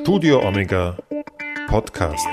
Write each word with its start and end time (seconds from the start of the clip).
Studio 0.00 0.46
Omega 0.46 0.96
Podcast. 1.68 2.26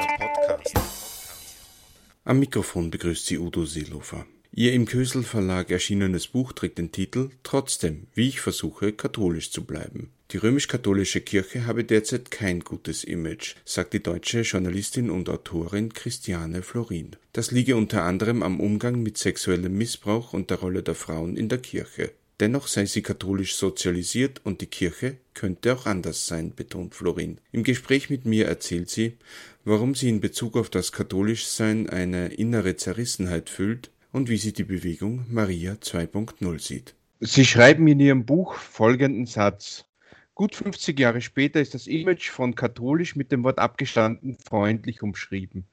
Am 2.23 2.39
Mikrofon 2.39 2.91
begrüßt 2.91 3.25
sie 3.25 3.39
Udo 3.39 3.65
Seelofer. 3.65 4.25
Ihr 4.51 4.73
im 4.73 4.85
Kösel 4.85 5.23
Verlag 5.23 5.71
erschienenes 5.71 6.27
Buch 6.27 6.53
trägt 6.53 6.77
den 6.77 6.91
Titel 6.91 7.31
Trotzdem, 7.43 8.07
wie 8.13 8.29
ich 8.29 8.39
versuche, 8.39 8.93
katholisch 8.93 9.51
zu 9.51 9.65
bleiben. 9.65 10.11
Die 10.31 10.37
römisch-katholische 10.37 11.21
Kirche 11.21 11.65
habe 11.65 11.83
derzeit 11.83 12.31
kein 12.31 12.61
gutes 12.61 13.03
Image, 13.03 13.55
sagt 13.65 13.93
die 13.93 14.03
deutsche 14.03 14.41
Journalistin 14.41 15.09
und 15.09 15.29
Autorin 15.29 15.91
Christiane 15.91 16.61
Florin. 16.61 17.15
Das 17.33 17.51
liege 17.51 17.75
unter 17.75 18.03
anderem 18.03 18.43
am 18.43 18.59
Umgang 18.59 19.01
mit 19.01 19.17
sexuellem 19.17 19.77
Missbrauch 19.77 20.33
und 20.33 20.49
der 20.49 20.59
Rolle 20.59 20.83
der 20.83 20.95
Frauen 20.95 21.35
in 21.35 21.49
der 21.49 21.59
Kirche. 21.59 22.11
Dennoch 22.39 22.67
sei 22.67 22.85
sie 22.85 23.01
katholisch 23.01 23.55
sozialisiert 23.55 24.41
und 24.43 24.61
die 24.61 24.67
Kirche 24.67 25.17
könnte 25.35 25.73
auch 25.73 25.85
anders 25.85 26.25
sein, 26.25 26.55
betont 26.55 26.95
Florin. 26.95 27.39
Im 27.51 27.63
Gespräch 27.63 28.09
mit 28.09 28.25
mir 28.25 28.47
erzählt 28.47 28.89
sie, 28.89 29.17
warum 29.63 29.93
sie 29.93 30.09
in 30.09 30.21
Bezug 30.21 30.57
auf 30.57 30.71
das 30.71 30.91
Katholischsein 30.91 31.87
eine 31.89 32.29
innere 32.29 32.75
Zerrissenheit 32.75 33.49
fühlt 33.49 33.91
und 34.11 34.29
wie 34.29 34.37
sie 34.37 34.53
die 34.53 34.63
Bewegung 34.63 35.25
Maria 35.29 35.73
2.0 35.73 36.59
sieht. 36.59 36.95
Sie 37.19 37.45
schreiben 37.45 37.87
in 37.87 37.99
Ihrem 37.99 38.25
Buch 38.25 38.55
folgenden 38.55 39.25
Satz. 39.25 39.85
Gut 40.33 40.55
50 40.55 40.99
Jahre 40.99 41.21
später 41.21 41.61
ist 41.61 41.73
das 41.73 41.87
Image 41.87 42.29
von 42.29 42.55
katholisch 42.55 43.15
mit 43.15 43.31
dem 43.31 43.43
Wort 43.43 43.59
abgestanden 43.59 44.37
freundlich 44.37 45.01
umschrieben. 45.01 45.65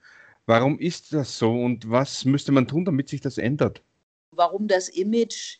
Warum 0.47 0.79
ist 0.79 1.13
das 1.13 1.39
so 1.39 1.53
und 1.53 1.91
was 1.91 2.25
müsste 2.25 2.53
man 2.53 2.69
tun, 2.69 2.85
damit 2.85 3.09
sich 3.09 3.21
das 3.21 3.39
ändert? 3.39 3.83
Warum 4.33 4.69
das 4.69 4.89
Image 4.89 5.59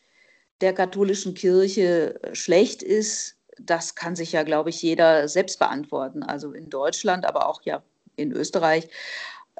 der 0.61 0.73
katholischen 0.73 1.33
Kirche 1.33 2.19
schlecht 2.33 2.83
ist, 2.83 3.37
das 3.59 3.95
kann 3.95 4.15
sich 4.15 4.31
ja, 4.31 4.43
glaube 4.43 4.69
ich, 4.69 4.81
jeder 4.81 5.27
selbst 5.27 5.59
beantworten. 5.59 6.23
Also 6.23 6.51
in 6.51 6.69
Deutschland, 6.69 7.25
aber 7.25 7.47
auch 7.47 7.61
ja 7.63 7.83
in 8.15 8.31
Österreich 8.31 8.87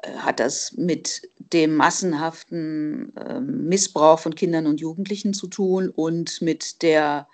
äh, 0.02 0.12
hat 0.16 0.40
das 0.40 0.72
mit 0.72 1.28
dem 1.38 1.76
massenhaften 1.76 3.16
äh, 3.16 3.40
Missbrauch 3.40 4.18
von 4.18 4.34
Kindern 4.34 4.66
und 4.66 4.80
Jugendlichen 4.80 5.34
zu 5.34 5.46
tun 5.46 5.88
und 5.88 6.40
mit 6.42 6.82
der 6.82 7.28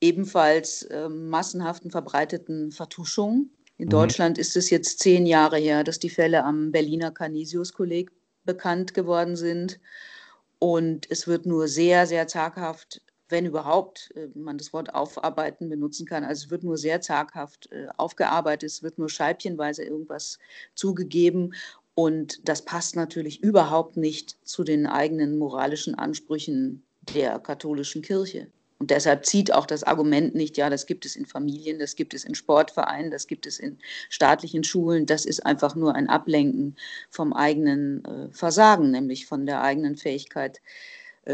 ebenfalls 0.00 0.82
äh, 0.82 1.08
massenhaften 1.08 1.90
verbreiteten 1.90 2.72
Vertuschung. 2.72 3.50
In 3.78 3.86
mhm. 3.86 3.90
Deutschland 3.90 4.38
ist 4.38 4.56
es 4.56 4.70
jetzt 4.70 5.00
zehn 5.00 5.26
Jahre 5.26 5.58
her, 5.58 5.84
dass 5.84 5.98
die 5.98 6.10
Fälle 6.10 6.44
am 6.44 6.72
Berliner 6.72 7.10
Canisius-Kolleg 7.10 8.10
bekannt 8.44 8.94
geworden 8.94 9.36
sind. 9.36 9.80
Und 10.58 11.10
es 11.10 11.26
wird 11.26 11.46
nur 11.46 11.68
sehr, 11.68 12.06
sehr 12.06 12.26
zaghaft 12.26 13.02
wenn 13.28 13.46
überhaupt 13.46 14.12
äh, 14.16 14.28
man 14.34 14.58
das 14.58 14.72
Wort 14.72 14.94
aufarbeiten 14.94 15.68
benutzen 15.68 16.06
kann. 16.06 16.24
Also 16.24 16.46
es 16.46 16.50
wird 16.50 16.62
nur 16.62 16.76
sehr 16.76 17.00
zaghaft 17.00 17.70
äh, 17.72 17.86
aufgearbeitet, 17.96 18.70
es 18.70 18.82
wird 18.82 18.98
nur 18.98 19.08
scheibchenweise 19.08 19.84
irgendwas 19.84 20.38
zugegeben. 20.74 21.54
Und 21.94 22.48
das 22.48 22.62
passt 22.62 22.96
natürlich 22.96 23.42
überhaupt 23.42 23.96
nicht 23.96 24.36
zu 24.46 24.64
den 24.64 24.86
eigenen 24.86 25.38
moralischen 25.38 25.94
Ansprüchen 25.94 26.82
der 27.14 27.38
katholischen 27.38 28.02
Kirche. 28.02 28.48
Und 28.80 28.90
deshalb 28.90 29.24
zieht 29.24 29.52
auch 29.52 29.66
das 29.66 29.84
Argument 29.84 30.34
nicht, 30.34 30.56
ja, 30.56 30.68
das 30.68 30.86
gibt 30.86 31.06
es 31.06 31.14
in 31.14 31.24
Familien, 31.24 31.78
das 31.78 31.94
gibt 31.94 32.12
es 32.12 32.24
in 32.24 32.34
Sportvereinen, 32.34 33.10
das 33.10 33.28
gibt 33.28 33.46
es 33.46 33.60
in 33.60 33.78
staatlichen 34.10 34.64
Schulen. 34.64 35.06
Das 35.06 35.24
ist 35.24 35.46
einfach 35.46 35.76
nur 35.76 35.94
ein 35.94 36.08
Ablenken 36.08 36.76
vom 37.08 37.32
eigenen 37.32 38.04
äh, 38.04 38.30
Versagen, 38.32 38.90
nämlich 38.90 39.26
von 39.26 39.46
der 39.46 39.62
eigenen 39.62 39.96
Fähigkeit, 39.96 40.58
äh, 40.58 40.60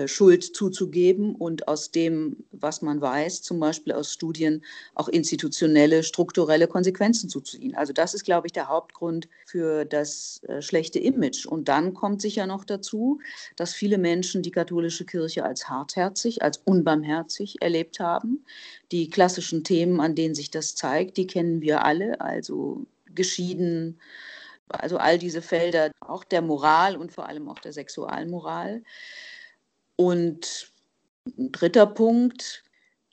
Schuld 0.07 0.45
zuzugeben 0.45 1.35
und 1.35 1.67
aus 1.67 1.91
dem, 1.91 2.45
was 2.53 2.81
man 2.81 3.01
weiß, 3.01 3.43
zum 3.43 3.59
Beispiel 3.59 3.93
aus 3.93 4.13
Studien, 4.13 4.65
auch 4.95 5.09
institutionelle, 5.09 6.03
strukturelle 6.03 6.69
Konsequenzen 6.69 7.29
zuzuziehen. 7.29 7.75
Also 7.75 7.93
das 7.93 8.15
ist, 8.15 8.25
glaube 8.25 8.47
ich, 8.47 8.53
der 8.53 8.69
Hauptgrund 8.69 9.29
für 9.47 9.85
das 9.85 10.43
äh, 10.45 10.63
schlechte 10.63 10.99
Image. 10.99 11.45
Und 11.47 11.69
dann 11.69 11.95
kommt 11.95 12.23
sicher 12.23 12.47
noch 12.47 12.65
dazu, 12.65 13.19
dass 13.57 13.75
viele 13.75 13.99
Menschen 13.99 14.43
die 14.43 14.53
katholische 14.53 15.05
Kirche 15.05 15.45
als 15.45 15.69
hartherzig, 15.69 16.43
als 16.43 16.59
unbarmherzig 16.59 17.61
erlebt 17.61 17.99
haben. 17.99 18.45
Die 18.93 19.11
klassischen 19.11 19.65
Themen, 19.65 20.01
an 20.01 20.15
denen 20.15 20.35
sich 20.35 20.51
das 20.51 20.75
zeigt, 20.75 21.17
die 21.17 21.27
kennen 21.27 21.63
wir 21.63 21.85
alle, 21.85 22.21
also 22.21 22.87
geschieden, 23.15 23.99
also 24.69 24.99
all 24.99 25.19
diese 25.19 25.43
Felder, 25.43 25.91
auch 26.01 26.25
der 26.25 26.43
Moral 26.43 26.97
und 26.97 27.13
vor 27.13 27.29
allem 27.29 27.49
auch 27.49 27.59
der 27.59 27.73
Sexualmoral. 27.73 28.83
Und 30.01 30.73
ein 31.27 31.53
dritter 31.53 31.85
Punkt, 31.85 32.65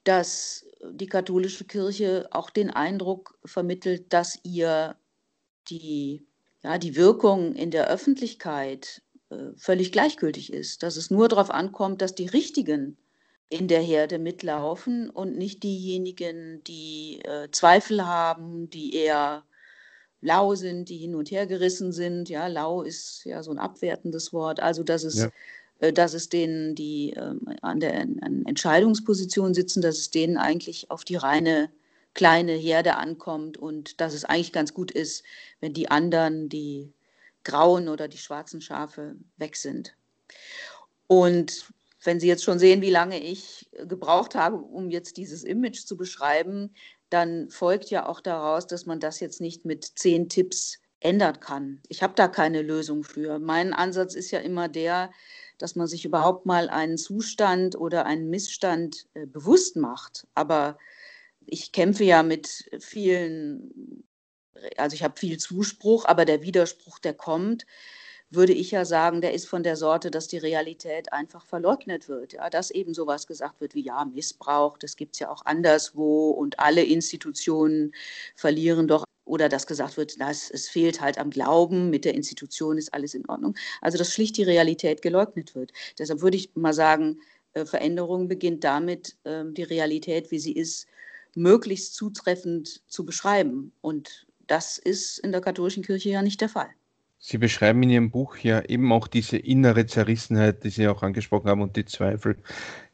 dass 0.06 0.66
die 0.90 1.08
katholische 1.08 1.66
Kirche 1.66 2.30
auch 2.32 2.50
den 2.50 2.70
Eindruck 2.70 3.38
vermittelt, 3.44 4.14
dass 4.14 4.40
ihr 4.44 4.96
die, 5.70 6.26
ja, 6.64 6.78
die 6.78 6.96
Wirkung 6.96 7.56
in 7.56 7.72
der 7.72 7.90
Öffentlichkeit 7.90 9.02
äh, 9.32 9.52
völlig 9.58 9.92
gleichgültig 9.92 10.54
ist, 10.54 10.82
dass 10.82 10.96
es 10.96 11.12
nur 11.12 11.28
darauf 11.28 11.52
ankommt, 11.52 12.02
dass 12.02 12.16
die 12.16 12.28
Richtigen 12.28 12.96
in 13.50 13.68
der 13.68 13.82
Herde 13.82 14.18
mitlaufen 14.18 15.10
und 15.10 15.38
nicht 15.38 15.64
diejenigen, 15.64 16.64
die 16.64 17.20
äh, 17.26 17.52
Zweifel 17.52 18.06
haben, 18.06 18.70
die 18.70 18.96
eher 18.96 19.44
lau 20.22 20.56
sind, 20.56 20.88
die 20.88 20.98
hin 21.00 21.16
und 21.16 21.32
her 21.32 21.48
gerissen 21.48 21.92
sind. 21.92 22.30
Ja, 22.30 22.48
lau 22.48 22.82
ist 22.82 23.26
ja 23.26 23.44
so 23.44 23.52
ein 23.52 23.60
abwertendes 23.60 24.32
Wort. 24.32 24.62
Also, 24.62 24.84
dass 24.84 25.04
es 25.04 25.18
ja. 25.18 25.30
Äh, 25.80 25.94
dass 25.94 26.14
es 26.14 26.30
denen, 26.30 26.76
die 26.76 27.14
ähm, 27.16 27.42
an 27.62 27.80
der 27.80 28.00
an 28.00 28.44
Entscheidungsposition 28.46 29.54
sitzen, 29.54 29.82
dass 29.82 29.98
es 29.98 30.12
denen 30.12 30.38
eigentlich 30.38 30.90
auf 30.92 31.04
die 31.04 31.16
reine 31.16 31.70
kleine 32.14 32.54
Herde 32.54 32.96
ankommt 32.96 33.58
und 33.58 34.02
dass 34.02 34.16
es 34.16 34.26
eigentlich 34.26 34.52
ganz 34.52 34.74
gut 34.74 34.90
ist, 34.90 35.24
wenn 35.60 35.74
die 35.74 35.92
anderen, 35.92 36.50
die 36.50 36.92
grauen 37.44 37.90
oder 37.90 38.08
die 38.08 38.18
schwarzen 38.18 38.60
Schafe 38.60 39.16
weg 39.38 39.56
sind. 39.56 39.96
Und 41.06 41.68
wenn 42.04 42.20
Sie 42.20 42.28
jetzt 42.28 42.44
schon 42.44 42.58
sehen, 42.58 42.82
wie 42.82 42.90
lange 42.90 43.22
ich 43.22 43.70
gebraucht 43.88 44.34
habe, 44.34 44.58
um 44.58 44.90
jetzt 44.90 45.18
dieses 45.18 45.44
Image 45.44 45.86
zu 45.86 45.96
beschreiben, 45.96 46.74
dann 47.12 47.50
folgt 47.50 47.92
ja 47.92 48.08
auch 48.08 48.20
daraus, 48.20 48.66
dass 48.66 48.88
man 48.88 49.00
das 49.00 49.20
jetzt 49.20 49.40
nicht 49.40 49.64
mit 49.64 49.86
zehn 49.86 50.28
Tipps 50.28 50.80
ändern 51.00 51.40
kann. 51.40 51.82
Ich 51.88 52.02
habe 52.02 52.14
da 52.16 52.28
keine 52.28 52.64
Lösung 52.64 53.04
für. 53.04 53.38
Mein 53.38 53.74
Ansatz 53.74 54.16
ist 54.16 54.32
ja 54.32 54.40
immer 54.40 54.68
der, 54.68 55.12
dass 55.58 55.76
man 55.76 55.88
sich 55.88 56.06
überhaupt 56.06 56.46
mal 56.46 56.70
einen 56.70 56.98
Zustand 56.98 57.76
oder 57.76 58.06
einen 58.06 58.30
Missstand 58.30 59.08
äh, 59.14 59.26
bewusst 59.26 59.76
macht. 59.76 60.28
Aber 60.36 60.78
ich 61.46 61.72
kämpfe 61.72 62.04
ja 62.04 62.24
mit 62.24 62.70
vielen, 62.80 64.04
also 64.78 64.94
ich 64.94 65.04
habe 65.04 65.20
viel 65.20 65.38
Zuspruch, 65.38 66.06
aber 66.06 66.26
der 66.26 66.42
Widerspruch, 66.42 67.00
der 67.00 67.14
kommt, 67.14 67.66
würde 68.30 68.54
ich 68.54 68.72
ja 68.72 68.84
sagen, 68.84 69.22
der 69.22 69.34
ist 69.34 69.48
von 69.48 69.64
der 69.64 69.78
Sorte, 69.78 70.12
dass 70.12 70.28
die 70.28 70.38
Realität 70.38 71.14
einfach 71.14 71.46
verleugnet 71.46 72.10
wird. 72.10 72.34
Ja, 72.34 72.50
dass 72.50 72.72
eben 72.72 72.94
sowas 72.94 73.26
gesagt 73.26 73.62
wird 73.62 73.74
wie 73.74 73.84
ja, 73.84 74.04
Missbrauch, 74.06 74.78
das 74.78 74.98
gibt 74.98 75.16
es 75.16 75.20
ja 75.20 75.30
auch 75.30 75.46
anderswo 75.46 76.32
und 76.32 76.60
alle 76.60 76.84
Institutionen 76.84 77.94
verlieren 78.36 78.88
doch 78.88 79.06
oder 79.28 79.50
dass 79.50 79.68
gesagt 79.68 79.98
wird, 79.98 80.20
dass 80.20 80.50
es 80.50 80.70
fehlt 80.70 81.02
halt 81.02 81.18
am 81.18 81.30
Glauben, 81.30 81.90
mit 81.90 82.06
der 82.06 82.16
Institution 82.16 82.78
ist 82.78 82.94
alles 82.94 83.14
in 83.14 83.28
Ordnung. 83.30 83.56
Also 83.82 83.98
dass 83.98 84.14
schlicht 84.14 84.38
die 84.38 84.44
Realität 84.44 85.02
geleugnet 85.02 85.56
wird. 85.56 85.72
Deshalb 86.00 86.22
würde 86.22 86.38
ich 86.38 86.56
mal 86.56 86.74
sagen, 86.74 87.20
äh, 87.54 87.66
Veränderung 87.66 88.28
beginnt 88.28 88.64
damit, 88.64 89.18
ähm, 89.26 89.54
die 89.54 89.64
Realität, 89.64 90.32
wie 90.32 90.40
sie 90.40 90.54
ist, 90.54 90.88
möglichst 91.36 91.96
zutreffend 91.96 92.82
zu 92.88 93.06
beschreiben. 93.06 93.74
Und 93.82 94.28
das 94.48 94.78
ist 94.78 95.20
in 95.20 95.32
der 95.32 95.42
katholischen 95.42 95.84
Kirche 95.84 96.10
ja 96.10 96.22
nicht 96.22 96.42
der 96.42 96.50
Fall. 96.50 96.70
Sie 97.20 97.40
beschreiben 97.40 97.82
in 97.84 97.90
Ihrem 97.90 98.12
Buch 98.12 98.38
ja 98.38 98.62
eben 98.64 98.92
auch 98.92 99.08
diese 99.08 99.38
innere 99.38 99.88
Zerrissenheit, 99.88 100.64
die 100.64 100.70
Sie 100.70 100.88
auch 100.88 101.02
angesprochen 101.02 101.50
haben 101.50 101.62
und 101.62 101.76
die 101.76 101.86
Zweifel. 101.86 102.38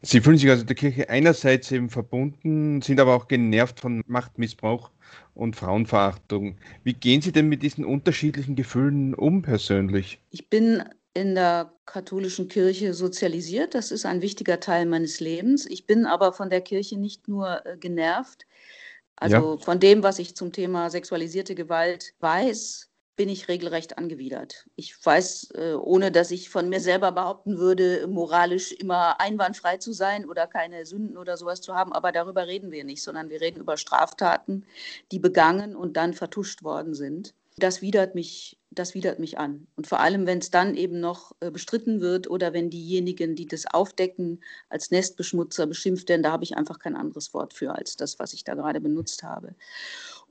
Sie 0.02 0.22
fühlen 0.22 0.38
sich 0.38 0.50
also 0.50 0.64
der 0.64 0.76
Kirche 0.76 1.10
einerseits 1.10 1.72
eben 1.72 1.90
verbunden, 1.90 2.82
sind 2.82 3.00
aber 3.00 3.16
auch 3.16 3.28
genervt 3.28 3.82
von 3.82 4.02
Machtmissbrauch 4.08 4.92
und 5.34 5.56
Frauenverachtung. 5.56 6.58
Wie 6.84 6.94
gehen 6.94 7.22
Sie 7.22 7.34
denn 7.34 7.50
mit 7.50 7.64
diesen 7.64 7.84
unterschiedlichen 7.84 8.56
Gefühlen 8.56 9.14
um 9.14 9.42
persönlich? 9.42 10.20
Ich 10.32 10.50
bin 10.50 10.84
in 11.14 11.36
der 11.36 11.74
katholischen 11.86 12.48
Kirche 12.48 12.94
sozialisiert. 12.94 13.76
Das 13.76 13.92
ist 13.92 14.06
ein 14.06 14.22
wichtiger 14.22 14.60
Teil 14.60 14.86
meines 14.86 15.20
Lebens. 15.20 15.66
Ich 15.66 15.86
bin 15.86 16.06
aber 16.06 16.34
von 16.34 16.50
der 16.50 16.62
Kirche 16.62 16.98
nicht 16.98 17.28
nur 17.28 17.66
äh, 17.66 17.78
genervt. 17.78 18.48
Also 19.16 19.56
ja. 19.56 19.58
von 19.58 19.80
dem, 19.80 20.02
was 20.02 20.18
ich 20.18 20.36
zum 20.36 20.52
Thema 20.52 20.90
sexualisierte 20.90 21.56
Gewalt 21.56 22.14
weiß, 22.20 22.90
bin 23.16 23.30
ich 23.30 23.48
regelrecht 23.48 23.98
angewidert. 23.98 24.66
Ich 24.76 24.96
weiß, 25.04 25.52
äh, 25.56 25.74
ohne 25.74 26.12
dass 26.12 26.32
ich 26.32 26.50
von 26.50 26.70
mir 26.70 26.80
selber 26.80 27.12
behaupten 27.12 27.58
würde, 27.58 28.08
moralisch 28.08 28.72
immer 28.72 29.20
einwandfrei 29.22 29.78
zu 29.78 29.94
sein 29.94 30.28
oder 30.28 30.48
keine 30.48 30.86
Sünden 30.86 31.18
oder 31.18 31.38
sowas 31.38 31.62
zu 31.62 31.76
haben, 31.76 31.94
aber 31.94 32.12
darüber 32.12 32.48
reden 32.48 32.72
wir 32.72 32.84
nicht, 32.84 33.04
sondern 33.04 33.30
wir 33.30 33.42
reden 33.42 33.60
über 33.60 33.78
Straftaten, 33.78 34.66
die 35.12 35.20
begangen 35.20 35.76
und 35.76 35.96
dann 35.96 36.14
vertuscht 36.14 36.64
worden 36.64 36.96
sind. 36.96 37.36
Das 37.58 37.84
widert 37.84 38.16
mich, 38.16 38.58
das 38.72 38.96
widert 38.96 39.20
mich 39.20 39.38
an. 39.38 39.68
Und 39.76 39.86
vor 39.86 40.00
allem, 40.00 40.26
wenn 40.26 40.40
es 40.40 40.50
dann 40.50 40.74
eben 40.74 41.00
noch 41.00 41.34
äh, 41.40 41.52
bestritten 41.52 42.02
wird 42.02 42.28
oder 42.28 42.52
wenn 42.52 42.72
diejenigen, 42.72 43.36
die 43.36 43.46
das 43.46 43.68
aufdecken, 43.68 44.44
als 44.70 44.90
Nestbeschmutzer 44.90 45.68
beschimpft 45.68 46.10
werden, 46.10 46.24
da 46.24 46.32
habe 46.32 46.44
ich 46.44 46.58
einfach 46.58 46.80
kein 46.80 46.96
anderes 46.96 47.32
Wort 47.36 47.54
für 47.54 47.76
als 47.76 47.96
das, 47.96 48.18
was 48.18 48.34
ich 48.34 48.44
da 48.44 48.56
gerade 48.56 48.82
benutzt 48.82 49.22
habe. 49.22 49.54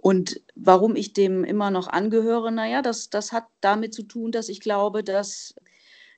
Und 0.03 0.41
warum 0.57 0.97
ich 0.97 1.13
dem 1.13 1.45
immer 1.45 1.71
noch 1.71 1.87
angehöre, 1.87 2.51
naja, 2.51 2.83
das, 2.83 3.09
das 3.09 3.31
hat 3.31 3.47
damit 3.61 3.95
zu 3.95 4.03
tun, 4.03 4.33
dass 4.33 4.49
ich 4.49 4.59
glaube, 4.59 5.05
dass, 5.05 5.55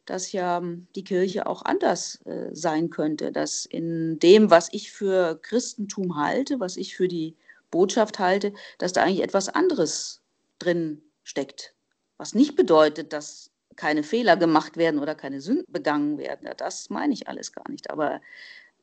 dass 0.06 0.32
ja 0.32 0.62
die 0.96 1.04
Kirche 1.04 1.46
auch 1.46 1.62
anders 1.66 2.18
äh, 2.24 2.48
sein 2.52 2.88
könnte, 2.88 3.30
dass 3.30 3.66
in 3.66 4.18
dem, 4.20 4.50
was 4.50 4.70
ich 4.72 4.90
für 4.90 5.38
Christentum 5.42 6.16
halte, 6.16 6.60
was 6.60 6.78
ich 6.78 6.96
für 6.96 7.08
die 7.08 7.36
Botschaft 7.70 8.18
halte, 8.18 8.54
dass 8.78 8.94
da 8.94 9.02
eigentlich 9.02 9.22
etwas 9.22 9.50
anderes 9.50 10.22
drin 10.58 11.02
steckt. 11.22 11.74
Was 12.16 12.34
nicht 12.34 12.56
bedeutet, 12.56 13.12
dass 13.12 13.50
keine 13.76 14.02
Fehler 14.02 14.38
gemacht 14.38 14.78
werden 14.78 14.98
oder 14.98 15.14
keine 15.14 15.42
Sünden 15.42 15.70
begangen 15.70 16.16
werden. 16.16 16.48
Das 16.56 16.88
meine 16.88 17.12
ich 17.12 17.28
alles 17.28 17.52
gar 17.52 17.70
nicht. 17.70 17.90
Aber 17.90 18.22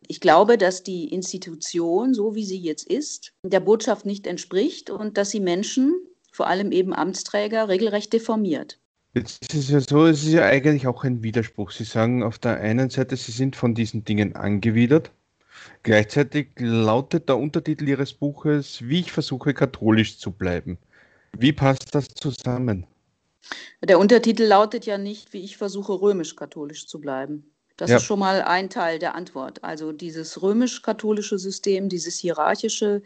ich 0.07 0.19
glaube, 0.19 0.57
dass 0.57 0.83
die 0.83 1.13
Institution, 1.13 2.13
so 2.13 2.35
wie 2.35 2.45
sie 2.45 2.59
jetzt 2.59 2.87
ist, 2.87 3.33
der 3.43 3.59
Botschaft 3.59 4.05
nicht 4.05 4.27
entspricht 4.27 4.89
und 4.89 5.17
dass 5.17 5.29
sie 5.29 5.39
Menschen, 5.39 5.95
vor 6.31 6.47
allem 6.47 6.71
eben 6.71 6.93
Amtsträger, 6.93 7.69
regelrecht 7.69 8.13
deformiert. 8.13 8.79
Jetzt 9.13 9.53
ist 9.53 9.55
es 9.55 9.69
ja 9.69 9.81
so, 9.81 10.05
es 10.05 10.23
ist 10.23 10.31
ja 10.31 10.45
eigentlich 10.45 10.87
auch 10.87 11.03
ein 11.03 11.21
Widerspruch. 11.21 11.71
Sie 11.71 11.83
sagen 11.83 12.23
auf 12.23 12.39
der 12.39 12.59
einen 12.61 12.89
Seite, 12.89 13.17
Sie 13.17 13.33
sind 13.33 13.55
von 13.57 13.75
diesen 13.75 14.05
Dingen 14.05 14.35
angewidert. 14.35 15.11
Gleichzeitig 15.83 16.47
lautet 16.57 17.27
der 17.27 17.37
Untertitel 17.37 17.89
Ihres 17.89 18.13
Buches, 18.13 18.81
wie 18.87 19.01
ich 19.01 19.11
versuche, 19.11 19.53
katholisch 19.53 20.17
zu 20.17 20.31
bleiben. 20.31 20.77
Wie 21.37 21.51
passt 21.51 21.93
das 21.93 22.07
zusammen? 22.07 22.87
Der 23.83 23.99
Untertitel 23.99 24.43
lautet 24.43 24.85
ja 24.85 24.97
nicht, 24.97 25.33
wie 25.33 25.43
ich 25.43 25.57
versuche, 25.57 25.99
römisch-katholisch 26.01 26.87
zu 26.87 27.01
bleiben. 27.01 27.51
Das 27.77 27.89
ja. 27.89 27.97
ist 27.97 28.03
schon 28.03 28.19
mal 28.19 28.41
ein 28.41 28.69
Teil 28.69 28.99
der 28.99 29.15
Antwort. 29.15 29.63
Also 29.63 29.91
dieses 29.91 30.41
römisch-katholische 30.41 31.39
System, 31.39 31.89
dieses 31.89 32.17
hierarchische, 32.17 33.01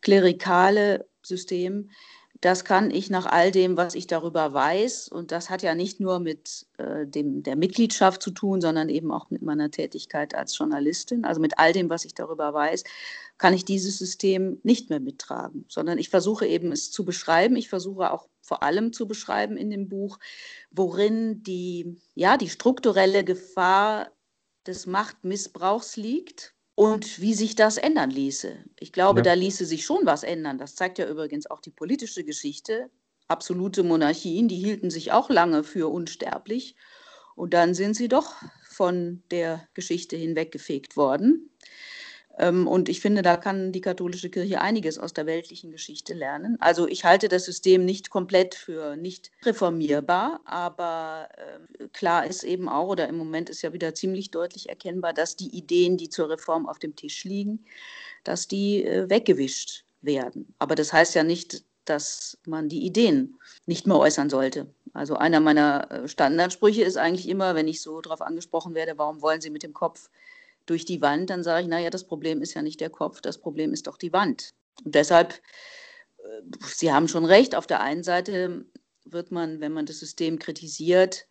klerikale 0.00 1.06
System, 1.22 1.90
das 2.40 2.64
kann 2.64 2.92
ich 2.92 3.10
nach 3.10 3.26
all 3.26 3.50
dem, 3.50 3.76
was 3.76 3.96
ich 3.96 4.06
darüber 4.06 4.52
weiß, 4.52 5.08
und 5.08 5.32
das 5.32 5.50
hat 5.50 5.62
ja 5.62 5.74
nicht 5.74 5.98
nur 5.98 6.20
mit 6.20 6.66
äh, 6.76 7.04
dem, 7.04 7.42
der 7.42 7.56
Mitgliedschaft 7.56 8.22
zu 8.22 8.30
tun, 8.30 8.60
sondern 8.60 8.88
eben 8.88 9.10
auch 9.10 9.28
mit 9.30 9.42
meiner 9.42 9.72
Tätigkeit 9.72 10.36
als 10.36 10.56
Journalistin, 10.56 11.24
also 11.24 11.40
mit 11.40 11.58
all 11.58 11.72
dem, 11.72 11.90
was 11.90 12.04
ich 12.04 12.14
darüber 12.14 12.54
weiß, 12.54 12.84
kann 13.38 13.54
ich 13.54 13.64
dieses 13.64 13.98
System 13.98 14.60
nicht 14.62 14.88
mehr 14.88 15.00
mittragen, 15.00 15.64
sondern 15.68 15.98
ich 15.98 16.10
versuche 16.10 16.46
eben 16.46 16.70
es 16.70 16.92
zu 16.92 17.04
beschreiben. 17.04 17.56
Ich 17.56 17.68
versuche 17.68 18.12
auch 18.12 18.28
vor 18.48 18.62
allem 18.62 18.92
zu 18.92 19.06
beschreiben 19.06 19.56
in 19.56 19.70
dem 19.70 19.88
Buch, 19.88 20.18
worin 20.70 21.42
die, 21.42 22.00
ja, 22.14 22.36
die 22.36 22.48
strukturelle 22.48 23.22
Gefahr 23.22 24.10
des 24.66 24.86
Machtmissbrauchs 24.86 25.96
liegt 25.96 26.54
und 26.74 27.20
wie 27.20 27.34
sich 27.34 27.54
das 27.54 27.76
ändern 27.76 28.10
ließe. 28.10 28.56
Ich 28.80 28.92
glaube, 28.92 29.20
ja. 29.20 29.24
da 29.24 29.32
ließe 29.34 29.66
sich 29.66 29.84
schon 29.84 30.06
was 30.06 30.22
ändern. 30.22 30.58
Das 30.58 30.74
zeigt 30.74 30.98
ja 30.98 31.08
übrigens 31.08 31.48
auch 31.48 31.60
die 31.60 31.70
politische 31.70 32.24
Geschichte. 32.24 32.90
Absolute 33.28 33.82
Monarchien, 33.82 34.48
die 34.48 34.56
hielten 34.56 34.90
sich 34.90 35.12
auch 35.12 35.28
lange 35.28 35.62
für 35.62 35.92
unsterblich. 35.92 36.74
Und 37.36 37.52
dann 37.52 37.74
sind 37.74 37.94
sie 37.94 38.08
doch 38.08 38.34
von 38.68 39.22
der 39.30 39.68
Geschichte 39.74 40.16
hinweggefegt 40.16 40.96
worden. 40.96 41.50
Ähm, 42.38 42.66
und 42.68 42.88
ich 42.88 43.00
finde, 43.00 43.22
da 43.22 43.36
kann 43.36 43.72
die 43.72 43.80
katholische 43.80 44.30
Kirche 44.30 44.60
einiges 44.60 44.98
aus 44.98 45.12
der 45.12 45.26
weltlichen 45.26 45.70
Geschichte 45.72 46.14
lernen. 46.14 46.56
Also 46.60 46.86
ich 46.86 47.04
halte 47.04 47.28
das 47.28 47.44
System 47.44 47.84
nicht 47.84 48.10
komplett 48.10 48.54
für 48.54 48.96
nicht 48.96 49.30
reformierbar, 49.42 50.40
aber 50.44 51.28
äh, 51.36 51.88
klar 51.88 52.26
ist 52.26 52.44
eben 52.44 52.68
auch, 52.68 52.88
oder 52.88 53.08
im 53.08 53.16
Moment 53.16 53.50
ist 53.50 53.62
ja 53.62 53.72
wieder 53.72 53.94
ziemlich 53.94 54.30
deutlich 54.30 54.68
erkennbar, 54.68 55.12
dass 55.12 55.36
die 55.36 55.56
Ideen, 55.56 55.96
die 55.96 56.08
zur 56.08 56.30
Reform 56.30 56.68
auf 56.68 56.78
dem 56.78 56.94
Tisch 56.94 57.24
liegen, 57.24 57.64
dass 58.24 58.46
die 58.46 58.84
äh, 58.84 59.10
weggewischt 59.10 59.84
werden. 60.00 60.54
Aber 60.58 60.76
das 60.76 60.92
heißt 60.92 61.14
ja 61.16 61.24
nicht, 61.24 61.64
dass 61.84 62.38
man 62.46 62.68
die 62.68 62.84
Ideen 62.84 63.38
nicht 63.66 63.86
mehr 63.86 63.98
äußern 63.98 64.30
sollte. 64.30 64.66
Also 64.92 65.16
einer 65.16 65.40
meiner 65.40 65.90
äh, 65.90 66.08
Standardsprüche 66.08 66.82
ist 66.82 66.96
eigentlich 66.96 67.28
immer, 67.28 67.54
wenn 67.54 67.66
ich 67.66 67.80
so 67.80 68.00
darauf 68.00 68.20
angesprochen 68.20 68.74
werde, 68.74 68.96
warum 68.96 69.22
wollen 69.22 69.40
Sie 69.40 69.50
mit 69.50 69.62
dem 69.62 69.72
Kopf 69.72 70.10
durch 70.68 70.84
die 70.84 71.00
Wand, 71.00 71.30
dann 71.30 71.42
sage 71.42 71.62
ich, 71.62 71.68
naja, 71.68 71.90
das 71.90 72.04
Problem 72.04 72.42
ist 72.42 72.54
ja 72.54 72.62
nicht 72.62 72.80
der 72.80 72.90
Kopf, 72.90 73.20
das 73.20 73.38
Problem 73.38 73.72
ist 73.72 73.86
doch 73.86 73.96
die 73.96 74.12
Wand. 74.12 74.54
Und 74.84 74.94
deshalb, 74.94 75.34
äh, 76.18 76.42
Sie 76.66 76.92
haben 76.92 77.08
schon 77.08 77.24
recht, 77.24 77.54
auf 77.54 77.66
der 77.66 77.80
einen 77.80 78.02
Seite 78.02 78.64
wird 79.04 79.30
man, 79.30 79.60
wenn 79.60 79.72
man 79.72 79.86
das 79.86 79.98
System 79.98 80.38
kritisiert, 80.38 81.26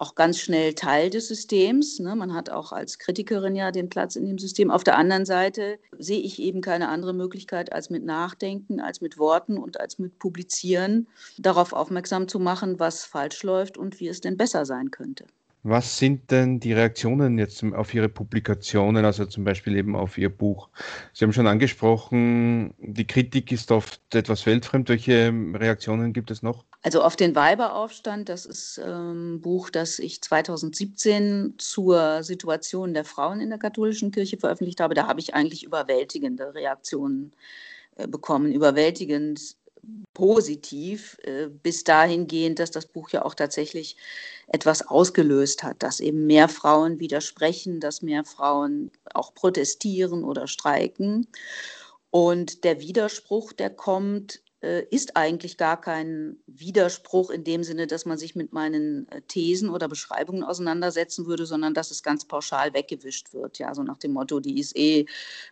auch 0.00 0.14
ganz 0.14 0.38
schnell 0.38 0.74
Teil 0.74 1.10
des 1.10 1.28
Systems. 1.28 1.98
Ne? 1.98 2.16
Man 2.16 2.32
hat 2.32 2.48
auch 2.48 2.72
als 2.72 2.98
Kritikerin 2.98 3.54
ja 3.54 3.70
den 3.70 3.90
Platz 3.90 4.16
in 4.16 4.24
dem 4.24 4.38
System. 4.38 4.70
Auf 4.70 4.82
der 4.82 4.96
anderen 4.96 5.26
Seite 5.26 5.78
sehe 5.98 6.20
ich 6.20 6.40
eben 6.40 6.62
keine 6.62 6.88
andere 6.88 7.12
Möglichkeit, 7.12 7.72
als 7.72 7.90
mit 7.90 8.02
Nachdenken, 8.02 8.80
als 8.80 9.02
mit 9.02 9.18
Worten 9.18 9.58
und 9.58 9.78
als 9.78 9.98
mit 9.98 10.18
Publizieren 10.18 11.06
darauf 11.36 11.74
aufmerksam 11.74 12.28
zu 12.28 12.38
machen, 12.38 12.80
was 12.80 13.04
falsch 13.04 13.42
läuft 13.42 13.76
und 13.76 14.00
wie 14.00 14.08
es 14.08 14.22
denn 14.22 14.38
besser 14.38 14.64
sein 14.64 14.90
könnte. 14.90 15.26
Was 15.62 15.98
sind 15.98 16.30
denn 16.30 16.58
die 16.58 16.72
Reaktionen 16.72 17.38
jetzt 17.38 17.62
auf 17.62 17.92
Ihre 17.92 18.08
Publikationen, 18.08 19.04
also 19.04 19.26
zum 19.26 19.44
Beispiel 19.44 19.76
eben 19.76 19.94
auf 19.94 20.16
Ihr 20.16 20.30
Buch? 20.30 20.70
Sie 21.12 21.24
haben 21.24 21.34
schon 21.34 21.46
angesprochen, 21.46 22.72
die 22.78 23.06
Kritik 23.06 23.52
ist 23.52 23.70
oft 23.70 24.00
etwas 24.14 24.46
weltfremd. 24.46 24.88
Welche 24.88 25.30
Reaktionen 25.54 26.14
gibt 26.14 26.30
es 26.30 26.42
noch? 26.42 26.64
Also 26.82 27.02
auf 27.02 27.14
den 27.14 27.34
Weiberaufstand, 27.34 28.30
das 28.30 28.46
ist 28.46 28.78
ein 28.78 29.34
ähm, 29.34 29.40
Buch, 29.42 29.68
das 29.68 29.98
ich 29.98 30.22
2017 30.22 31.54
zur 31.58 32.22
Situation 32.22 32.94
der 32.94 33.04
Frauen 33.04 33.40
in 33.40 33.50
der 33.50 33.58
katholischen 33.58 34.12
Kirche 34.12 34.38
veröffentlicht 34.38 34.80
habe. 34.80 34.94
Da 34.94 35.06
habe 35.06 35.20
ich 35.20 35.34
eigentlich 35.34 35.62
überwältigende 35.62 36.54
Reaktionen 36.54 37.32
äh, 37.96 38.08
bekommen, 38.08 38.50
überwältigend 38.50 39.56
positiv, 40.14 41.18
äh, 41.22 41.46
bis 41.48 41.84
dahingehend, 41.84 42.58
dass 42.58 42.70
das 42.70 42.86
Buch 42.86 43.10
ja 43.10 43.24
auch 43.24 43.34
tatsächlich 43.34 43.96
etwas 44.48 44.86
ausgelöst 44.86 45.62
hat, 45.62 45.82
dass 45.82 46.00
eben 46.00 46.26
mehr 46.26 46.48
Frauen 46.48 47.00
widersprechen, 47.00 47.80
dass 47.80 48.02
mehr 48.02 48.24
Frauen 48.24 48.90
auch 49.14 49.34
protestieren 49.34 50.24
oder 50.24 50.46
streiken. 50.46 51.26
Und 52.10 52.64
der 52.64 52.80
Widerspruch, 52.80 53.52
der 53.52 53.70
kommt, 53.70 54.42
ist 54.62 55.16
eigentlich 55.16 55.56
gar 55.56 55.80
kein 55.80 56.36
Widerspruch 56.46 57.30
in 57.30 57.44
dem 57.44 57.64
Sinne, 57.64 57.86
dass 57.86 58.04
man 58.04 58.18
sich 58.18 58.34
mit 58.34 58.52
meinen 58.52 59.08
äh, 59.08 59.22
Thesen 59.22 59.70
oder 59.70 59.88
Beschreibungen 59.88 60.44
auseinandersetzen 60.44 61.26
würde, 61.26 61.46
sondern 61.46 61.72
dass 61.72 61.90
es 61.90 62.02
ganz 62.02 62.26
pauschal 62.26 62.74
weggewischt 62.74 63.32
wird. 63.32 63.58
Ja, 63.58 63.74
so 63.74 63.82
nach 63.82 63.96
dem 63.96 64.12
Motto, 64.12 64.38
die 64.38 64.60
ist 64.60 64.76
eh 64.76 65.06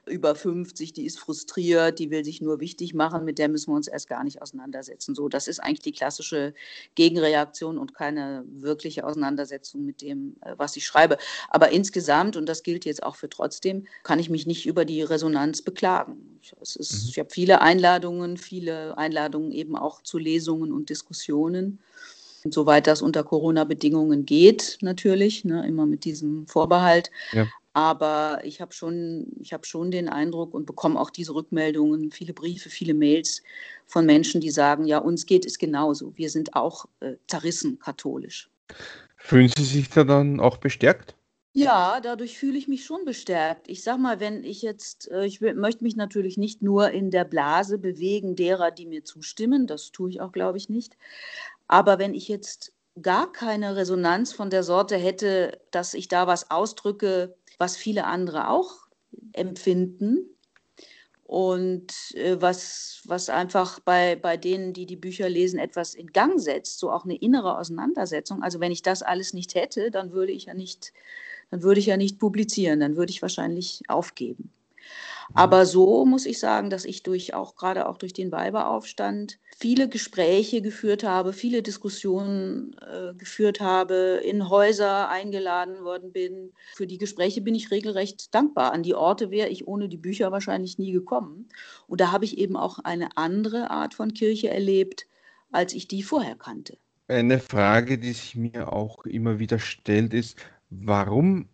über 0.04 0.34
50, 0.34 0.92
die 0.92 1.06
ist 1.06 1.18
frustriert, 1.18 1.98
die 1.98 2.10
will 2.10 2.22
sich 2.22 2.42
nur 2.42 2.60
wichtig 2.60 2.92
machen, 2.92 3.24
mit 3.24 3.38
der 3.38 3.48
müssen 3.48 3.72
wir 3.72 3.76
uns 3.76 3.88
erst 3.88 4.08
gar 4.08 4.24
nicht 4.24 4.42
auseinandersetzen. 4.42 5.14
So, 5.14 5.30
das 5.30 5.48
ist 5.48 5.60
eigentlich 5.60 5.80
die 5.80 5.92
klassische 5.92 6.52
Gegenreaktion 6.94 7.78
und 7.78 7.94
keine 7.94 8.44
wirkliche 8.46 9.06
Auseinandersetzung 9.06 9.86
mit 9.86 10.02
dem, 10.02 10.36
äh, 10.42 10.54
was 10.58 10.76
ich 10.76 10.84
schreibe. 10.84 11.16
Aber 11.48 11.70
insgesamt, 11.70 12.36
und 12.36 12.46
das 12.46 12.62
gilt 12.62 12.84
jetzt 12.84 13.02
auch 13.02 13.16
für 13.16 13.30
trotzdem, 13.30 13.86
kann 14.02 14.18
ich 14.18 14.28
mich 14.28 14.46
nicht 14.46 14.66
über 14.66 14.84
die 14.84 15.00
Resonanz 15.00 15.62
beklagen. 15.62 16.37
Ist, 16.60 16.78
mhm. 16.78 17.08
Ich 17.10 17.18
habe 17.18 17.30
viele 17.30 17.60
Einladungen, 17.60 18.36
viele 18.36 18.96
Einladungen 18.98 19.52
eben 19.52 19.76
auch 19.76 20.02
zu 20.02 20.18
Lesungen 20.18 20.72
und 20.72 20.90
Diskussionen. 20.90 21.78
Und 22.44 22.54
soweit 22.54 22.86
das 22.86 23.02
unter 23.02 23.24
Corona-Bedingungen 23.24 24.24
geht, 24.24 24.78
natürlich, 24.80 25.44
ne, 25.44 25.66
immer 25.66 25.86
mit 25.86 26.04
diesem 26.04 26.46
Vorbehalt. 26.46 27.10
Ja. 27.32 27.46
Aber 27.72 28.40
ich 28.44 28.60
habe 28.60 28.72
schon, 28.72 29.26
hab 29.52 29.66
schon 29.66 29.90
den 29.90 30.08
Eindruck 30.08 30.54
und 30.54 30.66
bekomme 30.66 30.98
auch 30.98 31.10
diese 31.10 31.34
Rückmeldungen, 31.34 32.10
viele 32.10 32.32
Briefe, 32.32 32.70
viele 32.70 32.94
Mails 32.94 33.42
von 33.86 34.06
Menschen, 34.06 34.40
die 34.40 34.50
sagen, 34.50 34.84
ja, 34.84 34.98
uns 34.98 35.26
geht 35.26 35.46
es 35.46 35.58
genauso. 35.58 36.12
Wir 36.16 36.30
sind 36.30 36.54
auch 36.54 36.86
äh, 37.00 37.14
zerrissen 37.26 37.78
katholisch. 37.78 38.50
Fühlen 39.16 39.50
Sie 39.56 39.64
sich 39.64 39.90
da 39.90 40.04
dann 40.04 40.40
auch 40.40 40.56
bestärkt? 40.56 41.14
Ja, 41.54 42.00
dadurch 42.00 42.38
fühle 42.38 42.58
ich 42.58 42.68
mich 42.68 42.84
schon 42.84 43.04
bestärkt. 43.04 43.68
Ich 43.68 43.82
sage 43.82 44.00
mal, 44.00 44.20
wenn 44.20 44.44
ich 44.44 44.62
jetzt, 44.62 45.10
äh, 45.10 45.24
ich 45.26 45.40
möchte 45.40 45.82
mich 45.82 45.96
natürlich 45.96 46.36
nicht 46.36 46.62
nur 46.62 46.90
in 46.90 47.10
der 47.10 47.24
Blase 47.24 47.78
bewegen 47.78 48.36
derer, 48.36 48.70
die 48.70 48.86
mir 48.86 49.04
zustimmen, 49.04 49.66
das 49.66 49.90
tue 49.90 50.10
ich 50.10 50.20
auch, 50.20 50.32
glaube 50.32 50.58
ich, 50.58 50.68
nicht. 50.68 50.96
Aber 51.66 51.98
wenn 51.98 52.14
ich 52.14 52.28
jetzt 52.28 52.72
gar 53.02 53.32
keine 53.32 53.76
Resonanz 53.76 54.32
von 54.32 54.50
der 54.50 54.62
Sorte 54.62 54.96
hätte, 54.96 55.60
dass 55.70 55.94
ich 55.94 56.08
da 56.08 56.26
was 56.26 56.50
ausdrücke, 56.50 57.36
was 57.58 57.76
viele 57.76 58.04
andere 58.04 58.48
auch 58.50 58.88
empfinden 59.32 60.36
und 61.24 61.92
äh, 62.14 62.40
was, 62.40 63.02
was 63.04 63.28
einfach 63.28 63.80
bei, 63.80 64.16
bei 64.16 64.36
denen, 64.36 64.72
die 64.72 64.86
die 64.86 64.96
Bücher 64.96 65.28
lesen, 65.28 65.58
etwas 65.58 65.94
in 65.94 66.08
Gang 66.08 66.40
setzt, 66.40 66.78
so 66.78 66.90
auch 66.90 67.04
eine 67.04 67.16
innere 67.16 67.58
Auseinandersetzung. 67.58 68.42
Also 68.42 68.60
wenn 68.60 68.72
ich 68.72 68.82
das 68.82 69.02
alles 69.02 69.34
nicht 69.34 69.54
hätte, 69.54 69.90
dann 69.90 70.12
würde 70.12 70.32
ich 70.32 70.46
ja 70.46 70.54
nicht 70.54 70.92
dann 71.50 71.62
würde 71.62 71.80
ich 71.80 71.86
ja 71.86 71.96
nicht 71.96 72.18
publizieren, 72.18 72.80
dann 72.80 72.96
würde 72.96 73.10
ich 73.10 73.22
wahrscheinlich 73.22 73.82
aufgeben. 73.88 74.52
Aber 75.34 75.66
so 75.66 76.04
muss 76.06 76.26
ich 76.26 76.38
sagen, 76.38 76.70
dass 76.70 76.84
ich 76.84 77.02
durch 77.02 77.34
auch 77.34 77.54
gerade 77.54 77.88
auch 77.88 77.98
durch 77.98 78.12
den 78.12 78.32
Weiberaufstand 78.32 79.38
viele 79.58 79.88
Gespräche 79.88 80.62
geführt 80.62 81.04
habe, 81.04 81.32
viele 81.32 81.62
Diskussionen 81.62 82.74
äh, 82.80 83.14
geführt 83.14 83.60
habe, 83.60 84.20
in 84.24 84.48
Häuser 84.48 85.08
eingeladen 85.08 85.84
worden 85.84 86.12
bin. 86.12 86.52
Für 86.74 86.86
die 86.86 86.98
Gespräche 86.98 87.42
bin 87.42 87.54
ich 87.54 87.70
regelrecht 87.70 88.34
dankbar. 88.34 88.72
An 88.72 88.82
die 88.82 88.94
Orte 88.94 89.30
wäre 89.30 89.48
ich 89.48 89.68
ohne 89.68 89.88
die 89.88 89.96
Bücher 89.96 90.32
wahrscheinlich 90.32 90.78
nie 90.78 90.92
gekommen. 90.92 91.48
Und 91.86 92.00
da 92.00 92.10
habe 92.10 92.24
ich 92.24 92.38
eben 92.38 92.56
auch 92.56 92.78
eine 92.78 93.16
andere 93.16 93.70
Art 93.70 93.94
von 93.94 94.14
Kirche 94.14 94.48
erlebt, 94.48 95.06
als 95.50 95.74
ich 95.74 95.88
die 95.88 96.02
vorher 96.02 96.36
kannte. 96.36 96.78
Eine 97.08 97.38
Frage, 97.38 97.98
die 97.98 98.12
sich 98.12 98.36
mir 98.36 98.72
auch 98.72 99.04
immer 99.06 99.38
wieder 99.38 99.58
stellt, 99.58 100.12
ist, 100.12 100.36
warum 100.70 101.48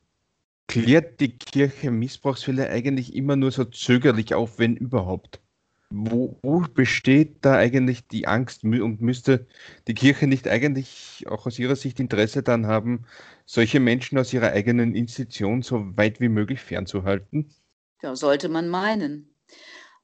klärt 0.66 1.20
die 1.20 1.36
Kirche 1.36 1.90
Missbrauchsfälle 1.90 2.68
eigentlich 2.68 3.14
immer 3.14 3.36
nur 3.36 3.50
so 3.50 3.64
zögerlich 3.64 4.34
auf, 4.34 4.58
wenn 4.58 4.76
überhaupt? 4.76 5.40
Wo, 5.90 6.36
wo, 6.42 6.60
besteht 6.60 7.36
da 7.42 7.54
eigentlich 7.54 8.08
die 8.08 8.26
Angst 8.26 8.64
und 8.64 9.00
müsste 9.00 9.46
die 9.86 9.94
Kirche 9.94 10.26
nicht 10.26 10.48
eigentlich 10.48 11.24
auch 11.28 11.46
aus 11.46 11.58
ihrer 11.58 11.76
Sicht 11.76 12.00
Interesse 12.00 12.42
daran 12.42 12.66
haben, 12.66 13.04
solche 13.46 13.78
Menschen 13.78 14.18
aus 14.18 14.32
ihrer 14.32 14.50
eigenen 14.50 14.96
Institution 14.96 15.62
so 15.62 15.96
weit 15.96 16.20
wie 16.20 16.28
möglich 16.28 16.60
fernzuhalten? 16.60 17.50
Ja, 18.02 18.16
sollte 18.16 18.48
man 18.48 18.68
meinen. 18.68 19.34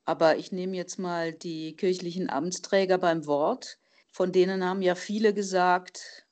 Aber 0.04 0.36
ich 0.36 0.52
nehme 0.52 0.76
jetzt 0.76 0.98
mal 0.98 1.32
die 1.32 1.74
kirchlichen 1.76 2.30
Amtsträger 2.30 2.98
beim 2.98 3.26
Wort. 3.26 3.78
Von 4.12 4.32
denen 4.32 4.64
haben 4.64 4.82
ja 4.82 4.94
viele 4.94 5.34
gesagt, 5.34 6.26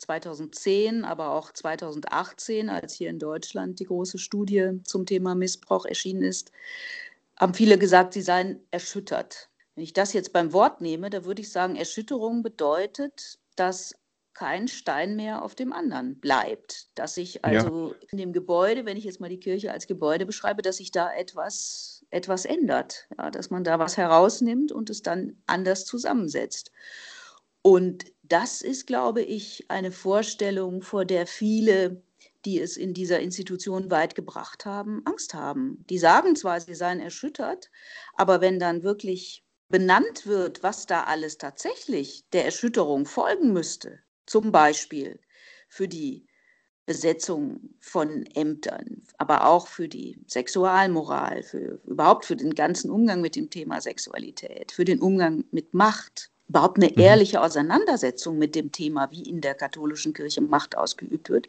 2010, 0.00 1.04
aber 1.04 1.30
auch 1.30 1.52
2018, 1.52 2.68
als 2.68 2.94
hier 2.94 3.10
in 3.10 3.18
Deutschland 3.18 3.80
die 3.80 3.84
große 3.84 4.18
Studie 4.18 4.80
zum 4.84 5.06
Thema 5.06 5.34
Missbrauch 5.34 5.84
erschienen 5.86 6.22
ist, 6.22 6.52
haben 7.36 7.54
viele 7.54 7.78
gesagt, 7.78 8.12
sie 8.12 8.22
seien 8.22 8.60
erschüttert. 8.70 9.48
Wenn 9.74 9.84
ich 9.84 9.92
das 9.92 10.12
jetzt 10.12 10.32
beim 10.32 10.52
Wort 10.52 10.80
nehme, 10.80 11.10
da 11.10 11.24
würde 11.24 11.42
ich 11.42 11.50
sagen, 11.50 11.76
Erschütterung 11.76 12.42
bedeutet, 12.42 13.38
dass 13.56 13.94
kein 14.34 14.68
Stein 14.68 15.16
mehr 15.16 15.42
auf 15.42 15.54
dem 15.54 15.72
anderen 15.72 16.18
bleibt. 16.18 16.88
Dass 16.94 17.14
sich 17.14 17.44
also 17.44 17.90
ja. 17.90 18.06
in 18.10 18.18
dem 18.18 18.32
Gebäude, 18.32 18.86
wenn 18.86 18.96
ich 18.96 19.04
jetzt 19.04 19.20
mal 19.20 19.28
die 19.28 19.40
Kirche 19.40 19.72
als 19.72 19.86
Gebäude 19.86 20.24
beschreibe, 20.24 20.62
dass 20.62 20.78
sich 20.78 20.92
da 20.92 21.12
etwas, 21.12 22.04
etwas 22.10 22.44
ändert. 22.44 23.06
Ja, 23.18 23.30
dass 23.30 23.50
man 23.50 23.64
da 23.64 23.78
was 23.78 23.96
herausnimmt 23.96 24.72
und 24.72 24.88
es 24.88 25.02
dann 25.02 25.42
anders 25.46 25.84
zusammensetzt. 25.84 26.72
Und 27.62 28.04
das 28.30 28.62
ist, 28.62 28.86
glaube 28.86 29.22
ich, 29.22 29.66
eine 29.68 29.92
Vorstellung, 29.92 30.82
vor 30.82 31.04
der 31.04 31.26
viele, 31.26 32.02
die 32.44 32.60
es 32.60 32.76
in 32.76 32.94
dieser 32.94 33.20
Institution 33.20 33.90
weit 33.90 34.14
gebracht 34.14 34.64
haben, 34.64 35.02
Angst 35.04 35.34
haben. 35.34 35.84
Die 35.90 35.98
sagen 35.98 36.36
zwar, 36.36 36.60
sie 36.60 36.74
seien 36.74 37.00
erschüttert, 37.00 37.70
aber 38.14 38.40
wenn 38.40 38.58
dann 38.58 38.82
wirklich 38.82 39.44
benannt 39.68 40.26
wird, 40.26 40.62
was 40.62 40.86
da 40.86 41.04
alles 41.04 41.38
tatsächlich 41.38 42.24
der 42.32 42.44
Erschütterung 42.44 43.04
folgen 43.04 43.52
müsste, 43.52 43.98
zum 44.26 44.52
Beispiel 44.52 45.18
für 45.68 45.88
die 45.88 46.26
Besetzung 46.86 47.74
von 47.80 48.26
Ämtern, 48.34 49.02
aber 49.18 49.46
auch 49.46 49.66
für 49.66 49.88
die 49.88 50.20
Sexualmoral, 50.26 51.42
für 51.42 51.80
überhaupt 51.84 52.24
für 52.24 52.36
den 52.36 52.54
ganzen 52.54 52.90
Umgang 52.90 53.20
mit 53.20 53.36
dem 53.36 53.50
Thema 53.50 53.80
Sexualität, 53.80 54.72
für 54.72 54.84
den 54.84 55.00
Umgang 55.00 55.44
mit 55.50 55.74
Macht, 55.74 56.30
überhaupt 56.50 56.78
eine 56.78 56.90
mhm. 56.90 57.00
ehrliche 57.00 57.40
Auseinandersetzung 57.40 58.36
mit 58.36 58.56
dem 58.56 58.72
Thema, 58.72 59.10
wie 59.12 59.22
in 59.22 59.40
der 59.40 59.54
katholischen 59.54 60.12
Kirche 60.12 60.40
Macht 60.40 60.76
ausgeübt 60.76 61.30
wird, 61.30 61.48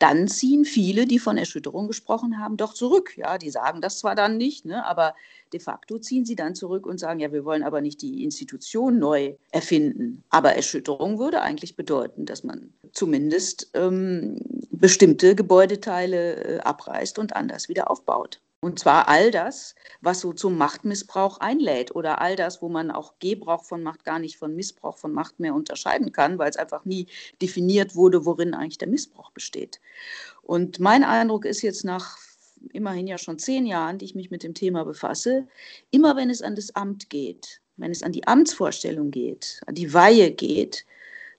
dann 0.00 0.26
ziehen 0.26 0.64
viele, 0.64 1.06
die 1.06 1.20
von 1.20 1.38
Erschütterung 1.38 1.86
gesprochen 1.86 2.38
haben, 2.38 2.56
doch 2.56 2.74
zurück. 2.74 3.16
Ja, 3.16 3.38
die 3.38 3.50
sagen 3.50 3.80
das 3.80 4.00
zwar 4.00 4.16
dann 4.16 4.36
nicht, 4.36 4.64
ne, 4.64 4.84
aber 4.84 5.14
de 5.52 5.60
facto 5.60 5.98
ziehen 5.98 6.24
sie 6.24 6.34
dann 6.34 6.56
zurück 6.56 6.84
und 6.84 6.98
sagen, 6.98 7.20
ja, 7.20 7.32
wir 7.32 7.44
wollen 7.44 7.62
aber 7.62 7.80
nicht 7.80 8.02
die 8.02 8.24
Institution 8.24 8.98
neu 8.98 9.34
erfinden. 9.52 10.24
Aber 10.30 10.54
Erschütterung 10.54 11.18
würde 11.18 11.42
eigentlich 11.42 11.76
bedeuten, 11.76 12.26
dass 12.26 12.42
man 12.42 12.72
zumindest 12.92 13.70
ähm, 13.74 14.36
bestimmte 14.70 15.36
Gebäudeteile 15.36 16.44
äh, 16.44 16.58
abreißt 16.60 17.20
und 17.20 17.36
anders 17.36 17.68
wieder 17.68 17.88
aufbaut. 17.88 18.40
Und 18.62 18.78
zwar 18.78 19.08
all 19.08 19.30
das, 19.30 19.74
was 20.02 20.20
so 20.20 20.34
zum 20.34 20.58
Machtmissbrauch 20.58 21.38
einlädt 21.38 21.94
oder 21.94 22.20
all 22.20 22.36
das, 22.36 22.60
wo 22.60 22.68
man 22.68 22.90
auch 22.90 23.14
Gebrauch 23.18 23.64
von 23.64 23.82
Macht 23.82 24.04
gar 24.04 24.18
nicht 24.18 24.36
von 24.36 24.54
Missbrauch 24.54 24.98
von 24.98 25.12
Macht 25.12 25.40
mehr 25.40 25.54
unterscheiden 25.54 26.12
kann, 26.12 26.38
weil 26.38 26.50
es 26.50 26.56
einfach 26.56 26.84
nie 26.84 27.06
definiert 27.40 27.94
wurde, 27.94 28.26
worin 28.26 28.52
eigentlich 28.52 28.76
der 28.76 28.88
Missbrauch 28.88 29.30
besteht. 29.30 29.80
Und 30.42 30.78
mein 30.78 31.04
Eindruck 31.04 31.46
ist 31.46 31.62
jetzt 31.62 31.84
nach 31.84 32.18
immerhin 32.72 33.06
ja 33.06 33.16
schon 33.16 33.38
zehn 33.38 33.64
Jahren, 33.64 33.96
die 33.96 34.04
ich 34.04 34.14
mich 34.14 34.30
mit 34.30 34.42
dem 34.42 34.52
Thema 34.52 34.84
befasse, 34.84 35.46
immer 35.90 36.14
wenn 36.16 36.28
es 36.28 36.42
an 36.42 36.54
das 36.54 36.74
Amt 36.74 37.08
geht, 37.08 37.62
wenn 37.78 37.90
es 37.90 38.02
an 38.02 38.12
die 38.12 38.26
Amtsvorstellung 38.26 39.10
geht, 39.10 39.62
an 39.66 39.74
die 39.74 39.94
Weihe 39.94 40.30
geht, 40.30 40.84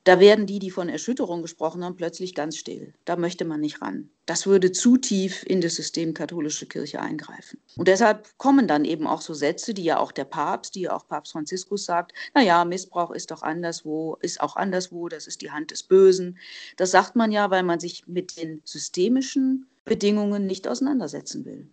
da 0.04 0.20
werden 0.20 0.48
die, 0.48 0.60
die 0.60 0.72
von 0.72 0.90
Erschütterung 0.90 1.42
gesprochen 1.42 1.84
haben, 1.84 1.96
plötzlich 1.96 2.34
ganz 2.34 2.58
still. 2.58 2.94
Da 3.06 3.16
möchte 3.16 3.46
man 3.46 3.60
nicht 3.60 3.82
ran. 3.82 4.10
Das 4.26 4.48
würde 4.48 4.72
zu 4.72 4.98
tief 4.98 5.44
in 5.46 5.62
das 5.62 5.76
System 5.76 6.14
katholische 6.14 6.66
Kirche 6.66 7.02
eingreifen. 7.02 7.60
Und 7.78 7.88
deshalb 7.88 8.28
kommen 8.38 8.68
dann 8.68 8.86
eben 8.86 9.06
auch 9.06 9.22
so 9.22 9.34
Sätze, 9.34 9.74
die 9.74 9.84
ja 9.84 10.00
auch 10.00 10.12
der 10.12 10.26
Papst, 10.26 10.76
die 10.76 10.82
ja 10.82 10.96
auch 10.96 11.08
Papst 11.08 11.34
Franziskus 11.34 11.86
sagt, 11.86 12.14
naja, 12.34 12.66
Missbrauch 12.66 13.12
ist 13.12 13.30
doch 13.30 13.44
anderswo, 13.44 14.18
ist 14.22 14.42
auch 14.42 14.56
anderswo, 14.56 15.08
das 15.08 15.28
ist 15.28 15.42
die 15.42 15.52
Hand 15.52 15.72
des 15.72 15.84
Bösen. 15.84 16.40
Das 16.78 16.92
sagt 16.92 17.16
man 17.16 17.32
ja, 17.32 17.52
weil 17.52 17.64
man 17.64 17.80
sich 17.80 18.08
mit 18.08 18.42
den 18.42 18.62
systemischen 18.64 19.68
Bedingungen 19.86 20.48
nicht 20.48 20.68
auseinandersetzen 20.68 21.46
will. 21.46 21.68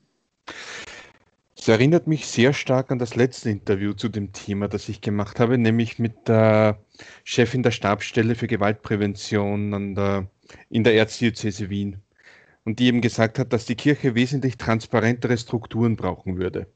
Es 1.61 1.67
erinnert 1.67 2.07
mich 2.07 2.27
sehr 2.27 2.53
stark 2.53 2.93
an 2.93 3.01
das 3.01 3.17
letzte 3.17 3.51
Interview 3.51 3.93
zu 3.93 4.09
dem 4.09 4.33
Thema, 4.33 4.69
das 4.69 4.89
ich 4.89 5.01
gemacht 5.01 5.41
habe, 5.41 5.59
nämlich 5.59 5.99
mit 5.99 6.29
der 6.29 6.79
Chefin 7.25 7.65
der 7.65 7.73
Stabsstelle 7.73 8.37
für 8.37 8.47
Gewaltprävention 8.47 9.95
der, 9.97 10.31
in 10.71 10.85
der 10.85 10.95
Erzdiözese 10.95 11.69
Wien. 11.69 12.01
Und 12.65 12.79
die 12.79 12.87
eben 12.87 13.01
gesagt 13.01 13.39
hat, 13.41 13.53
dass 13.53 13.67
die 13.67 13.75
Kirche 13.75 14.15
wesentlich 14.15 14.57
transparentere 14.57 15.37
Strukturen 15.37 15.97
brauchen 15.97 16.39
würde, 16.39 16.69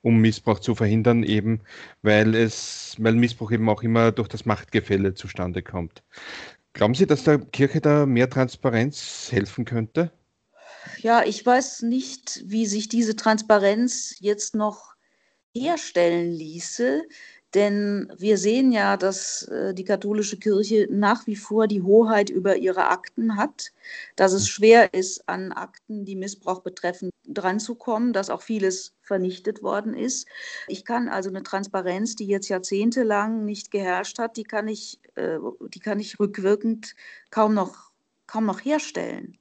um 0.00 0.18
Missbrauch 0.18 0.60
zu 0.60 0.74
verhindern, 0.74 1.24
eben 1.24 1.60
weil 2.00 2.34
es, 2.34 2.96
weil 2.98 3.14
Missbrauch 3.14 3.52
eben 3.52 3.68
auch 3.68 3.82
immer 3.82 4.12
durch 4.12 4.28
das 4.28 4.46
Machtgefälle 4.46 5.14
zustande 5.14 5.62
kommt. 5.62 6.02
Glauben 6.72 6.94
Sie, 6.94 7.06
dass 7.06 7.24
der 7.24 7.38
Kirche 7.38 7.80
da 7.82 8.06
mehr 8.06 8.30
Transparenz 8.30 9.28
helfen 9.30 9.66
könnte? 9.66 10.10
Ja, 10.98 11.24
ich 11.24 11.44
weiß 11.44 11.82
nicht, 11.82 12.42
wie 12.44 12.66
sich 12.66 12.88
diese 12.88 13.16
Transparenz 13.16 14.16
jetzt 14.20 14.54
noch 14.54 14.94
herstellen 15.54 16.32
ließe. 16.32 17.02
Denn 17.54 18.10
wir 18.16 18.38
sehen 18.38 18.72
ja, 18.72 18.96
dass 18.96 19.42
äh, 19.42 19.74
die 19.74 19.84
katholische 19.84 20.38
Kirche 20.38 20.88
nach 20.90 21.26
wie 21.26 21.36
vor 21.36 21.66
die 21.66 21.82
Hoheit 21.82 22.30
über 22.30 22.56
ihre 22.56 22.88
Akten 22.88 23.36
hat, 23.36 23.72
dass 24.16 24.32
es 24.32 24.48
schwer 24.48 24.94
ist, 24.94 25.28
an 25.28 25.52
Akten, 25.52 26.06
die 26.06 26.16
Missbrauch 26.16 26.62
betreffen, 26.62 27.10
dranzukommen, 27.26 28.14
dass 28.14 28.30
auch 28.30 28.40
vieles 28.40 28.94
vernichtet 29.02 29.62
worden 29.62 29.92
ist. 29.92 30.26
Ich 30.66 30.86
kann 30.86 31.10
also 31.10 31.28
eine 31.28 31.42
Transparenz, 31.42 32.16
die 32.16 32.26
jetzt 32.26 32.48
jahrzehntelang 32.48 33.44
nicht 33.44 33.70
geherrscht 33.70 34.18
hat, 34.18 34.38
die 34.38 34.44
kann 34.44 34.66
ich, 34.66 35.00
äh, 35.16 35.38
die 35.68 35.80
kann 35.80 36.00
ich 36.00 36.18
rückwirkend 36.18 36.94
kaum 37.30 37.52
noch, 37.52 37.90
kaum 38.26 38.46
noch 38.46 38.64
herstellen. 38.64 39.36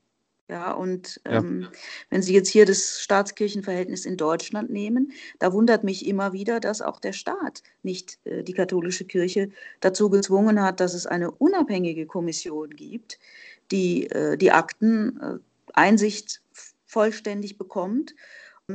Ja, 0.52 0.74
und 0.74 1.22
ja. 1.26 1.38
Ähm, 1.38 1.70
wenn 2.10 2.22
Sie 2.22 2.34
jetzt 2.34 2.50
hier 2.50 2.66
das 2.66 3.00
Staatskirchenverhältnis 3.00 4.06
in 4.06 4.18
Deutschland 4.18 4.70
nehmen, 4.70 5.14
da 5.40 5.54
wundert 5.54 5.86
mich 5.86 6.06
immer 6.06 6.34
wieder, 6.34 6.60
dass 6.60 6.82
auch 6.82 7.00
der 7.00 7.14
Staat 7.14 7.64
nicht 7.84 8.20
äh, 8.26 8.44
die 8.44 8.52
katholische 8.52 9.06
Kirche 9.06 9.50
dazu 9.80 10.10
gezwungen 10.10 10.62
hat, 10.62 10.82
dass 10.82 10.94
es 10.94 11.06
eine 11.08 11.32
unabhängige 11.32 12.06
Kommission 12.06 12.72
gibt, 12.72 13.18
die 13.72 14.08
äh, 14.12 14.36
die 14.36 14.52
Akten 14.52 15.22
äh, 15.22 15.38
Einsicht 15.72 16.42
vollständig 16.86 17.58
bekommt, 17.58 18.14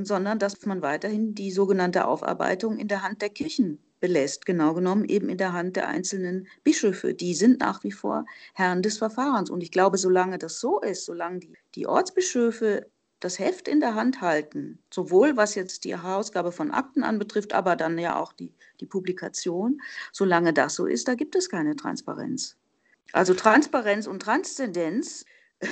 sondern 0.05 0.39
dass 0.39 0.65
man 0.67 0.83
weiterhin 0.83 1.35
die 1.35 1.51
sogenannte 1.51 2.07
Aufarbeitung 2.07 2.79
in 2.79 2.89
der 2.89 3.03
Hand 3.03 3.23
der 3.23 3.31
Kirchen 3.31 3.79
belässt, 4.01 4.47
genau 4.47 4.75
genommen 4.75 5.05
eben 5.07 5.29
in 5.29 5.39
der 5.39 5.53
Hand 5.53 5.77
der 5.77 5.89
einzelnen 5.89 6.47
Bischöfe. 6.65 7.15
Die 7.15 7.35
sind 7.35 7.61
nach 7.61 7.83
wie 7.83 7.93
vor 7.93 8.27
Herren 8.55 8.83
des 8.83 8.99
Verfahrens. 8.99 9.51
Und 9.51 9.63
ich 9.63 9.71
glaube, 9.71 9.99
solange 9.99 10.39
das 10.39 10.61
so 10.61 10.81
ist, 10.81 11.07
solange 11.07 11.41
die, 11.41 11.53
die 11.75 11.87
Ortsbischöfe 11.87 12.87
das 13.21 13.39
Heft 13.39 13.67
in 13.67 13.81
der 13.81 13.95
Hand 13.95 14.21
halten, 14.21 14.79
sowohl 14.93 15.37
was 15.37 15.55
jetzt 15.55 15.85
die 15.85 15.97
Herausgabe 15.97 16.53
von 16.53 16.71
Akten 16.71 17.03
anbetrifft, 17.03 17.55
aber 17.55 17.75
dann 17.75 17.99
ja 17.99 18.21
auch 18.21 18.33
die, 18.33 18.53
die 18.81 18.87
Publikation, 18.87 19.81
solange 20.13 20.53
das 20.53 20.75
so 20.75 20.87
ist, 20.87 21.09
da 21.09 21.15
gibt 21.15 21.35
es 21.35 21.49
keine 21.49 21.77
Transparenz. 21.77 22.57
Also 23.13 23.33
Transparenz 23.33 24.07
und 24.07 24.21
Transzendenz 24.21 25.25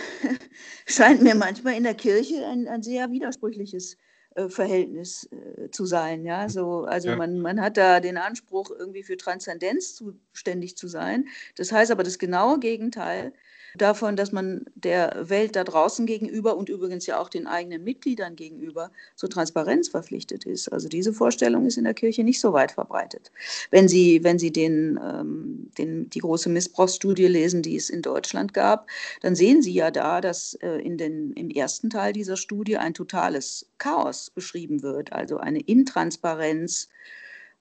scheint 0.87 1.21
mir 1.21 1.35
manchmal 1.35 1.75
in 1.75 1.83
der 1.83 1.95
Kirche 1.95 2.47
ein, 2.47 2.67
ein 2.67 2.83
sehr 2.83 3.11
widersprüchliches 3.11 3.99
Verhältnis 4.49 5.29
äh, 5.31 5.71
zu 5.71 5.87
sein. 5.87 6.25
Ja? 6.25 6.49
So, 6.49 6.85
also 6.85 7.11
ja. 7.11 7.17
Man, 7.17 7.39
man 7.41 7.61
hat 7.61 7.77
da 7.77 8.01
den 8.01 8.17
Anspruch, 8.17 8.71
irgendwie 8.71 9.03
für 9.03 9.17
Transzendenz 9.17 9.95
zuständig 9.95 10.77
zu 10.77 10.89
sein. 10.89 11.27
Das 11.57 11.73
heißt 11.73 11.91
aber 11.91 12.03
das 12.03 12.19
genaue 12.19 12.59
Gegenteil 12.59 13.33
davon, 13.77 14.17
dass 14.17 14.33
man 14.33 14.65
der 14.75 15.29
Welt 15.29 15.57
da 15.57 15.65
draußen 15.65 16.07
gegenüber 16.07 16.57
und 16.57 16.69
übrigens 16.69 17.07
ja 17.07 17.21
auch 17.21 17.29
den 17.29 17.47
eigenen 17.47 17.85
Mitgliedern 17.85 18.37
gegenüber 18.37 18.91
zur 19.17 19.31
Transparenz 19.31 19.89
verpflichtet 19.89 20.45
ist. 20.45 20.73
Also 20.73 20.89
diese 20.89 21.13
Vorstellung 21.13 21.67
ist 21.67 21.77
in 21.77 21.85
der 21.85 21.95
Kirche 21.95 22.25
nicht 22.25 22.41
so 22.41 22.53
weit 22.53 22.73
verbreitet. 22.73 23.33
Wenn 23.71 23.89
Sie, 23.89 24.23
wenn 24.23 24.39
Sie 24.39 24.53
den, 24.53 24.99
ähm, 25.03 25.71
den, 25.79 26.11
die 26.11 26.21
große 26.21 26.49
Missbrauchsstudie 26.49 27.27
lesen, 27.27 27.63
die 27.63 27.77
es 27.77 27.91
in 27.91 28.03
Deutschland 28.03 28.55
gab, 28.55 28.89
dann 29.21 29.35
sehen 29.35 29.63
Sie 29.63 29.73
ja 29.73 29.91
da, 29.91 30.21
dass 30.21 30.55
äh, 30.55 30.79
in 30.79 30.97
den, 30.97 31.33
im 31.33 31.51
ersten 31.51 31.91
Teil 31.91 32.13
dieser 32.13 32.37
Studie 32.37 32.77
ein 32.77 32.95
totales 32.95 33.67
Chaos 33.79 34.31
beschrieben 34.31 34.83
wird, 34.83 35.13
also 35.13 35.39
eine 35.39 35.61
Intransparenz, 35.61 36.89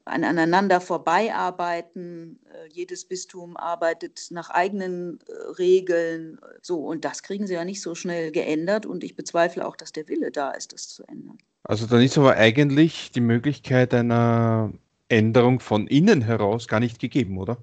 an 0.05 0.23
aneinander 0.23 0.81
vorbeiarbeiten. 0.81 2.39
Äh, 2.45 2.69
jedes 2.71 3.05
Bistum 3.05 3.57
arbeitet 3.57 4.27
nach 4.31 4.49
eigenen 4.49 5.19
äh, 5.27 5.31
Regeln. 5.57 6.39
So, 6.61 6.79
und 6.85 7.05
das 7.05 7.23
kriegen 7.23 7.47
sie 7.47 7.53
ja 7.53 7.65
nicht 7.65 7.81
so 7.81 7.95
schnell 7.95 8.31
geändert. 8.31 8.85
Und 8.85 9.03
ich 9.03 9.15
bezweifle 9.15 9.65
auch, 9.65 9.75
dass 9.75 9.91
der 9.91 10.07
Wille 10.07 10.31
da 10.31 10.51
ist, 10.51 10.73
das 10.73 10.89
zu 10.89 11.03
ändern. 11.03 11.37
Also 11.63 11.85
dann 11.87 12.01
ist 12.01 12.17
aber 12.17 12.35
eigentlich 12.35 13.11
die 13.11 13.21
Möglichkeit 13.21 13.93
einer 13.93 14.73
Änderung 15.07 15.59
von 15.59 15.87
innen 15.87 16.21
heraus 16.21 16.67
gar 16.67 16.79
nicht 16.79 16.99
gegeben, 16.99 17.37
oder? 17.37 17.57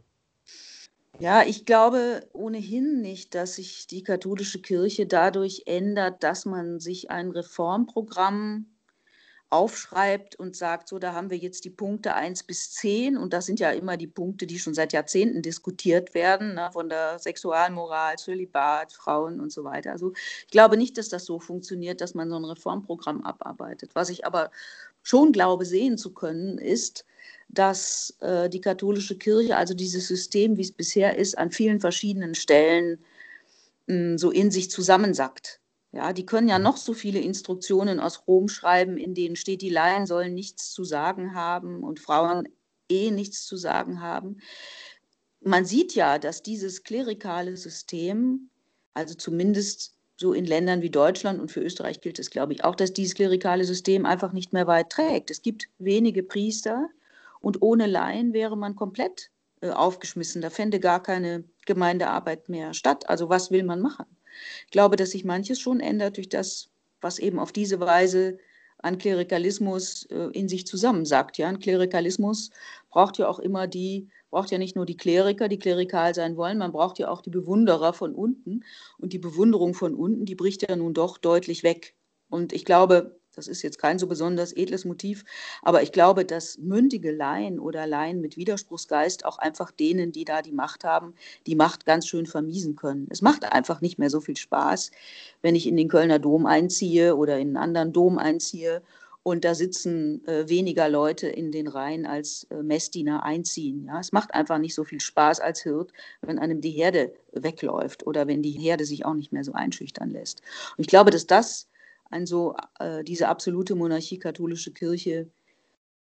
Ja, 1.19 1.43
ich 1.43 1.67
glaube 1.67 2.27
ohnehin 2.33 3.03
nicht, 3.03 3.35
dass 3.35 3.57
sich 3.57 3.87
die 3.87 4.03
katholische 4.03 4.63
Kirche 4.63 5.07
dadurch 5.07 5.65
ändert, 5.67 6.23
dass 6.23 6.47
man 6.47 6.81
sich 6.81 7.11
ein 7.11 7.31
Reformprogramm 7.31 8.65
aufschreibt 9.51 10.37
und 10.37 10.57
sagt, 10.57 10.89
so, 10.89 11.01
da 11.01 11.13
haben 11.13 11.29
wir 11.29 11.37
jetzt 11.37 11.65
die 11.65 11.71
Punkte 11.71 12.15
1 12.15 12.45
bis 12.45 12.71
10 12.71 13.17
und 13.19 13.33
das 13.33 13.47
sind 13.47 13.59
ja 13.59 13.71
immer 13.71 13.97
die 13.97 14.07
Punkte, 14.07 14.47
die 14.47 14.61
schon 14.61 14.75
seit 14.75 14.93
Jahrzehnten 14.93 15.43
diskutiert 15.43 16.15
werden, 16.15 16.55
ne, 16.55 16.71
von 16.73 16.89
der 16.89 17.19
Sexualmoral, 17.19 18.17
Zölibat, 18.17 18.93
Frauen 18.93 19.41
und 19.41 19.51
so 19.51 19.65
weiter. 19.65 19.91
Also 19.91 20.13
ich 20.13 20.51
glaube 20.53 20.77
nicht, 20.77 20.97
dass 20.99 21.09
das 21.09 21.25
so 21.25 21.41
funktioniert, 21.41 22.01
dass 22.01 22.15
man 22.15 22.31
so 22.31 22.37
ein 22.37 22.45
Reformprogramm 22.45 23.23
abarbeitet. 23.25 23.91
Was 23.95 24.09
ich 24.09 24.25
aber 24.25 24.51
schon 25.03 25.33
glaube 25.33 25.65
sehen 25.65 25.99
zu 25.99 26.15
können, 26.15 26.59
ist, 26.59 27.05
dass 27.49 28.17
äh, 28.21 28.49
die 28.49 28.61
katholische 28.61 29.19
Kirche, 29.19 29.57
also 29.57 29.75
dieses 29.75 30.07
System, 30.07 30.57
wie 30.57 30.63
es 30.63 30.73
bisher 30.73 31.19
ist, 31.19 31.37
an 31.37 31.51
vielen 31.51 31.81
verschiedenen 31.81 32.37
Stellen 32.37 32.99
mh, 33.87 33.95
hm, 33.95 34.19
so 34.19 34.31
in 34.31 34.51
sich 34.51 34.71
zusammensackt. 34.71 35.60
Ja, 35.93 36.13
die 36.13 36.25
können 36.25 36.49
ja 36.49 36.59
noch 36.59 36.77
so 36.77 36.95
viele 36.95 37.19
Instruktionen 37.19 37.99
aus 37.99 38.27
Rom 38.29 38.49
schreiben, 38.49 38.97
in 38.97 39.15
denen 39.15 39.35
steht, 39.35 39.61
die 39.61 39.71
Laien 39.71 40.07
sollen 40.07 40.35
nichts 40.35 40.71
zu 40.73 40.85
sagen 40.85 41.35
haben 41.35 41.83
und 41.83 41.99
Frauen 41.99 42.49
eh 42.89 43.11
nichts 43.11 43.45
zu 43.45 43.57
sagen 43.57 44.01
haben. 44.01 44.39
Man 45.41 45.65
sieht 45.65 45.95
ja, 45.95 46.19
dass 46.19 46.43
dieses 46.43 46.85
klerikale 46.85 47.57
System, 47.57 48.51
also 48.95 49.15
zumindest 49.15 49.95
so 50.17 50.33
in 50.33 50.45
Ländern 50.45 50.83
wie 50.83 50.91
Deutschland 50.91 51.41
und 51.41 51.51
für 51.51 51.61
Österreich 51.61 52.01
gilt 52.03 52.19
es, 52.19 52.31
glaube 52.31 52.53
ich, 52.53 52.63
auch, 52.63 52.75
dass 52.77 52.93
dieses 52.93 53.15
klerikale 53.15 53.65
System 53.65 54.05
einfach 54.05 54.33
nicht 54.33 54.53
mehr 54.53 54.67
weit 54.67 54.91
trägt. 54.91 55.31
Es 55.31 55.43
gibt 55.43 55.69
wenige 55.79 56.23
Priester 56.23 56.89
und 57.41 57.63
ohne 57.63 57.87
Laien 57.87 58.33
wäre 58.35 58.57
man 58.57 58.77
komplett 58.77 59.31
äh, 59.63 59.71
aufgeschmissen. 59.71 60.43
Da 60.43 60.51
fände 60.51 60.79
gar 60.79 61.03
keine 61.03 61.45
Gemeindearbeit 61.65 62.49
mehr 62.49 62.75
statt. 62.75 63.09
Also 63.09 63.31
was 63.31 63.51
will 63.51 63.65
man 63.65 63.81
machen? 63.81 64.05
Ich 64.67 64.71
glaube, 64.71 64.97
dass 64.97 65.11
sich 65.11 65.25
manches 65.25 65.61
schon 65.61 65.81
ändert 65.81 66.17
durch 66.17 66.29
das, 66.29 66.71
was 67.01 67.19
eben 67.19 67.39
auf 67.39 67.53
diese 67.53 67.81
Weise 67.81 68.39
an 68.79 68.99
Klerikalismus 68.99 70.05
äh, 70.07 70.31
in 70.33 70.49
sich 70.49 70.67
zusammensagt. 70.67 71.39
Ja, 71.39 71.49
ein 71.49 71.59
Klerikalismus 71.59 72.51
braucht 72.89 73.19
ja 73.19 73.29
auch 73.29 73.39
immer 73.39 73.67
die, 73.67 74.09
braucht 74.31 74.51
ja 74.51 74.59
nicht 74.59 74.77
nur 74.77 74.87
die 74.87 74.97
Kleriker, 74.97 75.49
die 75.49 75.59
klerikal 75.59 76.15
sein 76.15 76.37
wollen, 76.37 76.59
man 76.59 76.73
braucht 76.73 76.99
ja 76.99 77.11
auch 77.11 77.21
die 77.21 77.31
Bewunderer 77.31 77.93
von 77.93 78.15
unten. 78.15 78.65
Und 78.99 79.13
die 79.13 79.19
Bewunderung 79.19 79.75
von 79.75 79.95
unten, 79.95 80.25
die 80.25 80.35
bricht 80.35 80.69
ja 80.69 80.77
nun 80.77 80.95
doch 80.95 81.19
deutlich 81.19 81.63
weg. 81.63 81.95
Und 82.29 82.53
ich 82.53 82.65
glaube, 82.65 83.20
das 83.41 83.49
ist 83.49 83.63
jetzt 83.63 83.79
kein 83.79 83.99
so 83.99 84.07
besonders 84.07 84.53
edles 84.53 84.85
Motiv, 84.85 85.25
aber 85.63 85.83
ich 85.83 85.93
glaube, 85.93 86.27
dass 86.27 86.59
mündige 86.59 87.11
Laien 87.11 87.59
oder 87.59 87.87
Laien 87.87 88.21
mit 88.21 88.37
Widerspruchsgeist 88.37 89.25
auch 89.25 89.39
einfach 89.39 89.71
denen, 89.71 90.13
die 90.13 90.27
da 90.27 90.43
die 90.43 90.53
Macht 90.53 90.85
haben, 90.85 91.15
die 91.47 91.55
Macht 91.55 91.87
ganz 91.87 92.07
schön 92.07 92.27
vermiesen 92.27 92.77
können. 92.77 93.07
Es 93.09 93.23
macht 93.23 93.51
einfach 93.51 93.81
nicht 93.81 93.99
mehr 93.99 94.11
so 94.11 94.21
viel 94.21 94.37
Spaß, 94.37 94.91
wenn 95.41 95.55
ich 95.55 95.67
in 95.67 95.79
den 95.79 95.89
Kölner 95.89 96.19
Dom 96.19 96.45
einziehe 96.45 97.17
oder 97.17 97.39
in 97.39 97.49
einen 97.49 97.57
anderen 97.57 97.93
Dom 97.95 98.19
einziehe 98.19 98.83
und 99.23 99.45
da 99.45 99.55
sitzen 99.55 100.27
äh, 100.27 100.49
weniger 100.49 100.89
Leute 100.89 101.29
in 101.29 101.53
den 101.53 101.67
Reihen 101.67 102.07
als 102.07 102.47
äh, 102.51 102.63
Messdiener 102.63 103.23
einziehen. 103.23 103.85
Ja? 103.87 104.01
Es 104.01 104.13
macht 104.13 104.35
einfach 104.35 104.59
nicht 104.59 104.75
so 104.75 104.85
viel 104.85 105.01
Spaß 105.01 105.41
als 105.41 105.63
Hirt, 105.63 105.93
wenn 106.23 106.39
einem 106.39 106.61
die 106.61 106.71
Herde 106.71 107.13
wegläuft 107.33 108.07
oder 108.07 108.27
wenn 108.27 108.43
die 108.43 108.53
Herde 108.53 108.85
sich 108.85 109.05
auch 109.05 109.15
nicht 109.15 109.33
mehr 109.33 109.45
so 109.45 109.53
einschüchtern 109.53 110.11
lässt. 110.11 110.41
Und 110.77 110.83
ich 110.83 110.89
glaube, 110.89 111.11
dass 111.11 111.27
das 111.27 111.69
ein 112.11 112.27
so 112.27 112.55
äh, 112.79 113.03
diese 113.05 113.29
absolute 113.29 113.75
Monarchie 113.75 114.19
katholische 114.19 114.73
Kirche 114.73 115.31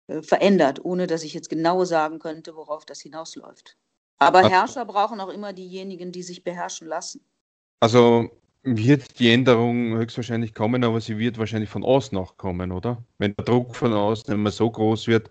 äh, 0.09 0.23
verändert, 0.23 0.85
ohne 0.85 1.07
dass 1.07 1.23
ich 1.23 1.35
jetzt 1.35 1.51
genau 1.51 1.85
sagen 1.85 2.19
könnte, 2.19 2.57
worauf 2.57 2.85
das 2.85 3.01
hinausläuft. 3.01 3.77
Aber 4.19 4.49
Herrscher 4.49 4.85
brauchen 4.85 5.21
auch 5.21 5.29
immer 5.29 5.53
diejenigen, 5.53 6.11
die 6.11 6.25
sich 6.25 6.43
beherrschen 6.43 6.89
lassen. 6.89 7.21
Also 7.81 8.31
wird 8.65 9.19
die 9.21 9.31
Änderung 9.31 9.97
höchstwahrscheinlich 9.97 10.55
kommen, 10.55 10.83
aber 10.83 11.01
sie 11.01 11.19
wird 11.19 11.39
wahrscheinlich 11.39 11.71
von 11.71 11.85
außen 11.85 12.19
auch 12.19 12.37
kommen, 12.37 12.73
oder? 12.73 13.05
Wenn 13.19 13.35
der 13.37 13.45
Druck 13.45 13.77
von 13.77 13.93
außen 13.93 14.35
immer 14.35 14.51
so 14.51 14.69
groß 14.71 15.07
wird, 15.07 15.31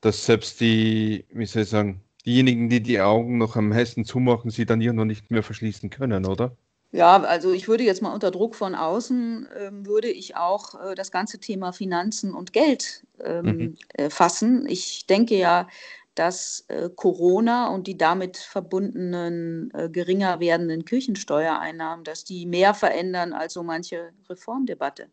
dass 0.00 0.24
selbst 0.24 0.60
die, 0.60 1.26
wie 1.30 1.46
soll 1.46 1.62
ich 1.62 1.68
sagen, 1.68 2.02
diejenigen, 2.24 2.68
die 2.70 2.82
die 2.82 3.00
Augen 3.00 3.38
noch 3.38 3.56
am 3.56 3.68
meisten 3.68 4.04
zumachen, 4.04 4.50
sie 4.50 4.64
dann 4.64 4.80
irgendwann 4.80 5.08
nicht 5.08 5.30
mehr 5.30 5.42
verschließen 5.42 5.90
können, 5.90 6.24
oder? 6.24 6.56
Ja, 6.94 7.20
also 7.24 7.52
ich 7.52 7.66
würde 7.66 7.82
jetzt 7.82 8.02
mal 8.02 8.14
unter 8.14 8.30
Druck 8.30 8.54
von 8.54 8.76
außen, 8.76 9.48
ähm, 9.58 9.84
würde 9.84 10.08
ich 10.08 10.36
auch 10.36 10.80
äh, 10.80 10.94
das 10.94 11.10
ganze 11.10 11.40
Thema 11.40 11.72
Finanzen 11.72 12.32
und 12.32 12.52
Geld 12.52 13.04
ähm, 13.18 13.46
mhm. 13.46 13.76
äh, 13.94 14.10
fassen. 14.10 14.64
Ich 14.68 15.04
denke 15.06 15.34
ja, 15.36 15.66
dass 16.14 16.64
äh, 16.68 16.88
Corona 16.94 17.66
und 17.74 17.88
die 17.88 17.98
damit 17.98 18.36
verbundenen 18.36 19.72
äh, 19.74 19.88
geringer 19.90 20.38
werdenden 20.38 20.84
Kirchensteuereinnahmen, 20.84 22.04
dass 22.04 22.22
die 22.22 22.46
mehr 22.46 22.74
verändern 22.74 23.32
als 23.32 23.54
so 23.54 23.64
manche 23.64 24.12
Reformdebatte. 24.30 25.08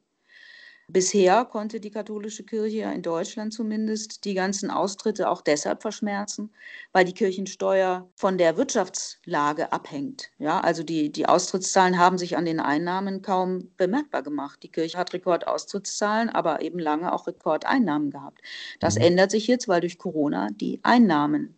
Bisher 0.93 1.45
konnte 1.45 1.79
die 1.79 1.89
katholische 1.89 2.43
Kirche 2.43 2.81
in 2.93 3.01
Deutschland 3.01 3.53
zumindest 3.53 4.25
die 4.25 4.33
ganzen 4.33 4.69
Austritte 4.69 5.29
auch 5.29 5.41
deshalb 5.41 5.81
verschmerzen, 5.81 6.51
weil 6.91 7.05
die 7.05 7.13
Kirchensteuer 7.13 8.09
von 8.15 8.37
der 8.37 8.57
Wirtschaftslage 8.57 9.71
abhängt. 9.71 10.31
Ja, 10.37 10.59
also 10.59 10.83
die, 10.83 11.09
die 11.09 11.27
Austrittszahlen 11.27 11.97
haben 11.97 12.17
sich 12.17 12.35
an 12.35 12.43
den 12.43 12.59
Einnahmen 12.59 13.21
kaum 13.21 13.71
bemerkbar 13.77 14.21
gemacht. 14.21 14.63
Die 14.63 14.71
Kirche 14.71 14.97
hat 14.97 15.13
Rekordaustrittszahlen, 15.13 16.29
aber 16.29 16.61
eben 16.61 16.79
lange 16.79 17.13
auch 17.13 17.25
Rekordeinnahmen 17.25 18.11
gehabt. 18.11 18.41
Das 18.81 18.95
mhm. 18.95 19.03
ändert 19.03 19.31
sich 19.31 19.47
jetzt, 19.47 19.69
weil 19.69 19.79
durch 19.79 19.97
Corona 19.97 20.49
die 20.51 20.81
Einnahmen 20.83 21.55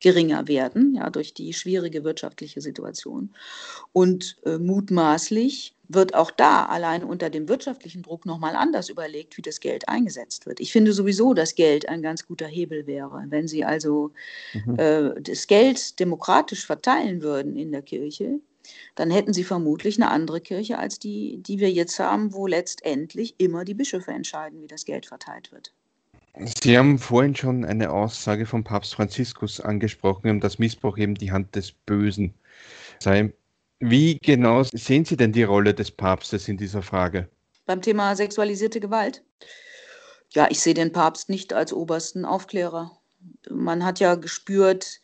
geringer 0.00 0.46
werden, 0.46 0.94
ja, 0.94 1.10
durch 1.10 1.34
die 1.34 1.52
schwierige 1.52 2.04
wirtschaftliche 2.04 2.60
Situation. 2.60 3.34
Und 3.92 4.36
äh, 4.44 4.58
mutmaßlich 4.58 5.75
wird 5.88 6.14
auch 6.14 6.30
da 6.30 6.66
allein 6.66 7.04
unter 7.04 7.30
dem 7.30 7.48
wirtschaftlichen 7.48 8.02
Druck 8.02 8.26
nochmal 8.26 8.56
anders 8.56 8.88
überlegt, 8.88 9.36
wie 9.36 9.42
das 9.42 9.60
Geld 9.60 9.88
eingesetzt 9.88 10.46
wird. 10.46 10.60
Ich 10.60 10.72
finde 10.72 10.92
sowieso, 10.92 11.34
dass 11.34 11.54
Geld 11.54 11.88
ein 11.88 12.02
ganz 12.02 12.26
guter 12.26 12.46
Hebel 12.46 12.86
wäre. 12.86 13.24
Wenn 13.28 13.48
Sie 13.48 13.64
also 13.64 14.12
mhm. 14.52 14.78
äh, 14.78 15.20
das 15.20 15.46
Geld 15.46 15.98
demokratisch 16.00 16.66
verteilen 16.66 17.22
würden 17.22 17.56
in 17.56 17.72
der 17.72 17.82
Kirche, 17.82 18.40
dann 18.94 19.10
hätten 19.10 19.32
Sie 19.32 19.44
vermutlich 19.44 19.96
eine 19.96 20.10
andere 20.10 20.40
Kirche 20.40 20.78
als 20.78 20.98
die, 20.98 21.38
die 21.38 21.60
wir 21.60 21.70
jetzt 21.70 21.98
haben, 21.98 22.32
wo 22.32 22.46
letztendlich 22.46 23.34
immer 23.38 23.64
die 23.64 23.74
Bischöfe 23.74 24.10
entscheiden, 24.10 24.62
wie 24.62 24.66
das 24.66 24.84
Geld 24.84 25.06
verteilt 25.06 25.52
wird. 25.52 25.72
Sie 26.62 26.76
haben 26.76 26.98
vorhin 26.98 27.34
schon 27.34 27.64
eine 27.64 27.90
Aussage 27.90 28.44
von 28.44 28.62
Papst 28.62 28.94
Franziskus 28.94 29.58
angesprochen, 29.60 30.40
dass 30.40 30.58
Missbrauch 30.58 30.98
eben 30.98 31.14
die 31.14 31.32
Hand 31.32 31.54
des 31.56 31.72
Bösen 31.72 32.34
sei. 32.98 33.32
Wie 33.80 34.18
genau 34.18 34.62
sehen 34.62 35.04
Sie 35.04 35.16
denn 35.16 35.32
die 35.32 35.42
Rolle 35.42 35.74
des 35.74 35.90
Papstes 35.90 36.48
in 36.48 36.56
dieser 36.56 36.82
Frage? 36.82 37.28
Beim 37.66 37.82
Thema 37.82 38.16
sexualisierte 38.16 38.80
Gewalt? 38.80 39.22
Ja, 40.30 40.48
ich 40.50 40.60
sehe 40.60 40.74
den 40.74 40.92
Papst 40.92 41.28
nicht 41.28 41.52
als 41.52 41.72
obersten 41.72 42.24
Aufklärer. 42.24 42.98
Man 43.50 43.84
hat 43.84 44.00
ja 44.00 44.14
gespürt, 44.14 45.00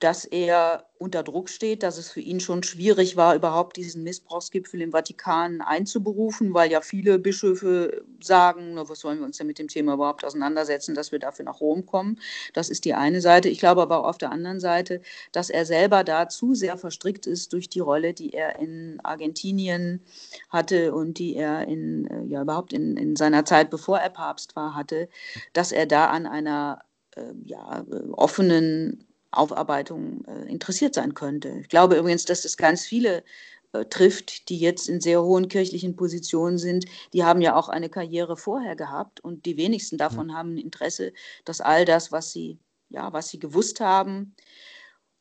dass 0.00 0.24
er 0.24 0.87
unter 0.98 1.22
Druck 1.22 1.48
steht, 1.48 1.82
dass 1.82 1.96
es 1.96 2.10
für 2.10 2.20
ihn 2.20 2.40
schon 2.40 2.62
schwierig 2.62 3.16
war, 3.16 3.34
überhaupt 3.36 3.76
diesen 3.76 4.02
Missbrauchsgipfel 4.02 4.82
im 4.82 4.92
Vatikan 4.92 5.60
einzuberufen, 5.60 6.54
weil 6.54 6.70
ja 6.70 6.80
viele 6.80 7.18
Bischöfe 7.18 8.04
sagen, 8.20 8.74
na, 8.74 8.88
was 8.88 9.00
sollen 9.00 9.18
wir 9.18 9.26
uns 9.26 9.38
denn 9.38 9.46
mit 9.46 9.58
dem 9.58 9.68
Thema 9.68 9.94
überhaupt 9.94 10.24
auseinandersetzen, 10.24 10.94
dass 10.94 11.12
wir 11.12 11.20
dafür 11.20 11.44
nach 11.44 11.60
Rom 11.60 11.86
kommen. 11.86 12.18
Das 12.52 12.68
ist 12.68 12.84
die 12.84 12.94
eine 12.94 13.20
Seite. 13.20 13.48
Ich 13.48 13.60
glaube 13.60 13.82
aber 13.82 14.00
auch 14.00 14.08
auf 14.08 14.18
der 14.18 14.32
anderen 14.32 14.58
Seite, 14.58 15.00
dass 15.32 15.50
er 15.50 15.64
selber 15.64 16.02
da 16.02 16.28
zu 16.28 16.54
sehr 16.54 16.76
verstrickt 16.76 17.26
ist 17.26 17.52
durch 17.52 17.68
die 17.68 17.80
Rolle, 17.80 18.12
die 18.12 18.32
er 18.32 18.58
in 18.58 18.98
Argentinien 19.04 20.02
hatte 20.48 20.94
und 20.94 21.18
die 21.18 21.36
er 21.36 21.68
in, 21.68 22.06
äh, 22.08 22.24
ja, 22.24 22.42
überhaupt 22.42 22.72
in, 22.72 22.96
in 22.96 23.14
seiner 23.14 23.44
Zeit, 23.44 23.70
bevor 23.70 23.98
er 23.98 24.10
Papst 24.10 24.56
war, 24.56 24.74
hatte, 24.74 25.08
dass 25.52 25.70
er 25.70 25.86
da 25.86 26.06
an 26.06 26.26
einer 26.26 26.82
äh, 27.14 27.32
ja, 27.44 27.84
offenen 28.12 29.07
Aufarbeitung 29.30 30.24
äh, 30.26 30.50
interessiert 30.50 30.94
sein 30.94 31.14
könnte. 31.14 31.50
Ich 31.60 31.68
glaube 31.68 31.96
übrigens, 31.96 32.24
dass 32.24 32.44
es 32.44 32.56
ganz 32.56 32.84
viele 32.84 33.24
äh, 33.72 33.84
trifft, 33.84 34.48
die 34.48 34.58
jetzt 34.58 34.88
in 34.88 35.00
sehr 35.00 35.22
hohen 35.22 35.48
kirchlichen 35.48 35.96
Positionen 35.96 36.58
sind. 36.58 36.86
Die 37.12 37.24
haben 37.24 37.40
ja 37.40 37.54
auch 37.56 37.68
eine 37.68 37.90
Karriere 37.90 38.36
vorher 38.36 38.76
gehabt 38.76 39.20
und 39.20 39.44
die 39.46 39.56
wenigsten 39.56 39.98
davon 39.98 40.34
haben 40.34 40.54
ein 40.54 40.58
Interesse, 40.58 41.12
dass 41.44 41.60
all 41.60 41.84
das, 41.84 42.10
was 42.10 42.32
sie, 42.32 42.58
ja, 42.88 43.12
was 43.12 43.28
sie 43.28 43.38
gewusst 43.38 43.80
haben, 43.80 44.34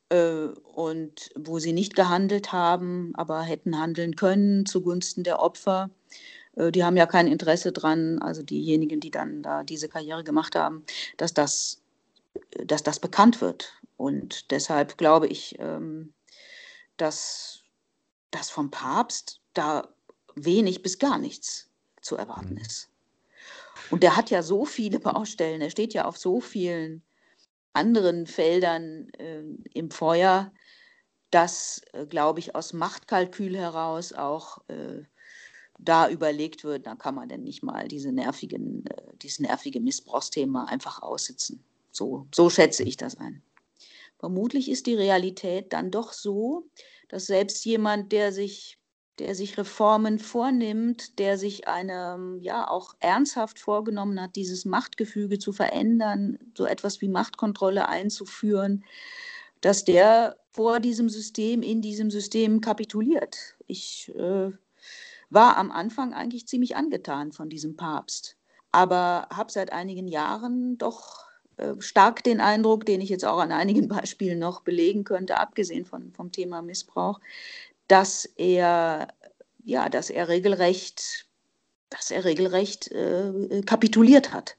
äh, 0.09 0.47
und 0.73 1.31
wo 1.35 1.59
sie 1.59 1.73
nicht 1.73 1.95
gehandelt 1.95 2.51
haben, 2.53 3.11
aber 3.15 3.41
hätten 3.41 3.79
handeln 3.79 4.15
können 4.15 4.65
zugunsten 4.65 5.23
der 5.23 5.41
Opfer. 5.41 5.89
Äh, 6.55 6.71
die 6.71 6.83
haben 6.83 6.97
ja 6.97 7.05
kein 7.05 7.27
Interesse 7.27 7.71
dran, 7.71 8.19
also 8.19 8.43
diejenigen, 8.43 8.99
die 8.99 9.11
dann 9.11 9.43
da 9.43 9.63
diese 9.63 9.89
Karriere 9.89 10.23
gemacht 10.23 10.55
haben, 10.55 10.85
dass 11.17 11.33
das, 11.33 11.81
dass 12.65 12.83
das 12.83 12.99
bekannt 12.99 13.41
wird. 13.41 13.73
Und 13.97 14.51
deshalb 14.51 14.97
glaube 14.97 15.27
ich, 15.27 15.57
ähm, 15.59 16.13
dass, 16.97 17.63
dass 18.31 18.49
vom 18.49 18.71
Papst 18.71 19.41
da 19.53 19.89
wenig 20.35 20.83
bis 20.83 20.99
gar 20.99 21.17
nichts 21.17 21.69
zu 22.01 22.15
erwarten 22.15 22.53
mhm. 22.53 22.61
ist. 22.61 22.89
Und 23.89 24.03
der 24.03 24.15
hat 24.15 24.29
ja 24.29 24.43
so 24.43 24.65
viele 24.65 24.99
Baustellen, 24.99 25.61
er 25.61 25.69
steht 25.69 25.93
ja 25.93 26.05
auf 26.05 26.17
so 26.17 26.39
vielen 26.41 27.03
anderen 27.73 28.27
Feldern 28.27 29.09
äh, 29.17 29.43
im 29.73 29.91
Feuer, 29.91 30.51
dass, 31.31 31.81
äh, 31.93 32.05
glaube 32.05 32.39
ich, 32.39 32.55
aus 32.55 32.73
Machtkalkül 32.73 33.55
heraus 33.55 34.13
auch 34.13 34.59
äh, 34.67 35.03
da 35.79 36.09
überlegt 36.09 36.63
wird, 36.63 36.87
da 36.87 36.95
kann 36.95 37.15
man 37.15 37.29
denn 37.29 37.43
nicht 37.43 37.63
mal 37.63 37.87
diese 37.87 38.11
nervigen, 38.11 38.85
äh, 38.87 39.15
dieses 39.21 39.39
nervige 39.39 39.79
Missbrauchsthema 39.79 40.65
einfach 40.65 41.01
aussitzen. 41.01 41.63
So, 41.91 42.27
so 42.33 42.49
schätze 42.49 42.83
ich 42.83 42.97
das 42.97 43.17
ein. 43.17 43.43
Vermutlich 44.19 44.69
ist 44.69 44.87
die 44.87 44.95
Realität 44.95 45.73
dann 45.73 45.91
doch 45.91 46.13
so, 46.13 46.69
dass 47.07 47.27
selbst 47.27 47.63
jemand, 47.65 48.11
der 48.11 48.31
sich, 48.31 48.79
der 49.19 49.35
sich 49.35 49.57
Reformen 49.57 50.19
vornimmt, 50.19 51.19
der 51.19 51.37
sich 51.37 51.67
eine, 51.67 52.37
ja, 52.41 52.67
auch 52.67 52.95
ernsthaft 52.99 53.59
vorgenommen 53.59 54.19
hat, 54.21 54.35
dieses 54.35 54.65
Machtgefüge 54.65 55.39
zu 55.39 55.53
verändern, 55.53 56.39
so 56.55 56.65
etwas 56.65 57.01
wie 57.01 57.09
Machtkontrolle 57.09 57.87
einzuführen, 57.87 58.83
dass 59.61 59.85
der 59.85 60.37
vor 60.49 60.79
diesem 60.79 61.09
System, 61.09 61.61
in 61.61 61.81
diesem 61.81 62.09
System 62.09 62.61
kapituliert. 62.61 63.55
Ich 63.67 64.11
äh, 64.15 64.51
war 65.29 65.57
am 65.57 65.71
Anfang 65.71 66.13
eigentlich 66.13 66.47
ziemlich 66.47 66.75
angetan 66.75 67.31
von 67.31 67.49
diesem 67.49 67.75
Papst, 67.75 68.37
aber 68.71 69.27
habe 69.31 69.51
seit 69.51 69.71
einigen 69.71 70.07
Jahren 70.07 70.77
doch 70.77 71.26
stark 71.79 72.23
den 72.23 72.39
Eindruck, 72.39 72.85
den 72.85 73.01
ich 73.01 73.09
jetzt 73.09 73.25
auch 73.25 73.39
an 73.39 73.51
einigen 73.51 73.87
Beispielen 73.87 74.39
noch 74.39 74.61
belegen 74.61 75.03
könnte, 75.03 75.37
abgesehen 75.37 75.85
von, 75.85 76.11
vom 76.13 76.31
Thema 76.31 76.61
Missbrauch, 76.61 77.19
dass 77.87 78.25
er, 78.35 79.07
ja, 79.63 79.89
dass 79.89 80.09
er 80.09 80.27
regelrecht, 80.27 81.27
dass 81.89 82.11
er 82.11 82.25
regelrecht 82.25 82.91
äh, 82.91 83.61
kapituliert 83.65 84.33
hat. 84.33 84.57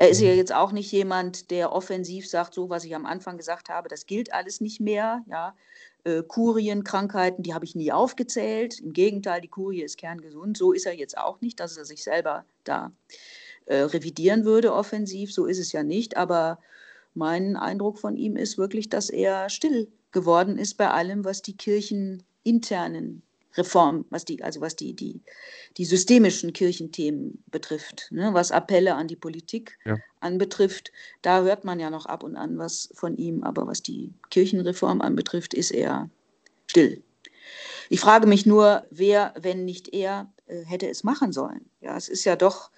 Er 0.00 0.08
ist 0.08 0.20
ja 0.20 0.30
mhm. 0.30 0.36
jetzt 0.36 0.54
auch 0.54 0.70
nicht 0.70 0.92
jemand, 0.92 1.50
der 1.50 1.72
offensiv 1.72 2.28
sagt, 2.28 2.54
so 2.54 2.70
was 2.70 2.84
ich 2.84 2.94
am 2.94 3.04
Anfang 3.04 3.36
gesagt 3.36 3.68
habe, 3.68 3.88
das 3.88 4.06
gilt 4.06 4.32
alles 4.32 4.60
nicht 4.60 4.80
mehr. 4.80 5.24
Ja, 5.28 5.56
äh, 6.04 6.22
Kurien, 6.22 6.84
Krankheiten, 6.84 7.42
die 7.42 7.52
habe 7.52 7.64
ich 7.64 7.74
nie 7.74 7.90
aufgezählt. 7.90 8.80
Im 8.80 8.92
Gegenteil, 8.92 9.40
die 9.40 9.48
Kurie 9.48 9.82
ist 9.82 9.98
kerngesund. 9.98 10.56
So 10.56 10.72
ist 10.72 10.86
er 10.86 10.94
jetzt 10.94 11.18
auch 11.18 11.40
nicht, 11.40 11.58
dass 11.58 11.76
er 11.76 11.84
sich 11.84 12.04
selber 12.04 12.44
da 12.62 12.86
äh, 12.86 13.47
revidieren 13.74 14.44
würde 14.44 14.72
offensiv. 14.72 15.32
So 15.32 15.46
ist 15.46 15.58
es 15.58 15.72
ja 15.72 15.82
nicht. 15.82 16.16
Aber 16.16 16.58
mein 17.14 17.56
Eindruck 17.56 17.98
von 17.98 18.16
ihm 18.16 18.36
ist 18.36 18.58
wirklich, 18.58 18.88
dass 18.88 19.10
er 19.10 19.48
still 19.50 19.88
geworden 20.12 20.58
ist 20.58 20.76
bei 20.76 20.90
allem, 20.90 21.24
was 21.24 21.42
die 21.42 21.56
kircheninternen 21.56 23.22
Reformen, 23.58 24.04
was 24.10 24.24
die, 24.24 24.42
also 24.42 24.60
was 24.60 24.76
die, 24.76 24.94
die, 24.94 25.20
die 25.76 25.84
systemischen 25.84 26.52
Kirchenthemen 26.52 27.42
betrifft, 27.50 28.08
ne, 28.10 28.32
was 28.32 28.52
Appelle 28.52 28.94
an 28.94 29.08
die 29.08 29.16
Politik 29.16 29.78
ja. 29.84 29.96
anbetrifft, 30.20 30.92
da 31.22 31.42
hört 31.42 31.64
man 31.64 31.80
ja 31.80 31.90
noch 31.90 32.06
ab 32.06 32.22
und 32.22 32.36
an 32.36 32.58
was 32.58 32.90
von 32.94 33.16
ihm, 33.16 33.42
aber 33.42 33.66
was 33.66 33.82
die 33.82 34.12
Kirchenreform 34.30 35.00
anbetrifft, 35.00 35.54
ist 35.54 35.72
er 35.72 36.08
still. 36.68 37.02
Ich 37.90 38.00
frage 38.00 38.26
mich 38.26 38.46
nur, 38.46 38.86
wer, 38.90 39.34
wenn 39.40 39.64
nicht 39.64 39.92
er, 39.94 40.32
äh, 40.46 40.64
hätte 40.64 40.88
es 40.88 41.02
machen 41.02 41.32
sollen. 41.32 41.68
Ja, 41.80 41.96
es 41.96 42.08
ist 42.08 42.24
ja 42.24 42.36
doch 42.36 42.70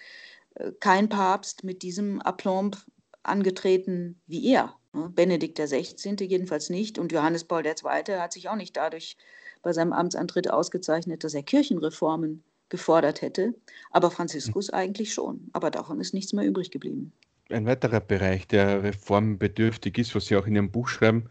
kein 0.81 1.09
Papst 1.09 1.65
mit 1.65 1.83
diesem 1.83 2.21
Aplomb 2.21 2.77
angetreten 3.23 4.21
wie 4.27 4.47
er. 4.53 4.75
Ne? 4.93 5.11
Benedikt 5.15 5.59
XVI. 5.59 6.17
jedenfalls 6.21 6.71
nicht 6.71 6.99
und 6.99 7.13
Johannes 7.13 7.45
Paul 7.45 7.65
II. 7.65 8.19
hat 8.19 8.33
sich 8.33 8.49
auch 8.49 8.57
nicht 8.57 8.77
dadurch 8.77 9.17
bei 9.63 9.73
seinem 9.73 9.93
Amtsantritt 9.93 10.51
ausgezeichnet, 10.51 11.23
dass 11.23 11.35
er 11.35 11.43
Kirchenreformen 11.43 12.43
gefordert 12.71 13.21
hätte, 13.21 13.55
aber 13.91 14.11
Franziskus 14.11 14.69
hm. 14.69 14.75
eigentlich 14.75 15.13
schon. 15.13 15.51
Aber 15.53 15.71
davon 15.71 16.01
ist 16.01 16.15
nichts 16.15 16.33
mehr 16.33 16.47
übrig 16.47 16.71
geblieben. 16.71 17.13
Ein 17.51 17.67
weiterer 17.67 18.01
Bereich, 18.01 18.47
der 18.47 18.85
reformbedürftig 18.85 19.99
ist, 19.99 20.15
was 20.15 20.27
Sie 20.27 20.37
auch 20.37 20.47
in 20.47 20.55
Ihrem 20.55 20.71
Buch 20.71 20.89
schreiben, 20.89 21.29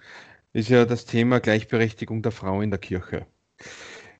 ist 0.52 0.70
ja 0.70 0.86
das 0.86 1.06
Thema 1.06 1.40
Gleichberechtigung 1.40 2.22
der 2.22 2.34
Frau 2.34 2.62
in 2.62 2.72
der 2.72 2.80
Kirche. 2.80 3.26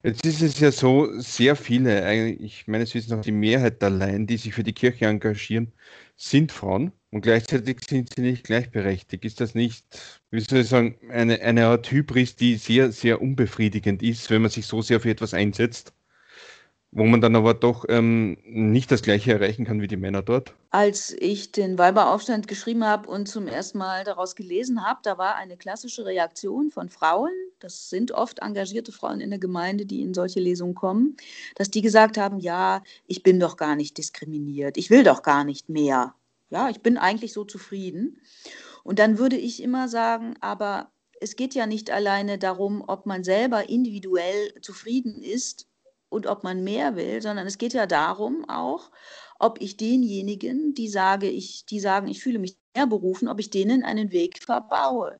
Jetzt 0.04 0.26
ist 0.26 0.42
es 0.42 0.60
ja 0.60 0.72
so, 0.72 1.10
sehr 1.20 1.56
viele, 1.58 2.04
eigentlich 2.06 2.68
meines 2.68 2.94
Wissens 2.96 3.12
nach 3.12 3.22
die 3.22 3.32
Mehrheit 3.34 3.82
der 3.82 3.90
Laien, 3.90 4.28
die 4.28 4.38
sich 4.38 4.54
für 4.54 4.64
die 4.64 4.74
Kirche 4.74 5.06
engagieren, 5.06 5.74
sind 6.16 6.52
Frauen 6.54 6.92
und 7.12 7.22
gleichzeitig 7.22 7.80
sind 7.86 8.14
sie 8.14 8.22
nicht 8.22 8.44
gleichberechtigt. 8.46 9.26
Ist 9.26 9.42
das 9.42 9.56
nicht, 9.56 9.86
wie 10.32 10.40
soll 10.42 10.60
ich 10.60 10.68
sagen, 10.70 10.98
eine, 11.10 11.42
eine 11.42 11.66
Art 11.68 11.92
Hybris, 11.92 12.36
die 12.36 12.56
sehr, 12.56 12.92
sehr 12.94 13.22
unbefriedigend 13.22 14.02
ist, 14.04 14.30
wenn 14.30 14.42
man 14.42 14.52
sich 14.52 14.68
so 14.68 14.82
sehr 14.82 15.00
für 15.02 15.10
etwas 15.10 15.34
einsetzt? 15.34 15.94
Wo 16.92 17.06
man 17.06 17.22
dann 17.22 17.36
aber 17.36 17.54
doch 17.54 17.86
ähm, 17.88 18.38
nicht 18.44 18.92
das 18.92 19.04
Gleiche 19.04 19.34
erreichen 19.34 19.66
kann 19.66 19.82
wie 19.82 19.88
die 19.88 19.98
Männer 19.98 20.24
dort? 20.24 20.56
Als 20.72 21.16
ich 21.20 21.52
den 21.52 21.78
Weiberaufstand 21.78 22.48
geschrieben 22.48 22.84
habe 22.84 23.10
und 23.10 23.28
zum 23.28 23.48
ersten 23.48 23.78
Mal 23.78 24.04
daraus 24.04 24.36
gelesen 24.36 24.86
habe, 24.86 25.00
da 25.04 25.18
war 25.18 25.36
eine 25.36 25.56
klassische 25.56 26.06
Reaktion 26.06 26.72
von 26.72 26.90
Frauen, 26.90 27.32
das 27.60 27.90
sind 27.90 28.12
oft 28.12 28.40
engagierte 28.40 28.92
Frauen 28.92 29.22
in 29.22 29.30
der 29.30 29.40
Gemeinde, 29.40 29.86
die 29.86 30.02
in 30.02 30.14
solche 30.14 30.40
Lesungen 30.40 30.76
kommen, 30.76 31.16
dass 31.56 31.70
die 31.70 31.82
gesagt 31.82 32.18
haben, 32.18 32.40
ja, 32.40 32.82
ich 33.06 33.22
bin 33.22 33.40
doch 33.40 33.56
gar 33.56 33.76
nicht 33.76 33.98
diskriminiert, 33.98 34.78
ich 34.78 34.90
will 34.90 35.04
doch 35.04 35.22
gar 35.22 35.44
nicht 35.44 35.70
mehr. 35.70 36.16
Ja, 36.50 36.70
ich 36.70 36.82
bin 36.82 36.98
eigentlich 36.98 37.34
so 37.34 37.44
zufrieden. 37.44 38.20
Und 38.84 38.98
dann 38.98 39.20
würde 39.20 39.38
ich 39.38 39.62
immer 39.62 39.88
sagen, 39.88 40.34
aber 40.42 40.90
es 41.22 41.36
geht 41.36 41.54
ja 41.54 41.68
nicht 41.68 41.92
alleine 41.92 42.40
darum, 42.40 42.84
ob 42.88 43.06
man 43.06 43.24
selber 43.24 43.70
individuell 43.70 44.54
zufrieden 44.62 45.22
ist 45.22 45.69
und 46.10 46.28
ob 46.28 46.44
man 46.44 46.64
mehr 46.64 46.96
will, 46.96 47.22
sondern 47.22 47.48
es 47.48 47.58
geht 47.58 47.74
ja 47.74 47.86
darum 47.86 48.48
auch, 48.50 48.92
ob 49.40 49.62
ich 49.62 49.78
denjenigen, 49.78 50.74
die, 50.74 50.90
sage 50.90 51.30
ich, 51.30 51.66
die 51.66 51.80
sagen, 51.80 52.08
ich 52.08 52.22
fühle 52.22 52.40
mich 52.40 52.58
mehr 52.76 52.88
berufen, 52.88 53.28
ob 53.28 53.40
ich 53.40 53.50
denen 53.50 53.84
einen 53.84 54.12
Weg 54.12 54.44
verbaue. 54.44 55.20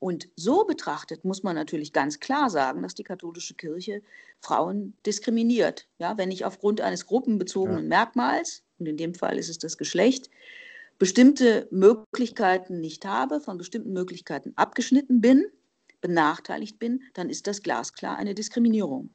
Und 0.00 0.28
so 0.36 0.64
betrachtet 0.64 1.24
muss 1.24 1.42
man 1.42 1.56
natürlich 1.56 1.92
ganz 1.92 2.20
klar 2.20 2.50
sagen, 2.50 2.82
dass 2.82 2.94
die 2.94 3.02
katholische 3.02 3.54
Kirche 3.54 4.00
Frauen 4.40 4.94
diskriminiert. 5.04 5.88
Ja, 5.98 6.16
wenn 6.16 6.30
ich 6.30 6.44
aufgrund 6.44 6.80
eines 6.80 7.06
gruppenbezogenen 7.06 7.84
ja. 7.84 7.88
Merkmals, 7.88 8.62
und 8.78 8.86
in 8.86 8.96
dem 8.96 9.14
Fall 9.14 9.38
ist 9.38 9.48
es 9.48 9.58
das 9.58 9.76
Geschlecht, 9.76 10.30
bestimmte 10.98 11.66
Möglichkeiten 11.70 12.80
nicht 12.80 13.04
habe, 13.04 13.40
von 13.40 13.58
bestimmten 13.58 13.92
Möglichkeiten 13.92 14.52
abgeschnitten 14.56 15.20
bin, 15.20 15.46
benachteiligt 16.00 16.78
bin, 16.78 17.02
dann 17.14 17.28
ist 17.28 17.48
das 17.48 17.62
glasklar 17.62 18.16
eine 18.16 18.34
Diskriminierung. 18.34 19.10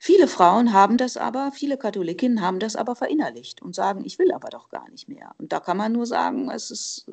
Viele 0.00 0.28
Frauen 0.28 0.72
haben 0.72 0.96
das 0.96 1.16
aber, 1.16 1.52
viele 1.52 1.78
Katholikinnen 1.78 2.40
haben 2.40 2.58
das 2.58 2.76
aber 2.76 2.94
verinnerlicht 2.94 3.62
und 3.62 3.74
sagen, 3.74 4.04
ich 4.04 4.18
will 4.18 4.32
aber 4.32 4.48
doch 4.50 4.68
gar 4.68 4.88
nicht 4.90 5.08
mehr. 5.08 5.34
Und 5.38 5.52
da 5.52 5.60
kann 5.60 5.76
man 5.76 5.92
nur 5.92 6.06
sagen, 6.06 6.50
es 6.50 6.70
ist 6.70 7.06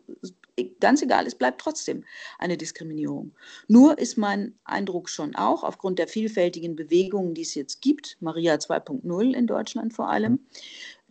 ganz 0.80 1.02
egal, 1.02 1.26
es 1.26 1.36
bleibt 1.36 1.62
trotzdem 1.62 2.04
eine 2.38 2.58
Diskriminierung. 2.58 3.34
Nur 3.68 3.98
ist 3.98 4.18
mein 4.18 4.58
Eindruck 4.64 5.10
schon 5.10 5.36
auch, 5.36 5.64
aufgrund 5.64 6.00
der 6.00 6.08
vielfältigen 6.08 6.76
Bewegungen, 6.76 7.34
die 7.34 7.42
es 7.42 7.56
jetzt 7.56 7.82
gibt, 7.82 8.18
Maria 8.20 8.56
2.0 8.56 9.34
in 9.34 9.48
Deutschland 9.48 9.94
vor 9.94 10.10
allem, 10.10 10.40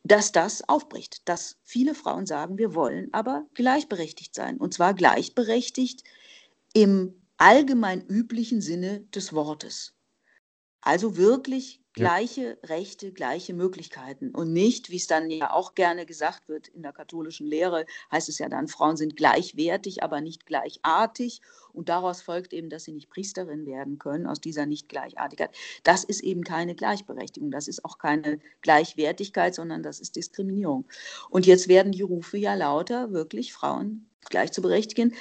dass 0.05 0.33
das 0.33 0.69
aufbricht, 0.69 1.29
dass 1.29 1.57
viele 1.63 1.95
Frauen 1.95 2.27
sagen, 2.27 2.59
wir 2.59 2.75
wollen 2.75 3.09
aber 3.13 3.47
gleichberechtigt 3.55 4.35
sein. 4.35 4.59
Und 4.59 4.75
zwar 4.75 4.95
gleichberechtigt 4.95 6.03
im 6.75 7.15
allgemein 7.37 8.05
üblichen 8.07 8.61
Sinne 8.61 9.01
des 9.15 9.33
Wortes. 9.33 9.95
Also 10.83 11.17
wirklich 11.17 11.81
gleiche 11.95 12.59
ja. 12.63 12.69
Rechte, 12.75 13.13
gleiche 13.13 13.55
Möglichkeiten 13.55 14.31
und 14.31 14.53
nicht, 14.53 14.91
wie 14.91 14.97
es 14.97 15.07
dann 15.07 15.31
ja 15.31 15.53
auch 15.53 15.75
gerne 15.75 16.07
gesagt 16.07 16.49
wird 16.49 16.69
in 16.69 16.83
der 16.83 16.93
katholischen 16.93 17.47
Lehre, 17.47 17.87
heißt 18.11 18.29
es 18.29 18.39
ja 18.39 18.49
dann, 18.49 18.69
Frauen 18.69 18.97
sind 18.97 19.17
gleichwertig, 19.17 20.03
aber 20.03 20.21
nicht 20.21 20.47
gleichartig 20.47 21.41
und 21.73 21.89
daraus 21.89 22.23
folgt 22.23 22.53
eben, 22.53 22.71
dass 22.71 22.85
sie 22.85 22.93
nicht 22.93 23.11
Priesterin 23.11 23.67
werden 23.67 23.99
können 23.99 24.27
aus 24.27 24.41
dieser 24.41 24.67
Nicht-Gleichartigkeit. 24.67 25.55
Das 25.83 26.05
ist 26.05 26.23
eben 26.23 26.45
keine 26.45 26.75
Gleichberechtigung, 26.75 27.51
das 27.51 27.69
ist 27.69 27.85
auch 27.85 27.99
keine 27.99 28.41
Gleichwertigkeit, 28.63 29.55
sondern 29.55 29.83
das 29.83 30.01
ist 30.01 30.17
Diskriminierung. 30.17 30.87
Und 31.31 31.47
jetzt 31.47 31.69
werden 31.69 31.93
die 31.93 32.03
Rufe 32.03 32.39
ja 32.39 32.55
lauter, 32.55 33.13
wirklich 33.13 33.53
Frauen 33.53 34.09
gleich 34.31 34.53
zu 34.53 34.63
berechtigen. 34.63 35.15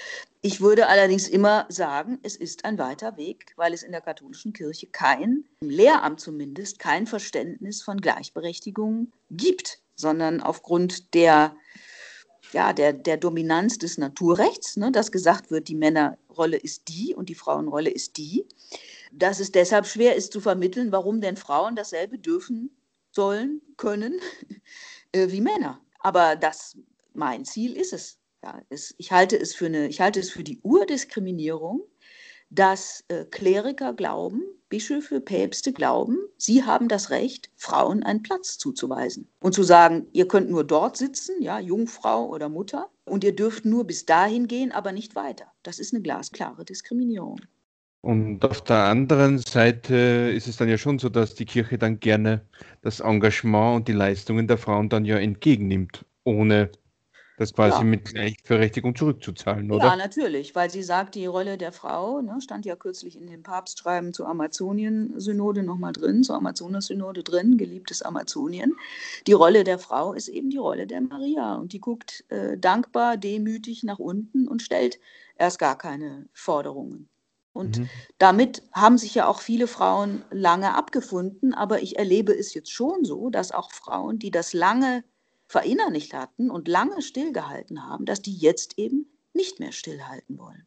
Ich 0.44 0.60
würde 0.60 0.88
allerdings 0.88 1.28
immer 1.28 1.68
sagen, 1.70 2.18
es 2.24 2.36
ist 2.36 2.66
ein 2.66 2.80
weiter 2.80 3.16
Weg, 3.16 3.54
weil 3.58 3.74
es 3.74 3.84
in 3.84 3.92
der 3.92 4.02
katholischen 4.02 4.54
Kirche 4.54 4.88
kein, 4.88 5.46
im 5.60 5.70
Lehramt 5.70 6.20
zumindest, 6.20 6.80
kein 6.80 7.06
Verständnis 7.06 7.84
von 7.84 8.02
Gleichberechtigung 8.02 9.12
gibt, 9.30 9.84
sondern 9.96 10.42
aufgrund 10.42 11.14
der, 11.14 11.56
ja, 12.54 12.74
der, 12.74 12.92
der 12.92 13.18
Dominanz 13.18 13.78
des 13.78 14.00
Naturrechts, 14.00 14.78
ne, 14.78 14.92
dass 14.92 15.12
gesagt 15.12 15.52
wird, 15.52 15.68
die 15.68 15.76
Männerrolle 15.76 16.58
ist 16.58 16.88
die 16.88 17.14
und 17.14 17.30
die 17.30 17.36
Frauenrolle 17.36 17.92
ist 17.92 18.18
die, 18.18 18.48
dass 19.12 19.40
es 19.40 19.52
deshalb 19.52 19.86
schwer 19.86 20.16
ist 20.16 20.34
zu 20.34 20.42
vermitteln, 20.42 20.92
warum 20.92 21.22
denn 21.22 21.38
Frauen 21.38 21.76
dasselbe 21.76 22.18
dürfen, 22.18 22.76
sollen, 23.12 23.62
können 23.78 24.20
äh, 25.12 25.30
wie 25.30 25.42
Männer. 25.42 25.80
Aber 26.00 26.36
das, 26.36 26.78
mein 27.14 27.46
Ziel 27.46 27.74
ist 27.74 27.94
es, 27.94 28.18
ja, 28.44 28.62
es, 28.70 28.96
ich, 28.98 29.12
halte 29.12 29.38
es 29.38 29.54
für 29.54 29.68
eine, 29.68 29.88
ich 29.88 30.02
halte 30.02 30.20
es 30.20 30.32
für 30.32 30.44
die 30.44 30.60
Urdiskriminierung, 30.62 31.82
dass 32.50 33.04
äh, 33.08 33.26
Kleriker 33.26 33.94
glauben, 33.94 34.44
Bischöfe, 34.70 35.22
Päpste 35.22 35.74
glauben, 35.74 36.18
sie 36.38 36.64
haben 36.64 36.88
das 36.88 37.10
Recht, 37.10 37.50
Frauen 37.56 38.04
einen 38.04 38.24
Platz 38.24 38.58
zuzuweisen 38.58 39.28
und 39.40 39.54
zu 39.54 39.64
sagen, 39.64 40.08
ihr 40.14 40.28
könnt 40.28 40.50
nur 40.50 40.64
dort 40.64 40.98
sitzen, 40.98 41.42
ja, 41.42 41.60
Jungfrau 41.60 42.28
oder 42.28 42.50
Mutter, 42.50 42.90
und 43.06 43.24
ihr 43.24 43.36
dürft 43.36 43.66
nur 43.66 43.86
bis 43.86 44.06
dahin 44.06 44.48
gehen, 44.48 44.72
aber 44.72 44.92
nicht 44.92 45.16
weiter. 45.16 45.52
Das 45.64 45.80
ist 45.80 45.94
eine 45.94 46.02
glasklare 46.02 46.64
Diskriminierung. 46.64 47.42
Und 48.02 48.44
auf 48.44 48.62
der 48.64 48.86
anderen 48.86 49.38
Seite 49.38 50.32
ist 50.36 50.48
es 50.48 50.58
dann 50.58 50.70
ja 50.70 50.78
schon 50.78 50.98
so, 50.98 51.10
dass 51.10 51.36
die 51.36 51.46
Kirche 51.46 51.78
dann 51.78 52.00
gerne 52.00 52.42
das 52.82 53.00
Engagement 53.00 53.76
und 53.76 53.88
die 53.88 53.94
Leistungen 53.94 54.48
der 54.48 54.58
Frauen 54.58 54.90
dann 54.90 55.06
ja 55.06 55.18
entgegennimmt, 55.18 56.04
ohne 56.24 56.72
das 57.38 57.54
quasi 57.54 57.78
ja. 57.78 57.84
mit 57.84 58.06
Gleichberechtigung 58.06 58.96
zurückzuzahlen, 58.96 59.72
oder? 59.72 59.86
Ja, 59.86 59.96
natürlich, 59.96 60.54
weil 60.56 60.70
sie 60.70 60.84
sagt, 60.84 61.16
die 61.16 61.26
Rolle 61.26 61.58
der 61.58 61.72
Frau, 61.72 62.22
ne, 62.22 62.40
stand 62.42 62.66
ja 62.66 62.76
kürzlich 62.76 63.16
in 63.16 63.28
dem 63.28 63.44
Papstschreiben 63.44 64.14
zur 64.14 64.28
Amazonien-Synode 64.28 65.64
nochmal 65.64 65.94
drin, 65.94 66.24
zur 66.24 66.36
Amazonas-Synode 66.36 67.24
drin, 67.24 67.58
geliebtes 67.58 68.02
Amazonien. 68.02 68.76
Die 69.28 69.34
Rolle 69.34 69.64
der 69.64 69.80
Frau 69.80 70.14
ist 70.14 70.28
eben 70.28 70.50
die 70.50 70.58
Rolle 70.58 70.88
der 70.88 71.02
Maria 71.02 71.56
und 71.56 71.74
die 71.74 71.80
guckt 71.80 72.26
äh, 72.30 72.58
dankbar, 72.58 73.18
demütig 73.18 73.84
nach 73.84 74.00
unten 74.00 74.48
und 74.48 74.62
stellt 74.62 75.00
erst 75.36 75.60
gar 75.60 75.78
keine 75.78 76.28
Forderungen. 76.34 77.10
Und 77.54 77.80
mhm. 77.80 77.90
damit 78.18 78.64
haben 78.72 78.98
sich 78.98 79.16
ja 79.16 79.28
auch 79.28 79.42
viele 79.42 79.68
Frauen 79.68 80.24
lange 80.32 80.74
abgefunden, 80.74 81.54
aber 81.54 81.82
ich 81.82 81.98
erlebe 81.98 82.34
es 82.34 82.54
jetzt 82.54 82.72
schon 82.72 83.04
so, 83.04 83.30
dass 83.30 83.52
auch 83.52 83.72
Frauen, 83.72 84.20
die 84.20 84.32
das 84.32 84.54
lange 84.54 85.04
verinnerlicht 85.52 86.14
hatten 86.14 86.50
und 86.50 86.70
lange 86.70 87.02
stillgehalten 87.02 87.86
haben, 87.86 88.06
dass 88.06 88.22
die 88.22 88.34
jetzt 88.34 88.78
eben 88.78 89.08
nicht 89.34 89.60
mehr 89.60 89.74
stillhalten 89.74 90.38
wollen. 90.38 90.66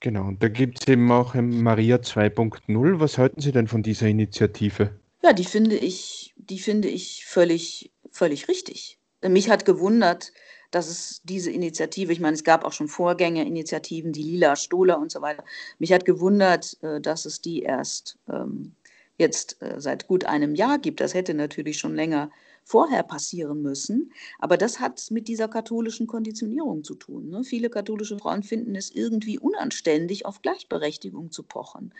Genau, 0.00 0.26
und 0.28 0.42
da 0.42 0.48
gibt 0.48 0.80
es 0.80 0.88
eben 0.88 1.10
auch 1.12 1.34
Maria 1.34 1.96
2.0. 1.96 3.00
Was 3.00 3.18
halten 3.18 3.42
Sie 3.42 3.52
denn 3.52 3.68
von 3.68 3.82
dieser 3.82 4.06
Initiative? 4.06 4.98
Ja, 5.22 5.34
die 5.34 5.44
finde 5.44 5.76
ich, 5.76 6.34
die 6.36 6.58
finde 6.58 6.88
ich 6.88 7.26
völlig, 7.26 7.92
völlig 8.10 8.48
richtig. 8.48 8.98
Mich 9.22 9.50
hat 9.50 9.66
gewundert, 9.66 10.32
dass 10.70 10.88
es 10.88 11.20
diese 11.24 11.50
Initiative, 11.50 12.12
ich 12.12 12.20
meine, 12.20 12.34
es 12.34 12.44
gab 12.44 12.64
auch 12.64 12.72
schon 12.72 12.88
Vorgängerinitiativen, 12.88 14.12
die 14.12 14.22
Lila, 14.22 14.56
Stohler 14.56 14.98
und 14.98 15.12
so 15.12 15.20
weiter. 15.20 15.44
Mich 15.78 15.92
hat 15.92 16.04
gewundert, 16.06 16.78
äh, 16.82 17.00
dass 17.00 17.26
es 17.26 17.42
die 17.42 17.62
erst 17.62 18.18
ähm, 18.28 18.72
jetzt 19.18 19.60
äh, 19.62 19.80
seit 19.80 20.06
gut 20.06 20.24
einem 20.24 20.54
Jahr 20.54 20.78
gibt. 20.78 21.00
Das 21.00 21.12
hätte 21.12 21.34
natürlich 21.34 21.78
schon 21.78 21.94
länger 21.94 22.30
vorher 22.64 23.02
passieren 23.02 23.62
müssen. 23.62 24.12
Aber 24.38 24.56
das 24.56 24.80
hat 24.80 25.10
mit 25.10 25.28
dieser 25.28 25.48
katholischen 25.48 26.06
Konditionierung 26.06 26.82
zu 26.82 26.94
tun. 26.94 27.28
Ne? 27.28 27.44
Viele 27.44 27.68
katholische 27.70 28.18
Frauen 28.18 28.42
finden 28.42 28.74
es 28.74 28.90
irgendwie 28.90 29.38
unanständig, 29.38 30.26
auf 30.26 30.42
Gleichberechtigung 30.42 31.30
zu 31.30 31.42
pochen. 31.42 31.92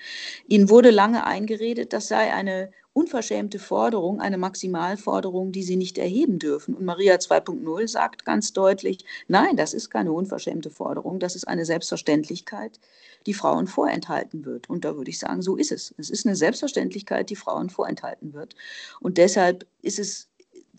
Ihnen 0.48 0.70
wurde 0.70 0.90
lange 0.90 1.26
eingeredet, 1.26 1.92
das 1.92 2.08
sei 2.08 2.32
eine 2.32 2.70
unverschämte 2.94 3.58
Forderung, 3.58 4.20
eine 4.20 4.38
Maximalforderung, 4.38 5.50
die 5.50 5.64
sie 5.64 5.76
nicht 5.76 5.98
erheben 5.98 6.38
dürfen. 6.38 6.74
Und 6.74 6.84
Maria 6.84 7.16
2.0 7.16 7.88
sagt 7.88 8.24
ganz 8.24 8.52
deutlich, 8.52 9.04
nein, 9.26 9.56
das 9.56 9.74
ist 9.74 9.90
keine 9.90 10.12
unverschämte 10.12 10.70
Forderung, 10.70 11.18
das 11.18 11.34
ist 11.34 11.46
eine 11.46 11.64
Selbstverständlichkeit, 11.64 12.78
die 13.26 13.34
Frauen 13.34 13.66
vorenthalten 13.66 14.44
wird. 14.44 14.70
Und 14.70 14.84
da 14.84 14.96
würde 14.96 15.10
ich 15.10 15.18
sagen, 15.18 15.42
so 15.42 15.56
ist 15.56 15.72
es. 15.72 15.92
Es 15.98 16.08
ist 16.08 16.24
eine 16.24 16.36
Selbstverständlichkeit, 16.36 17.30
die 17.30 17.36
Frauen 17.36 17.68
vorenthalten 17.68 18.32
wird. 18.32 18.54
Und 19.00 19.18
deshalb 19.18 19.66
ist 19.82 19.98
es 19.98 20.28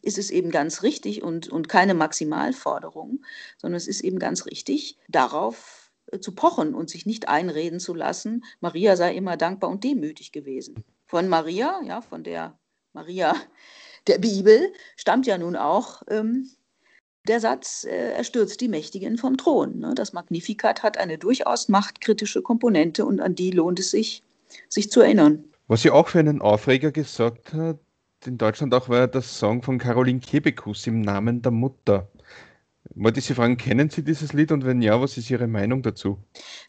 ist 0.06 0.18
es 0.18 0.30
eben 0.30 0.52
ganz 0.52 0.84
richtig 0.84 1.24
und, 1.24 1.50
und 1.50 1.68
keine 1.68 1.96
Maximalforderung, 1.96 3.24
sondern 3.58 3.78
es 3.78 3.88
ist 3.88 4.02
eben 4.02 4.20
ganz 4.20 4.46
richtig, 4.46 4.98
darauf 5.10 5.92
äh, 6.12 6.20
zu 6.20 6.34
pochen 6.34 6.76
und 6.76 6.90
sich 6.90 7.06
nicht 7.06 7.28
einreden 7.28 7.80
zu 7.80 7.94
lassen, 7.94 8.44
Maria 8.60 8.96
sei 8.96 9.16
immer 9.16 9.36
dankbar 9.36 9.70
und 9.70 9.84
demütig 9.84 10.32
gewesen. 10.32 10.84
Von 11.06 11.28
Maria, 11.28 11.82
ja, 11.86 12.02
von 12.02 12.24
der 12.24 12.58
Maria 12.94 13.36
der 14.08 14.20
Bibel, 14.20 14.72
stammt 14.96 15.26
ja 15.26 15.38
nun 15.38 15.56
auch 15.56 16.04
ähm, 16.08 16.52
der 17.28 17.40
Satz, 17.40 17.84
äh, 17.84 18.14
er 18.14 18.24
stürzt 18.24 18.62
die 18.62 18.68
Mächtigen 18.68 19.18
vom 19.18 19.38
Thron. 19.38 19.80
Ne? 19.80 19.94
Das 19.96 20.14
Magnificat 20.14 20.84
hat 20.84 21.00
eine 21.00 21.18
durchaus 21.18 21.68
machtkritische 21.68 22.44
Komponente 22.44 23.06
und 23.06 23.20
an 23.20 23.34
die 23.34 23.50
lohnt 23.50 23.80
es 23.80 23.90
sich, 23.90 24.22
sich 24.70 24.92
zu 24.92 25.02
erinnern. 25.02 25.46
Was 25.68 25.82
sie 25.82 25.90
auch 25.90 26.10
für 26.10 26.20
einen 26.20 26.42
Aufreger 26.42 26.92
gesagt 26.92 27.54
hat, 27.54 27.80
in 28.28 28.38
Deutschland 28.38 28.74
auch 28.74 28.90
war 28.90 29.08
das 29.08 29.40
Song 29.40 29.62
von 29.62 29.78
Caroline 29.78 30.20
Kebekus 30.20 30.88
im 30.88 31.02
Namen 31.02 31.42
der 31.42 31.52
Mutter. 31.52 32.10
Wollte 32.94 33.20
ich 33.20 33.26
Sie 33.26 33.34
fragen, 33.34 33.58
kennen 33.58 33.90
Sie 33.90 34.04
dieses 34.04 34.34
Lied 34.34 34.52
und 34.52 34.64
wenn 34.64 34.82
ja, 34.82 35.02
was 35.02 35.18
ist 35.18 35.30
Ihre 35.30 35.48
Meinung 35.48 35.82
dazu? 35.82 36.20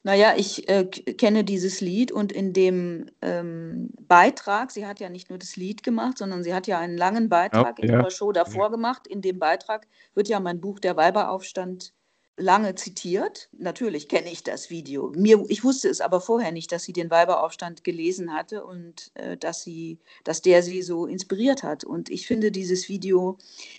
Naja, 0.02 0.32
ich 0.36 0.68
äh, 0.68 0.84
kenne 0.86 1.44
dieses 1.44 1.80
Lied 1.80 2.10
und 2.10 2.32
in 2.32 2.52
dem 2.52 3.10
ähm, 3.20 3.90
Beitrag, 4.00 4.70
sie 4.70 4.86
hat 4.86 4.98
ja 4.98 5.10
nicht 5.10 5.28
nur 5.28 5.38
das 5.38 5.56
Lied 5.56 5.82
gemacht, 5.82 6.16
sondern 6.18 6.42
sie 6.42 6.54
hat 6.54 6.66
ja 6.66 6.78
einen 6.78 6.96
langen 6.96 7.28
Beitrag 7.28 7.78
ja, 7.78 7.84
in 7.84 7.90
ja. 7.90 7.98
ihrer 8.00 8.10
Show 8.10 8.32
davor 8.32 8.64
ja. 8.64 8.68
gemacht. 8.70 9.06
In 9.06 9.20
dem 9.20 9.38
Beitrag 9.38 9.86
wird 10.14 10.28
ja 10.28 10.40
mein 10.40 10.60
Buch 10.60 10.78
Der 10.78 10.96
Weiberaufstand 10.96 11.92
lange 12.37 12.75
zitiert. 12.75 13.49
Natürlich 13.59 14.09
kenne 14.09 14.31
ich 14.31 14.42
das 14.42 14.68
Video. 14.68 15.11
Mir, 15.16 15.42
ich 15.49 15.64
wusste 15.64 15.88
es 15.88 16.01
aber 16.01 16.20
vorher 16.20 16.53
nicht, 16.53 16.70
dass 16.70 16.85
sie 16.85 16.92
den 16.92 17.11
Weiberaufstand 17.11 17.83
gelesen 17.83 18.35
hatte 18.35 18.64
und 18.64 19.11
äh, 19.14 19.37
dass, 19.37 19.62
sie, 19.62 19.99
dass 20.25 20.42
der 20.42 20.62
sie 20.62 20.83
so 20.83 21.07
inspiriert 21.07 21.62
hat. 21.62 21.85
Und 21.85 22.11
ich 22.11 22.27
finde 22.27 22.51
dieses 22.51 22.88
Video 22.88 23.38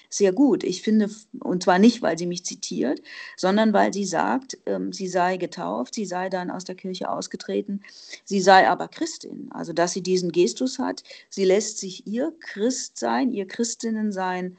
sehr 0.10 0.32
gut. 0.32 0.64
Ich 0.64 0.82
finde, 0.82 1.10
und 1.40 1.64
zwar 1.64 1.78
nicht, 1.78 2.02
weil 2.02 2.18
sie 2.18 2.26
mich 2.26 2.46
zitiert, 2.46 3.02
sondern 3.36 3.74
weil 3.74 3.94
sie 3.94 4.06
sagt, 4.06 4.58
ähm, 4.66 4.92
sie 4.92 5.08
sei 5.08 5.38
getauft, 5.38 5.94
sie 5.94 6.06
sei 6.06 6.30
dann 6.30 6.50
aus 6.50 6.64
der 6.64 6.76
Kirche 6.76 7.10
ausgetreten, 7.12 7.84
sie 8.26 8.42
sei 8.42 8.68
aber 8.68 8.88
Christin. 8.88 9.50
Also, 9.52 9.72
dass 9.72 9.94
sie 9.94 10.02
diesen 10.02 10.32
Gestus 10.32 10.80
hat. 10.80 11.04
Sie 11.30 11.46
lässt 11.46 11.78
sich 11.78 12.08
ihr 12.08 12.34
Christ 12.40 12.98
sein, 12.98 13.32
ihr 13.32 13.48
Christinnen 13.48 14.12
sein 14.12 14.58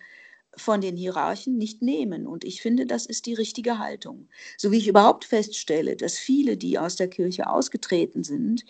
von 0.58 0.80
den 0.80 0.96
Hierarchen 0.96 1.56
nicht 1.56 1.82
nehmen. 1.82 2.26
Und 2.26 2.44
ich 2.44 2.60
finde, 2.60 2.86
das 2.86 3.06
ist 3.06 3.26
die 3.26 3.34
richtige 3.34 3.78
Haltung. 3.78 4.28
So 4.56 4.70
wie 4.70 4.78
ich 4.78 4.88
überhaupt 4.88 5.24
feststelle, 5.24 5.96
dass 5.96 6.18
viele, 6.18 6.56
die 6.56 6.78
aus 6.78 6.96
der 6.96 7.08
Kirche 7.08 7.48
ausgetreten 7.48 8.24
sind, 8.24 8.64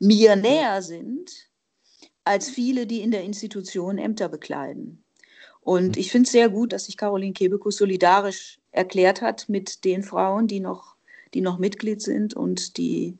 mir 0.00 0.36
näher 0.36 0.82
sind 0.82 1.50
als 2.24 2.48
viele, 2.48 2.86
die 2.86 3.00
in 3.00 3.10
der 3.10 3.24
Institution 3.24 3.98
Ämter 3.98 4.28
bekleiden. 4.28 5.04
Und 5.60 5.96
ich 5.96 6.10
finde 6.10 6.26
es 6.26 6.32
sehr 6.32 6.48
gut, 6.48 6.72
dass 6.72 6.86
sich 6.86 6.96
Caroline 6.96 7.32
Kebekus 7.32 7.76
solidarisch 7.76 8.58
erklärt 8.72 9.22
hat 9.22 9.48
mit 9.48 9.84
den 9.84 10.02
Frauen, 10.02 10.48
die 10.48 10.60
noch, 10.60 10.96
die 11.34 11.40
noch 11.40 11.58
Mitglied 11.58 12.02
sind 12.02 12.34
und 12.34 12.76
die, 12.78 13.16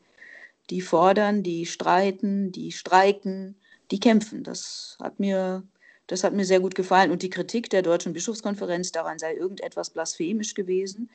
die 0.71 0.81
fordern, 0.81 1.43
die 1.43 1.67
streiten, 1.67 2.51
die 2.51 2.73
streiken, 2.73 3.57
die 3.91 4.01
kämpfen. 4.01 4.43
Das 4.43 4.97
hat 5.01 5.21
mir 5.21 5.63
das 6.13 6.25
hat 6.25 6.35
mir 6.35 6.45
sehr 6.45 6.61
gut 6.61 6.75
gefallen. 6.75 7.11
Und 7.11 7.23
die 7.23 7.31
Kritik 7.31 7.71
der 7.71 7.83
Deutschen 7.83 8.13
Bischofskonferenz 8.13 8.93
daran 8.93 9.19
sei 9.19 9.35
irgendetwas 9.35 9.91
blasphemisch 9.91 10.55
gewesen, 10.55 11.11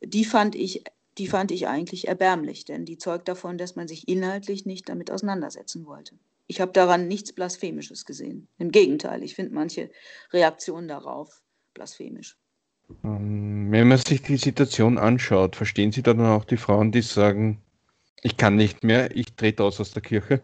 die 0.00 0.24
fand 0.24 0.54
ich, 0.54 0.84
die 1.18 1.26
fand 1.26 1.50
ich 1.50 1.66
eigentlich 1.66 2.06
erbärmlich, 2.06 2.64
denn 2.64 2.84
die 2.84 2.98
zeugt 2.98 3.26
davon, 3.28 3.58
dass 3.58 3.74
man 3.74 3.88
sich 3.88 4.06
inhaltlich 4.06 4.64
nicht 4.64 4.88
damit 4.88 5.10
auseinandersetzen 5.10 5.86
wollte. 5.86 6.14
Ich 6.46 6.60
habe 6.60 6.72
daran 6.72 7.08
nichts 7.08 7.32
Blasphemisches 7.32 8.04
gesehen. 8.04 8.46
Im 8.58 8.70
Gegenteil, 8.70 9.24
ich 9.24 9.34
finde 9.34 9.54
manche 9.54 9.90
Reaktionen 10.32 10.86
darauf 10.86 11.42
blasphemisch. 11.74 12.36
Ähm, 13.04 13.72
wenn 13.72 13.88
man 13.88 13.98
sich 13.98 14.22
die 14.22 14.36
Situation 14.36 14.98
anschaut, 14.98 15.56
verstehen 15.56 15.92
Sie 15.92 16.02
dann 16.02 16.20
auch 16.20 16.44
die 16.44 16.56
Frauen, 16.56 16.92
die 16.92 17.02
sagen, 17.02 17.60
Ich 18.22 18.36
kann 18.36 18.56
nicht 18.56 18.84
mehr, 18.84 19.14
ich 19.16 19.34
trete 19.34 19.64
aus 19.64 19.80
aus 19.80 19.92
der 19.92 20.02
Kirche. 20.02 20.42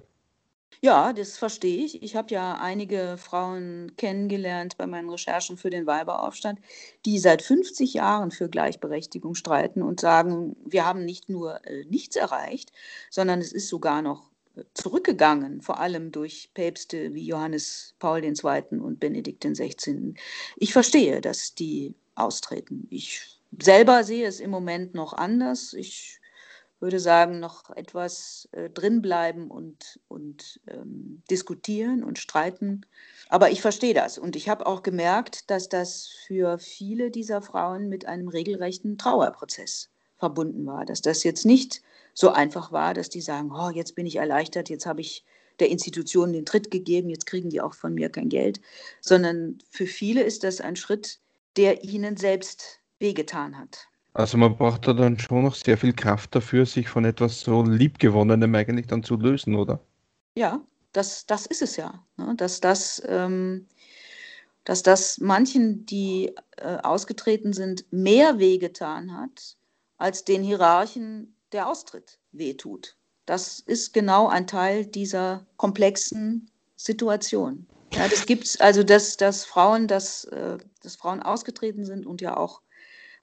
Ja, 0.80 1.12
das 1.12 1.36
verstehe 1.38 1.84
ich. 1.84 2.02
Ich 2.02 2.16
habe 2.16 2.32
ja 2.32 2.54
einige 2.54 3.16
Frauen 3.18 3.92
kennengelernt 3.96 4.76
bei 4.76 4.86
meinen 4.86 5.08
Recherchen 5.10 5.56
für 5.56 5.70
den 5.70 5.86
Weiberaufstand, 5.86 6.60
die 7.06 7.18
seit 7.18 7.42
50 7.42 7.94
Jahren 7.94 8.30
für 8.30 8.48
Gleichberechtigung 8.48 9.34
streiten 9.34 9.82
und 9.82 10.00
sagen, 10.00 10.56
wir 10.64 10.84
haben 10.84 11.04
nicht 11.04 11.28
nur 11.28 11.64
äh, 11.66 11.84
nichts 11.86 12.16
erreicht, 12.16 12.72
sondern 13.10 13.40
es 13.40 13.52
ist 13.52 13.68
sogar 13.68 14.02
noch 14.02 14.30
äh, 14.56 14.64
zurückgegangen, 14.74 15.62
vor 15.62 15.80
allem 15.80 16.12
durch 16.12 16.50
Päpste 16.54 17.14
wie 17.14 17.26
Johannes 17.26 17.94
Paul 17.98 18.24
II. 18.24 18.78
und 18.80 19.00
Benedikt 19.00 19.44
XVI. 19.44 20.14
Ich 20.56 20.72
verstehe, 20.72 21.20
dass 21.20 21.54
die 21.54 21.94
austreten. 22.14 22.86
Ich 22.90 23.40
selber 23.60 24.04
sehe 24.04 24.26
es 24.26 24.40
im 24.40 24.50
Moment 24.50 24.94
noch 24.94 25.12
anders. 25.12 25.72
Ich 25.72 26.20
würde 26.80 27.00
sagen, 27.00 27.40
noch 27.40 27.70
etwas 27.70 28.48
äh, 28.52 28.68
drinbleiben 28.70 29.50
und, 29.50 30.00
und 30.08 30.60
ähm, 30.66 31.22
diskutieren 31.30 32.04
und 32.04 32.18
streiten. 32.18 32.84
Aber 33.28 33.50
ich 33.50 33.62
verstehe 33.62 33.94
das. 33.94 34.18
Und 34.18 34.36
ich 34.36 34.48
habe 34.48 34.66
auch 34.66 34.82
gemerkt, 34.82 35.50
dass 35.50 35.68
das 35.68 36.08
für 36.26 36.58
viele 36.58 37.10
dieser 37.10 37.42
Frauen 37.42 37.88
mit 37.88 38.06
einem 38.06 38.28
regelrechten 38.28 38.98
Trauerprozess 38.98 39.90
verbunden 40.16 40.66
war. 40.66 40.84
Dass 40.84 41.00
das 41.00 41.24
jetzt 41.24 41.44
nicht 41.44 41.82
so 42.12 42.30
einfach 42.30 42.72
war, 42.72 42.94
dass 42.94 43.08
die 43.08 43.20
sagen, 43.20 43.50
oh, 43.52 43.70
jetzt 43.70 43.94
bin 43.94 44.06
ich 44.06 44.16
erleichtert, 44.16 44.68
jetzt 44.68 44.86
habe 44.86 45.00
ich 45.00 45.24
der 45.60 45.70
Institution 45.70 46.32
den 46.32 46.46
Tritt 46.46 46.70
gegeben, 46.70 47.08
jetzt 47.08 47.26
kriegen 47.26 47.50
die 47.50 47.60
auch 47.60 47.74
von 47.74 47.94
mir 47.94 48.10
kein 48.10 48.28
Geld, 48.28 48.60
sondern 49.00 49.58
für 49.70 49.86
viele 49.86 50.22
ist 50.22 50.44
das 50.44 50.60
ein 50.60 50.76
Schritt, 50.76 51.20
der 51.56 51.84
ihnen 51.84 52.16
selbst 52.16 52.80
wehgetan 52.98 53.56
hat. 53.58 53.88
Also 54.14 54.38
man 54.38 54.56
braucht 54.56 54.86
da 54.86 54.92
dann 54.92 55.18
schon 55.18 55.42
noch 55.42 55.56
sehr 55.56 55.76
viel 55.76 55.92
Kraft 55.92 56.36
dafür, 56.36 56.66
sich 56.66 56.88
von 56.88 57.04
etwas 57.04 57.40
so 57.40 57.64
Liebgewonnenem 57.64 58.54
eigentlich 58.54 58.86
dann 58.86 59.02
zu 59.02 59.16
lösen, 59.16 59.56
oder? 59.56 59.80
Ja, 60.36 60.60
das, 60.92 61.26
das 61.26 61.46
ist 61.46 61.62
es 61.62 61.76
ja. 61.76 62.04
Ne? 62.16 62.34
Dass, 62.36 62.60
das, 62.60 63.02
ähm, 63.08 63.66
dass 64.62 64.84
das 64.84 65.18
manchen, 65.18 65.84
die 65.84 66.32
äh, 66.56 66.76
ausgetreten 66.82 67.52
sind, 67.52 67.92
mehr 67.92 68.38
wehgetan 68.38 69.16
hat, 69.18 69.56
als 69.98 70.24
den 70.24 70.44
Hierarchen 70.44 71.34
der 71.50 71.68
Austritt 71.68 72.20
wehtut. 72.30 72.96
Das 73.26 73.58
ist 73.58 73.92
genau 73.92 74.28
ein 74.28 74.46
Teil 74.46 74.86
dieser 74.86 75.44
komplexen 75.56 76.50
Situation. 76.76 77.66
Ja, 77.92 78.06
das 78.06 78.26
gibt 78.26 78.44
es, 78.44 78.60
also 78.60 78.84
dass, 78.84 79.16
dass 79.16 79.44
Frauen, 79.44 79.88
dass, 79.88 80.24
äh, 80.26 80.58
dass 80.82 80.94
Frauen 80.94 81.20
ausgetreten 81.20 81.84
sind 81.84 82.06
und 82.06 82.20
ja 82.20 82.36
auch 82.36 82.60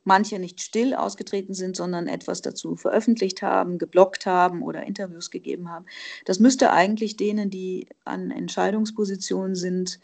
manche 0.04 0.40
nicht 0.40 0.62
still 0.62 0.94
ausgetreten 0.94 1.54
sind, 1.54 1.76
sondern 1.76 2.08
etwas 2.08 2.42
dazu 2.42 2.76
veröffentlicht 2.76 3.42
haben, 3.42 3.78
geblockt 3.78 4.26
haben 4.26 4.64
oder 4.64 4.84
Interviews 4.84 5.32
gegeben 5.32 5.70
haben. 5.70 5.86
Das 6.26 6.40
müsste 6.40 6.72
eigentlich 6.72 7.18
denen, 7.18 7.50
die 7.50 7.88
an 8.06 8.32
Entscheidungspositionen 8.32 9.56
sind, 9.56 10.00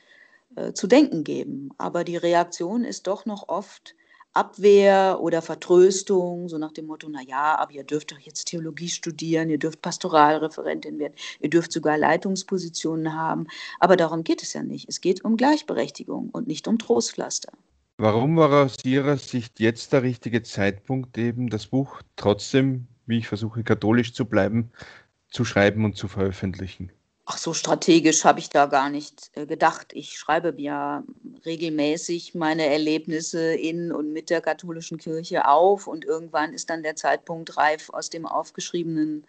äh, 0.55 0.73
zu 0.73 0.87
denken 0.87 1.23
geben. 1.23 1.71
Aber 1.77 2.03
die 2.03 2.17
Reaktion 2.17 2.83
ist 2.83 3.07
doch 3.07 3.25
noch 3.25 3.49
oft 3.49 3.95
Abwehr 4.33 5.19
oder 5.19 5.41
Vertröstung, 5.41 6.47
so 6.47 6.59
nach 6.59 6.71
dem 6.71 6.85
Motto, 6.85 7.09
na 7.09 7.21
ja, 7.23 7.57
aber 7.57 7.71
ihr 7.71 7.83
dürft 7.83 8.11
doch 8.11 8.19
jetzt 8.19 8.45
Theologie 8.45 8.89
studieren, 8.89 9.49
ihr 9.49 9.57
dürft 9.57 9.81
Pastoralreferentin 9.81 10.99
werden, 10.99 11.15
ihr 11.39 11.49
dürft 11.49 11.71
sogar 11.71 11.97
Leitungspositionen 11.97 13.13
haben. 13.13 13.47
Aber 13.79 13.95
darum 13.97 14.23
geht 14.23 14.43
es 14.43 14.53
ja 14.53 14.61
nicht. 14.61 14.87
Es 14.89 15.01
geht 15.01 15.25
um 15.25 15.37
Gleichberechtigung 15.37 16.29
und 16.29 16.47
nicht 16.47 16.67
um 16.67 16.77
Trostpflaster. 16.77 17.51
Warum 17.99 18.37
war 18.37 18.65
aus 18.65 18.75
Ihrer 18.83 19.17
Sicht 19.17 19.59
jetzt 19.59 19.91
der 19.91 20.03
richtige 20.03 20.43
Zeitpunkt, 20.43 21.17
eben 21.17 21.49
das 21.49 21.65
Buch 21.65 22.03
trotzdem, 22.15 22.85
wie 23.07 23.17
ich 23.17 23.27
versuche, 23.27 23.63
katholisch 23.63 24.13
zu 24.13 24.25
bleiben, 24.25 24.71
zu 25.31 25.43
schreiben 25.43 25.83
und 25.83 25.97
zu 25.97 26.07
veröffentlichen? 26.07 26.91
Ach 27.25 27.39
so, 27.39 27.55
strategisch 27.55 28.23
habe 28.23 28.39
ich 28.39 28.49
da 28.49 28.67
gar 28.67 28.91
nicht 28.91 29.31
äh, 29.33 29.47
gedacht. 29.47 29.93
Ich 29.93 30.17
schreibe 30.17 30.53
ja 30.61 31.03
regelmäßig 31.43 32.35
meine 32.35 32.67
Erlebnisse 32.67 33.55
in 33.55 33.91
und 33.91 34.13
mit 34.13 34.29
der 34.29 34.41
katholischen 34.41 34.99
Kirche 34.99 35.47
auf 35.47 35.87
und 35.87 36.05
irgendwann 36.05 36.53
ist 36.53 36.69
dann 36.69 36.83
der 36.83 36.95
Zeitpunkt 36.95 37.57
reif, 37.57 37.89
aus 37.89 38.11
dem 38.11 38.27
Aufgeschriebenen 38.27 39.25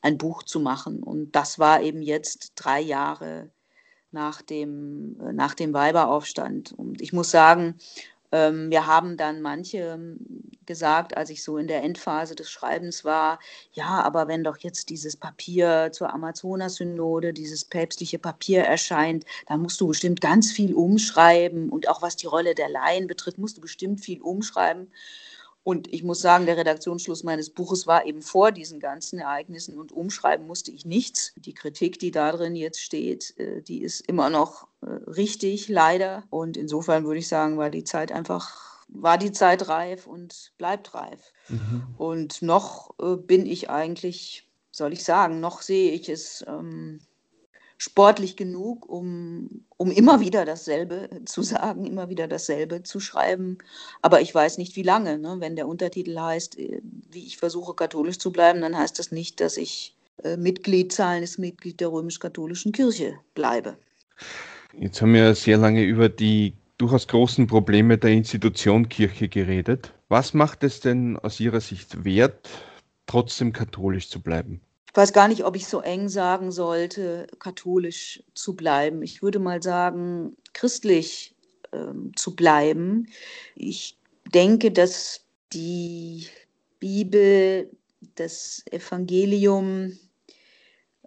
ein 0.00 0.16
Buch 0.16 0.42
zu 0.44 0.60
machen. 0.60 1.02
Und 1.02 1.36
das 1.36 1.58
war 1.58 1.82
eben 1.82 2.00
jetzt 2.00 2.52
drei 2.56 2.80
Jahre 2.80 3.50
nach 4.10 4.42
dem, 4.42 5.18
äh, 5.20 5.32
nach 5.32 5.54
dem 5.54 5.72
Weiberaufstand. 5.74 6.72
Und 6.72 7.00
ich 7.00 7.12
muss 7.12 7.30
sagen, 7.30 7.76
ähm, 8.30 8.70
wir 8.70 8.86
haben 8.86 9.16
dann 9.16 9.40
manche 9.40 9.78
ähm, 9.78 10.18
gesagt, 10.66 11.16
als 11.16 11.30
ich 11.30 11.42
so 11.42 11.56
in 11.56 11.66
der 11.66 11.82
Endphase 11.82 12.34
des 12.34 12.50
Schreibens 12.50 13.04
war, 13.04 13.38
ja, 13.72 14.02
aber 14.02 14.28
wenn 14.28 14.44
doch 14.44 14.58
jetzt 14.58 14.90
dieses 14.90 15.16
Papier 15.16 15.90
zur 15.92 16.12
Amazonas-Synode, 16.12 17.32
dieses 17.32 17.64
päpstliche 17.64 18.18
Papier 18.18 18.64
erscheint, 18.64 19.24
dann 19.46 19.62
musst 19.62 19.80
du 19.80 19.88
bestimmt 19.88 20.20
ganz 20.20 20.52
viel 20.52 20.74
umschreiben 20.74 21.70
und 21.70 21.88
auch 21.88 22.02
was 22.02 22.16
die 22.16 22.26
Rolle 22.26 22.54
der 22.54 22.68
Laien 22.68 23.06
betrifft, 23.06 23.38
musst 23.38 23.56
du 23.56 23.62
bestimmt 23.62 24.00
viel 24.00 24.20
umschreiben. 24.20 24.90
Und 25.64 25.92
ich 25.92 26.02
muss 26.02 26.20
sagen, 26.20 26.46
der 26.46 26.56
Redaktionsschluss 26.56 27.24
meines 27.24 27.50
Buches 27.50 27.86
war 27.86 28.06
eben 28.06 28.22
vor 28.22 28.52
diesen 28.52 28.80
ganzen 28.80 29.18
Ereignissen 29.18 29.78
und 29.78 29.92
umschreiben 29.92 30.46
musste 30.46 30.70
ich 30.70 30.86
nichts. 30.86 31.34
Die 31.36 31.52
Kritik, 31.52 31.98
die 31.98 32.10
da 32.10 32.32
drin 32.32 32.56
jetzt 32.56 32.80
steht, 32.80 33.36
äh, 33.38 33.60
die 33.60 33.82
ist 33.82 34.00
immer 34.08 34.30
noch 34.30 34.66
äh, 34.80 34.86
richtig, 34.86 35.68
leider. 35.68 36.24
Und 36.30 36.56
insofern 36.56 37.04
würde 37.04 37.18
ich 37.18 37.28
sagen, 37.28 37.58
war 37.58 37.70
die 37.70 37.84
Zeit 37.84 38.12
einfach, 38.12 38.86
war 38.88 39.18
die 39.18 39.32
Zeit 39.32 39.68
reif 39.68 40.06
und 40.06 40.52
bleibt 40.56 40.94
reif. 40.94 41.32
Mhm. 41.48 41.82
Und 41.98 42.40
noch 42.40 42.94
äh, 43.00 43.16
bin 43.16 43.44
ich 43.44 43.68
eigentlich, 43.68 44.48
soll 44.70 44.94
ich 44.94 45.04
sagen, 45.04 45.40
noch 45.40 45.60
sehe 45.60 45.92
ich 45.92 46.08
es 46.08 46.44
ähm, 46.48 47.00
sportlich 47.78 48.36
genug, 48.36 48.88
um, 48.88 49.64
um 49.76 49.90
immer 49.92 50.20
wieder 50.20 50.44
dasselbe 50.44 51.08
zu 51.24 51.42
sagen, 51.42 51.86
immer 51.86 52.08
wieder 52.08 52.26
dasselbe 52.26 52.82
zu 52.82 52.98
schreiben. 52.98 53.58
Aber 54.02 54.20
ich 54.20 54.34
weiß 54.34 54.58
nicht, 54.58 54.74
wie 54.76 54.82
lange. 54.82 55.16
Ne? 55.16 55.36
Wenn 55.38 55.56
der 55.56 55.68
Untertitel 55.68 56.18
heißt, 56.18 56.58
äh, 56.58 56.82
wie 57.10 57.24
ich 57.24 57.38
versuche, 57.38 57.74
katholisch 57.74 58.18
zu 58.18 58.32
bleiben, 58.32 58.60
dann 58.60 58.76
heißt 58.76 58.98
das 58.98 59.12
nicht, 59.12 59.40
dass 59.40 59.56
ich 59.56 59.94
äh, 60.24 60.36
Mitglied, 60.36 60.92
zahlendes 60.92 61.38
Mitglied 61.38 61.80
der 61.80 61.92
römisch-katholischen 61.92 62.72
Kirche 62.72 63.14
bleibe. 63.34 63.78
Jetzt 64.76 65.00
haben 65.00 65.14
wir 65.14 65.34
sehr 65.36 65.56
lange 65.56 65.84
über 65.84 66.08
die 66.08 66.54
durchaus 66.78 67.06
großen 67.06 67.46
Probleme 67.46 67.96
der 67.96 68.10
Institution 68.10 68.88
Kirche 68.88 69.28
geredet. 69.28 69.92
Was 70.08 70.34
macht 70.34 70.64
es 70.64 70.80
denn 70.80 71.16
aus 71.16 71.38
Ihrer 71.38 71.60
Sicht 71.60 72.04
wert, 72.04 72.48
trotzdem 73.06 73.52
katholisch 73.52 74.08
zu 74.08 74.20
bleiben? 74.20 74.60
Ich 74.98 75.00
weiß 75.00 75.12
gar 75.12 75.28
nicht, 75.28 75.44
ob 75.44 75.54
ich 75.54 75.68
so 75.68 75.78
eng 75.80 76.08
sagen 76.08 76.50
sollte, 76.50 77.28
katholisch 77.38 78.20
zu 78.34 78.56
bleiben. 78.56 79.00
Ich 79.04 79.22
würde 79.22 79.38
mal 79.38 79.62
sagen, 79.62 80.36
christlich 80.54 81.36
ähm, 81.72 82.10
zu 82.16 82.34
bleiben. 82.34 83.06
Ich 83.54 83.96
denke, 84.34 84.72
dass 84.72 85.20
die 85.52 86.26
Bibel, 86.80 87.70
das 88.16 88.64
Evangelium 88.72 89.96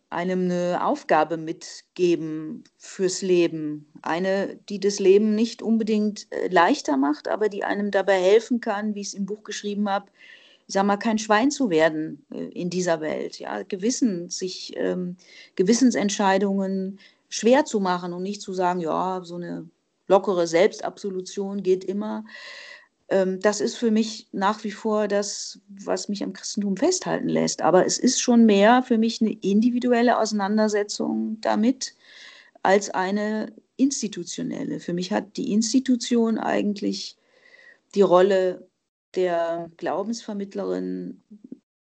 einem 0.10 0.46
eine 0.46 0.86
Aufgabe 0.86 1.36
mitgeben 1.36 2.64
fürs 2.78 3.22
Leben. 3.22 3.92
Eine, 4.04 4.58
die 4.70 4.80
das 4.80 5.00
Leben 5.00 5.36
nicht 5.36 5.62
unbedingt 5.62 6.32
äh, 6.32 6.48
leichter 6.48 6.96
macht, 6.96 7.28
aber 7.28 7.50
die 7.50 7.66
einem 7.66 7.92
dabei 7.92 8.22
helfen 8.22 8.62
kann, 8.62 8.96
wie 8.96 9.02
ich 9.02 9.08
es 9.08 9.14
im 9.16 9.26
Buch 9.26 9.44
geschrieben 9.44 9.90
habe, 9.90 10.10
ich 10.72 10.74
sag 10.74 10.86
mal, 10.86 10.96
kein 10.96 11.18
Schwein 11.18 11.52
zu 11.52 11.70
werden 11.70 12.26
äh, 12.32 12.46
in 12.46 12.70
dieser 12.70 13.02
Welt. 13.02 13.40
Ja, 13.40 13.64
Gewissen, 13.64 14.30
sich 14.30 14.72
ähm, 14.78 15.18
Gewissensentscheidungen 15.58 16.98
schwer 17.28 17.66
zu 17.66 17.82
machen 17.82 18.14
und 18.14 18.24
nicht 18.24 18.42
zu 18.42 18.54
sagen, 18.54 18.80
ja, 18.80 19.20
so 19.22 19.36
eine 19.36 19.70
lockere 20.08 20.48
Selbstabsolution 20.48 21.62
geht 21.62 21.84
immer. 21.84 22.24
Ähm, 23.10 23.42
das 23.42 23.60
ist 23.60 23.76
für 23.76 23.92
mich 23.92 24.30
nach 24.32 24.64
wie 24.64 24.72
vor 24.72 25.10
das, 25.10 25.60
was 25.68 26.08
mich 26.08 26.24
am 26.24 26.32
Christentum 26.32 26.78
festhalten 26.78 27.28
lässt. 27.28 27.62
Aber 27.62 27.86
es 27.86 28.00
ist 28.00 28.22
schon 28.22 28.46
mehr 28.46 28.82
für 28.82 28.98
mich 28.98 29.20
eine 29.20 29.34
individuelle 29.42 30.18
Auseinandersetzung 30.20 31.38
damit 31.42 31.96
als 32.64 32.90
eine 32.90 33.52
institutionelle. 33.76 34.80
Für 34.80 34.94
mich 34.94 35.12
hat 35.12 35.36
die 35.36 35.52
Institution 35.52 36.38
eigentlich 36.38 37.18
die 37.94 38.04
Rolle 38.04 38.71
der 39.16 39.70
Glaubensvermittlerin 39.78 41.22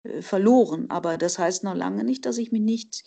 äh, 0.04 0.22
verloren. 0.22 0.90
Aber 0.90 1.18
das 1.18 1.40
heißt 1.40 1.64
noch 1.64 1.76
lange 1.76 2.04
nicht, 2.04 2.26
dass 2.26 2.38
ich 2.38 2.52
mich 2.52 2.62
nicht 2.62 3.04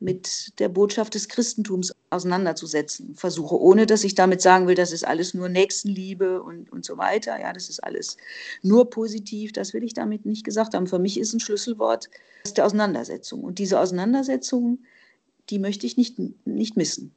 mit 0.00 0.58
der 0.58 0.68
Botschaft 0.68 1.14
des 1.14 1.28
Christentums 1.28 1.94
auseinanderzusetzen 2.10 3.14
versuche, 3.14 3.58
ohne 3.58 3.86
dass 3.86 4.04
ich 4.04 4.14
damit 4.14 4.42
sagen 4.42 4.66
will, 4.66 4.74
das 4.74 4.92
ist 4.92 5.06
alles 5.06 5.34
nur 5.34 5.48
Nächstenliebe 5.48 6.42
und, 6.42 6.70
und 6.70 6.84
so 6.84 6.98
weiter. 6.98 7.40
Ja, 7.40 7.52
das 7.52 7.68
ist 7.68 7.82
alles 7.82 8.16
nur 8.62 8.90
positiv. 8.90 9.52
Das 9.52 9.72
will 9.72 9.84
ich 9.84 9.94
damit 9.94 10.26
nicht 10.26 10.44
gesagt 10.44 10.74
haben. 10.74 10.86
Für 10.86 10.98
mich 10.98 11.18
ist 11.18 11.32
ein 11.32 11.40
Schlüsselwort 11.40 12.10
der 12.56 12.66
Auseinandersetzung. 12.66 13.44
Und 13.44 13.58
diese 13.58 13.80
Auseinandersetzung, 13.80 14.80
die 15.48 15.58
möchte 15.58 15.86
ich 15.86 15.96
nicht, 15.96 16.18
nicht 16.44 16.76
missen. 16.76 17.14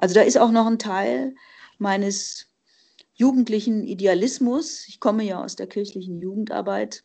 Also 0.00 0.14
da 0.14 0.22
ist 0.22 0.38
auch 0.38 0.52
noch 0.52 0.66
ein 0.66 0.78
Teil 0.78 1.34
meines 1.78 2.46
jugendlichen 3.14 3.84
Idealismus, 3.84 4.86
ich 4.88 5.00
komme 5.00 5.24
ja 5.24 5.42
aus 5.42 5.56
der 5.56 5.66
kirchlichen 5.66 6.20
Jugendarbeit, 6.20 7.04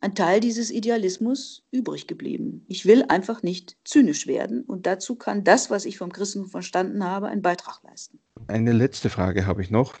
ein 0.00 0.14
Teil 0.14 0.40
dieses 0.40 0.70
Idealismus 0.70 1.64
übrig 1.72 2.06
geblieben. 2.06 2.64
Ich 2.68 2.86
will 2.86 3.04
einfach 3.08 3.42
nicht 3.42 3.76
zynisch 3.84 4.26
werden 4.26 4.62
und 4.62 4.86
dazu 4.86 5.16
kann 5.16 5.42
das, 5.42 5.70
was 5.70 5.84
ich 5.84 5.98
vom 5.98 6.12
Christentum 6.12 6.50
verstanden 6.50 7.04
habe, 7.04 7.28
einen 7.28 7.42
Beitrag 7.42 7.82
leisten. 7.82 8.20
Eine 8.46 8.72
letzte 8.72 9.10
Frage 9.10 9.46
habe 9.46 9.62
ich 9.62 9.70
noch. 9.70 9.98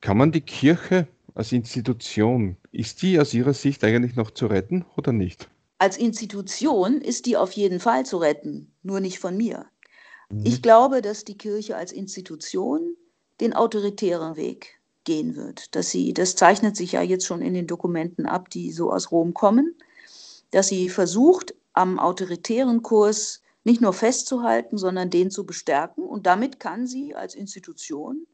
Kann 0.00 0.16
man 0.16 0.30
die 0.30 0.40
Kirche 0.40 1.08
als 1.34 1.52
Institution, 1.52 2.56
ist 2.70 3.02
die 3.02 3.18
aus 3.18 3.34
Ihrer 3.34 3.54
Sicht 3.54 3.82
eigentlich 3.82 4.16
noch 4.16 4.30
zu 4.30 4.46
retten 4.46 4.84
oder 4.96 5.12
nicht? 5.12 5.48
Als 5.78 5.96
Institution 5.96 7.00
ist 7.00 7.26
die 7.26 7.36
auf 7.36 7.52
jeden 7.52 7.80
Fall 7.80 8.06
zu 8.06 8.18
retten, 8.18 8.72
nur 8.82 9.00
nicht 9.00 9.18
von 9.18 9.36
mir. 9.36 9.66
Mhm. 10.28 10.46
Ich 10.46 10.62
glaube, 10.62 11.02
dass 11.02 11.24
die 11.24 11.36
Kirche 11.36 11.76
als 11.76 11.90
Institution 11.90 12.94
den 13.40 13.54
autoritären 13.54 14.36
Weg 14.36 14.80
gehen 15.04 15.36
wird. 15.36 15.74
Dass 15.74 15.90
sie, 15.90 16.12
das 16.12 16.36
zeichnet 16.36 16.76
sich 16.76 16.92
ja 16.92 17.02
jetzt 17.02 17.26
schon 17.26 17.42
in 17.42 17.54
den 17.54 17.66
Dokumenten 17.66 18.26
ab, 18.26 18.50
die 18.50 18.72
so 18.72 18.92
aus 18.92 19.10
Rom 19.10 19.34
kommen, 19.34 19.76
dass 20.50 20.68
sie 20.68 20.88
versucht, 20.88 21.54
am 21.72 21.98
autoritären 21.98 22.82
Kurs 22.82 23.40
nicht 23.64 23.80
nur 23.80 23.92
festzuhalten, 23.92 24.76
sondern 24.76 25.10
den 25.10 25.30
zu 25.30 25.46
bestärken. 25.46 26.04
Und 26.04 26.26
damit 26.26 26.60
kann 26.60 26.86
sie 26.86 27.14
als 27.14 27.34
Institution 27.34 28.26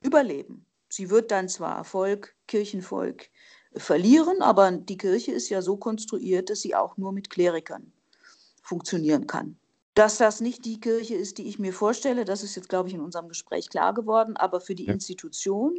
überleben. 0.00 0.66
Sie 0.88 1.08
wird 1.08 1.30
dann 1.30 1.48
zwar 1.48 1.84
Volk, 1.84 2.34
Kirchenvolk 2.48 3.30
verlieren, 3.74 4.42
aber 4.42 4.70
die 4.70 4.98
Kirche 4.98 5.32
ist 5.32 5.48
ja 5.48 5.62
so 5.62 5.76
konstruiert, 5.76 6.50
dass 6.50 6.60
sie 6.60 6.74
auch 6.74 6.98
nur 6.98 7.12
mit 7.12 7.30
Klerikern 7.30 7.92
funktionieren 8.62 9.26
kann. 9.26 9.56
Dass 9.94 10.16
das 10.16 10.40
nicht 10.40 10.64
die 10.64 10.80
Kirche 10.80 11.14
ist, 11.14 11.38
die 11.38 11.48
ich 11.48 11.58
mir 11.58 11.72
vorstelle, 11.72 12.24
das 12.24 12.42
ist 12.42 12.54
jetzt, 12.54 12.68
glaube 12.68 12.88
ich, 12.88 12.94
in 12.94 13.00
unserem 13.00 13.28
Gespräch 13.28 13.68
klar 13.68 13.92
geworden, 13.92 14.36
aber 14.36 14.60
für 14.60 14.74
die 14.74 14.86
ja. 14.86 14.92
Institution 14.92 15.76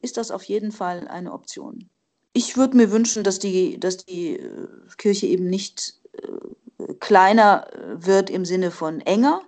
ist 0.00 0.18
das 0.18 0.30
auf 0.30 0.42
jeden 0.44 0.72
Fall 0.72 1.08
eine 1.08 1.32
Option. 1.32 1.88
Ich 2.34 2.58
würde 2.58 2.76
mir 2.76 2.90
wünschen, 2.90 3.24
dass 3.24 3.38
die, 3.38 3.80
dass 3.80 3.96
die 3.96 4.36
äh, 4.38 4.68
Kirche 4.98 5.26
eben 5.26 5.48
nicht 5.48 6.00
äh, 6.12 6.94
kleiner 7.00 7.72
äh, 7.72 8.06
wird 8.06 8.28
im 8.28 8.44
Sinne 8.44 8.70
von 8.70 9.00
enger, 9.00 9.40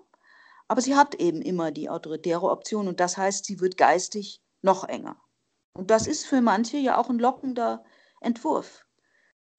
aber 0.69 0.81
sie 0.81 0.97
hat 0.97 1.15
eben 1.17 1.43
immer 1.43 1.71
die 1.71 1.91
autoritäre 1.91 2.51
Option 2.51 2.89
und 2.89 3.01
das 3.01 3.19
heißt, 3.19 3.45
sie 3.45 3.61
wird 3.61 3.77
geistig 3.77 4.41
noch 4.63 4.85
enger. 4.85 5.17
Und 5.75 5.91
das 5.91 6.07
ist 6.07 6.27
für 6.27 6.41
manche 6.41 6.79
ja 6.79 6.99
auch 6.99 7.11
ein 7.11 7.19
lockender 7.19 7.85
Entwurf. 8.21 8.85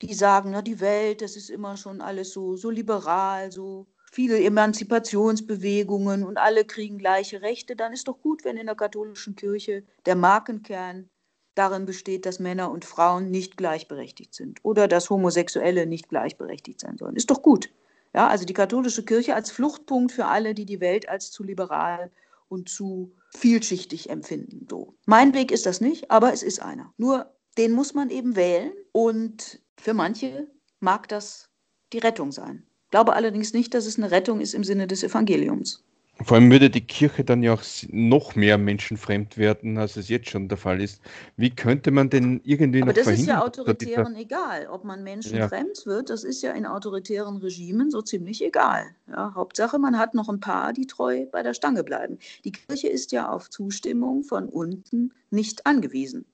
Die 0.02 0.14
sagen, 0.14 0.52
na, 0.52 0.62
die 0.62 0.80
Welt, 0.80 1.22
das 1.22 1.36
ist 1.36 1.50
immer 1.50 1.78
schon 1.78 2.02
alles 2.02 2.32
so, 2.32 2.56
so 2.56 2.70
liberal, 2.70 3.52
so 3.52 3.88
viele 4.12 4.42
Emanzipationsbewegungen 4.42 6.24
und 6.24 6.38
alle 6.38 6.66
kriegen 6.66 6.98
gleiche 6.98 7.42
Rechte, 7.42 7.76
dann 7.76 7.94
ist 7.94 8.08
doch 8.08 8.22
gut, 8.22 8.44
wenn 8.44 8.58
in 8.58 8.66
der 8.66 8.76
katholischen 8.76 9.36
Kirche 9.36 9.84
der 10.06 10.16
Markenkern 10.16 11.10
darin 11.56 11.86
besteht, 11.86 12.26
dass 12.26 12.40
Männer 12.40 12.72
und 12.72 12.86
Frauen 12.86 13.32
nicht 13.32 13.58
gleichberechtigt 13.58 14.34
sind 14.34 14.60
oder 14.64 14.88
dass 14.88 15.10
Homosexuelle 15.10 15.86
nicht 15.86 16.10
gleichberechtigt 16.10 16.80
sein 16.80 16.98
sollen. 16.98 17.16
Ist 17.16 17.30
doch 17.30 17.42
gut. 17.42 17.70
Ja, 18.14 18.28
also 18.28 18.46
die 18.46 18.54
katholische 18.54 19.06
Kirche 19.06 19.36
als 19.36 19.52
Fluchtpunkt 19.52 20.12
für 20.12 20.26
alle, 20.26 20.56
die 20.56 20.66
die 20.66 20.80
Welt 20.80 21.08
als 21.08 21.32
zu 21.32 21.44
liberal 21.44 22.12
und 22.48 22.70
zu 22.70 23.14
vielschichtig 23.36 24.10
empfinden. 24.10 24.66
So. 24.70 24.96
Mein 25.06 25.34
Weg 25.36 25.52
ist 25.52 25.66
das 25.66 25.82
nicht, 25.82 26.10
aber 26.10 26.34
es 26.34 26.42
ist 26.42 26.62
einer. 26.62 26.94
Nur 26.98 27.32
den 27.58 27.74
muss 27.74 27.94
man 27.94 28.10
eben 28.10 28.36
wählen 28.36 28.72
und 28.92 29.62
für 29.78 29.94
manche 29.94 30.48
mag 30.80 31.08
das 31.10 31.50
die 31.94 32.00
Rettung 32.00 32.32
sein 32.32 32.69
glaube 32.90 33.14
allerdings 33.14 33.54
nicht, 33.54 33.74
dass 33.74 33.86
es 33.86 33.98
eine 33.98 34.12
Rettung 34.12 34.42
ist 34.42 34.54
im 34.54 34.64
Sinne 34.64 34.88
des 34.88 35.04
Evangeliums. 35.04 35.84
Vor 36.22 36.36
allem 36.36 36.52
würde 36.52 36.70
die 36.70 36.86
Kirche 36.86 37.24
dann 37.24 37.44
ja 37.44 37.54
auch 37.54 37.64
noch 37.92 38.36
mehr 38.36 38.58
menschenfremd 38.58 39.38
werden, 39.38 39.78
als 39.78 39.96
es 39.96 40.10
jetzt 40.10 40.30
schon 40.30 40.50
der 40.50 40.58
Fall 40.58 40.82
ist. 40.82 41.02
Wie 41.38 41.50
könnte 41.50 41.92
man 41.92 42.10
denn 42.10 42.42
irgendwie 42.44 42.82
Aber 42.82 42.92
noch 42.92 43.02
verhindern? 43.02 43.38
Aber 43.38 43.50
das 43.50 43.58
ist 43.58 43.64
ja 43.64 43.64
Autoritären 43.64 44.16
egal. 44.16 44.68
Ob 44.68 44.84
man 44.84 45.04
menschenfremd 45.04 45.78
ja. 45.80 45.86
wird, 45.86 46.10
das 46.10 46.26
ist 46.26 46.42
ja 46.42 46.52
in 46.52 46.66
autoritären 46.66 47.38
Regimen 47.38 47.90
so 47.90 48.02
ziemlich 48.02 48.44
egal. 48.44 48.88
Ja, 49.08 49.34
Hauptsache, 49.34 49.80
man 49.80 49.98
hat 49.98 50.14
noch 50.14 50.28
ein 50.28 50.42
paar, 50.42 50.74
die 50.74 50.88
treu 50.88 51.26
bei 51.32 51.42
der 51.42 51.54
Stange 51.54 51.86
bleiben. 51.86 52.20
Die 52.44 52.52
Kirche 52.52 52.90
ist 52.90 53.14
ja 53.14 53.30
auf 53.30 53.50
Zustimmung 53.50 54.24
von 54.24 54.50
unten 54.50 55.14
nicht 55.30 55.66
angewiesen. 55.66 56.26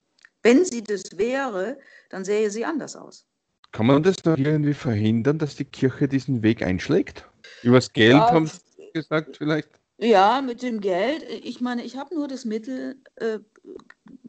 Wenn 0.42 0.64
sie 0.64 0.82
das 0.82 1.16
wäre, 1.16 1.78
dann 2.08 2.24
sähe 2.24 2.50
sie 2.50 2.64
anders 2.64 2.96
aus. 2.96 3.24
Kann 3.76 3.88
man 3.88 4.02
das 4.02 4.24
noch 4.24 4.38
irgendwie 4.38 4.72
verhindern, 4.72 5.36
dass 5.36 5.54
die 5.54 5.66
Kirche 5.66 6.08
diesen 6.08 6.42
Weg 6.42 6.62
einschlägt? 6.62 7.28
Übers 7.62 7.92
Geld 7.92 8.14
ja, 8.14 8.30
haben 8.30 8.46
Sie 8.46 8.90
gesagt 8.94 9.36
vielleicht? 9.36 9.68
Ja, 9.98 10.40
mit 10.40 10.62
dem 10.62 10.80
Geld. 10.80 11.22
Ich 11.44 11.60
meine, 11.60 11.84
ich 11.84 11.98
habe 11.98 12.14
nur 12.14 12.26
das 12.26 12.46
Mittel, 12.46 12.96
äh, 13.16 13.38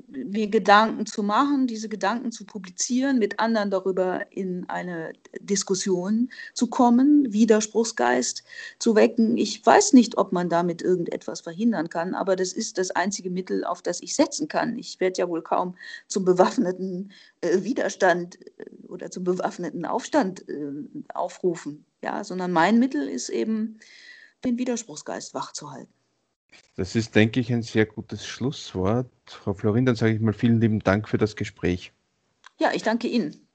mir 0.08 0.48
Gedanken 0.48 1.06
zu 1.06 1.22
machen, 1.22 1.68
diese 1.68 1.90
Gedanken 1.90 2.32
zu 2.32 2.46
publizieren, 2.46 3.20
mit 3.20 3.40
anderen 3.40 3.70
darüber 3.70 4.26
in 4.32 4.68
eine 4.70 5.14
Diskussion 5.42 6.30
zu 6.54 6.68
kommen, 6.68 7.32
Widerspruchsgeist 7.34 8.44
zu 8.80 8.96
wecken. 8.96 9.38
Ich 9.38 9.66
weiß 9.66 9.94
nicht, 9.94 10.18
ob 10.18 10.32
man 10.32 10.50
damit 10.50 10.82
irgendetwas 10.82 11.42
verhindern 11.42 11.90
kann, 11.90 12.16
aber 12.16 12.36
das 12.36 12.54
ist 12.54 12.78
das 12.78 12.92
einzige 12.92 13.30
Mittel, 13.30 13.66
auf 13.66 13.82
das 13.82 14.02
ich 14.02 14.16
setzen 14.16 14.48
kann. 14.48 14.78
Ich 14.78 15.00
werde 15.00 15.20
ja 15.20 15.30
wohl 15.30 15.42
kaum 15.42 15.76
zum 16.08 16.24
bewaffneten 16.24 17.12
äh, 17.42 17.64
Widerstand 17.64 18.40
äh, 18.60 18.66
oder 18.88 19.12
zum 19.12 19.26
bewaffneten 19.26 19.86
Aufstand 19.86 20.48
äh, 20.48 20.72
aufrufen, 21.14 21.86
ja, 22.02 22.24
sondern 22.24 22.52
mein 22.52 22.80
Mittel 22.80 23.08
ist 23.10 23.30
eben, 23.30 23.80
den 24.46 24.58
Widerspruchsgeist 24.58 25.34
wachzuhalten. 25.34 25.97
Das 26.76 26.96
ist, 26.96 27.16
denke 27.16 27.40
ich, 27.40 27.52
ein 27.52 27.64
sehr 27.64 27.86
gutes 27.86 28.26
Schlusswort. 28.26 29.12
Frau 29.26 29.54
Florin, 29.54 29.86
dann 29.86 29.96
sage 29.96 30.14
ich 30.14 30.22
mal 30.22 30.34
vielen 30.34 30.62
lieben 30.62 30.80
Dank 30.80 31.10
für 31.10 31.18
das 31.18 31.36
Gespräch. 31.36 31.92
Ja, 32.60 32.72
ich 32.74 32.84
danke 32.84 33.08
Ihnen. 33.08 33.47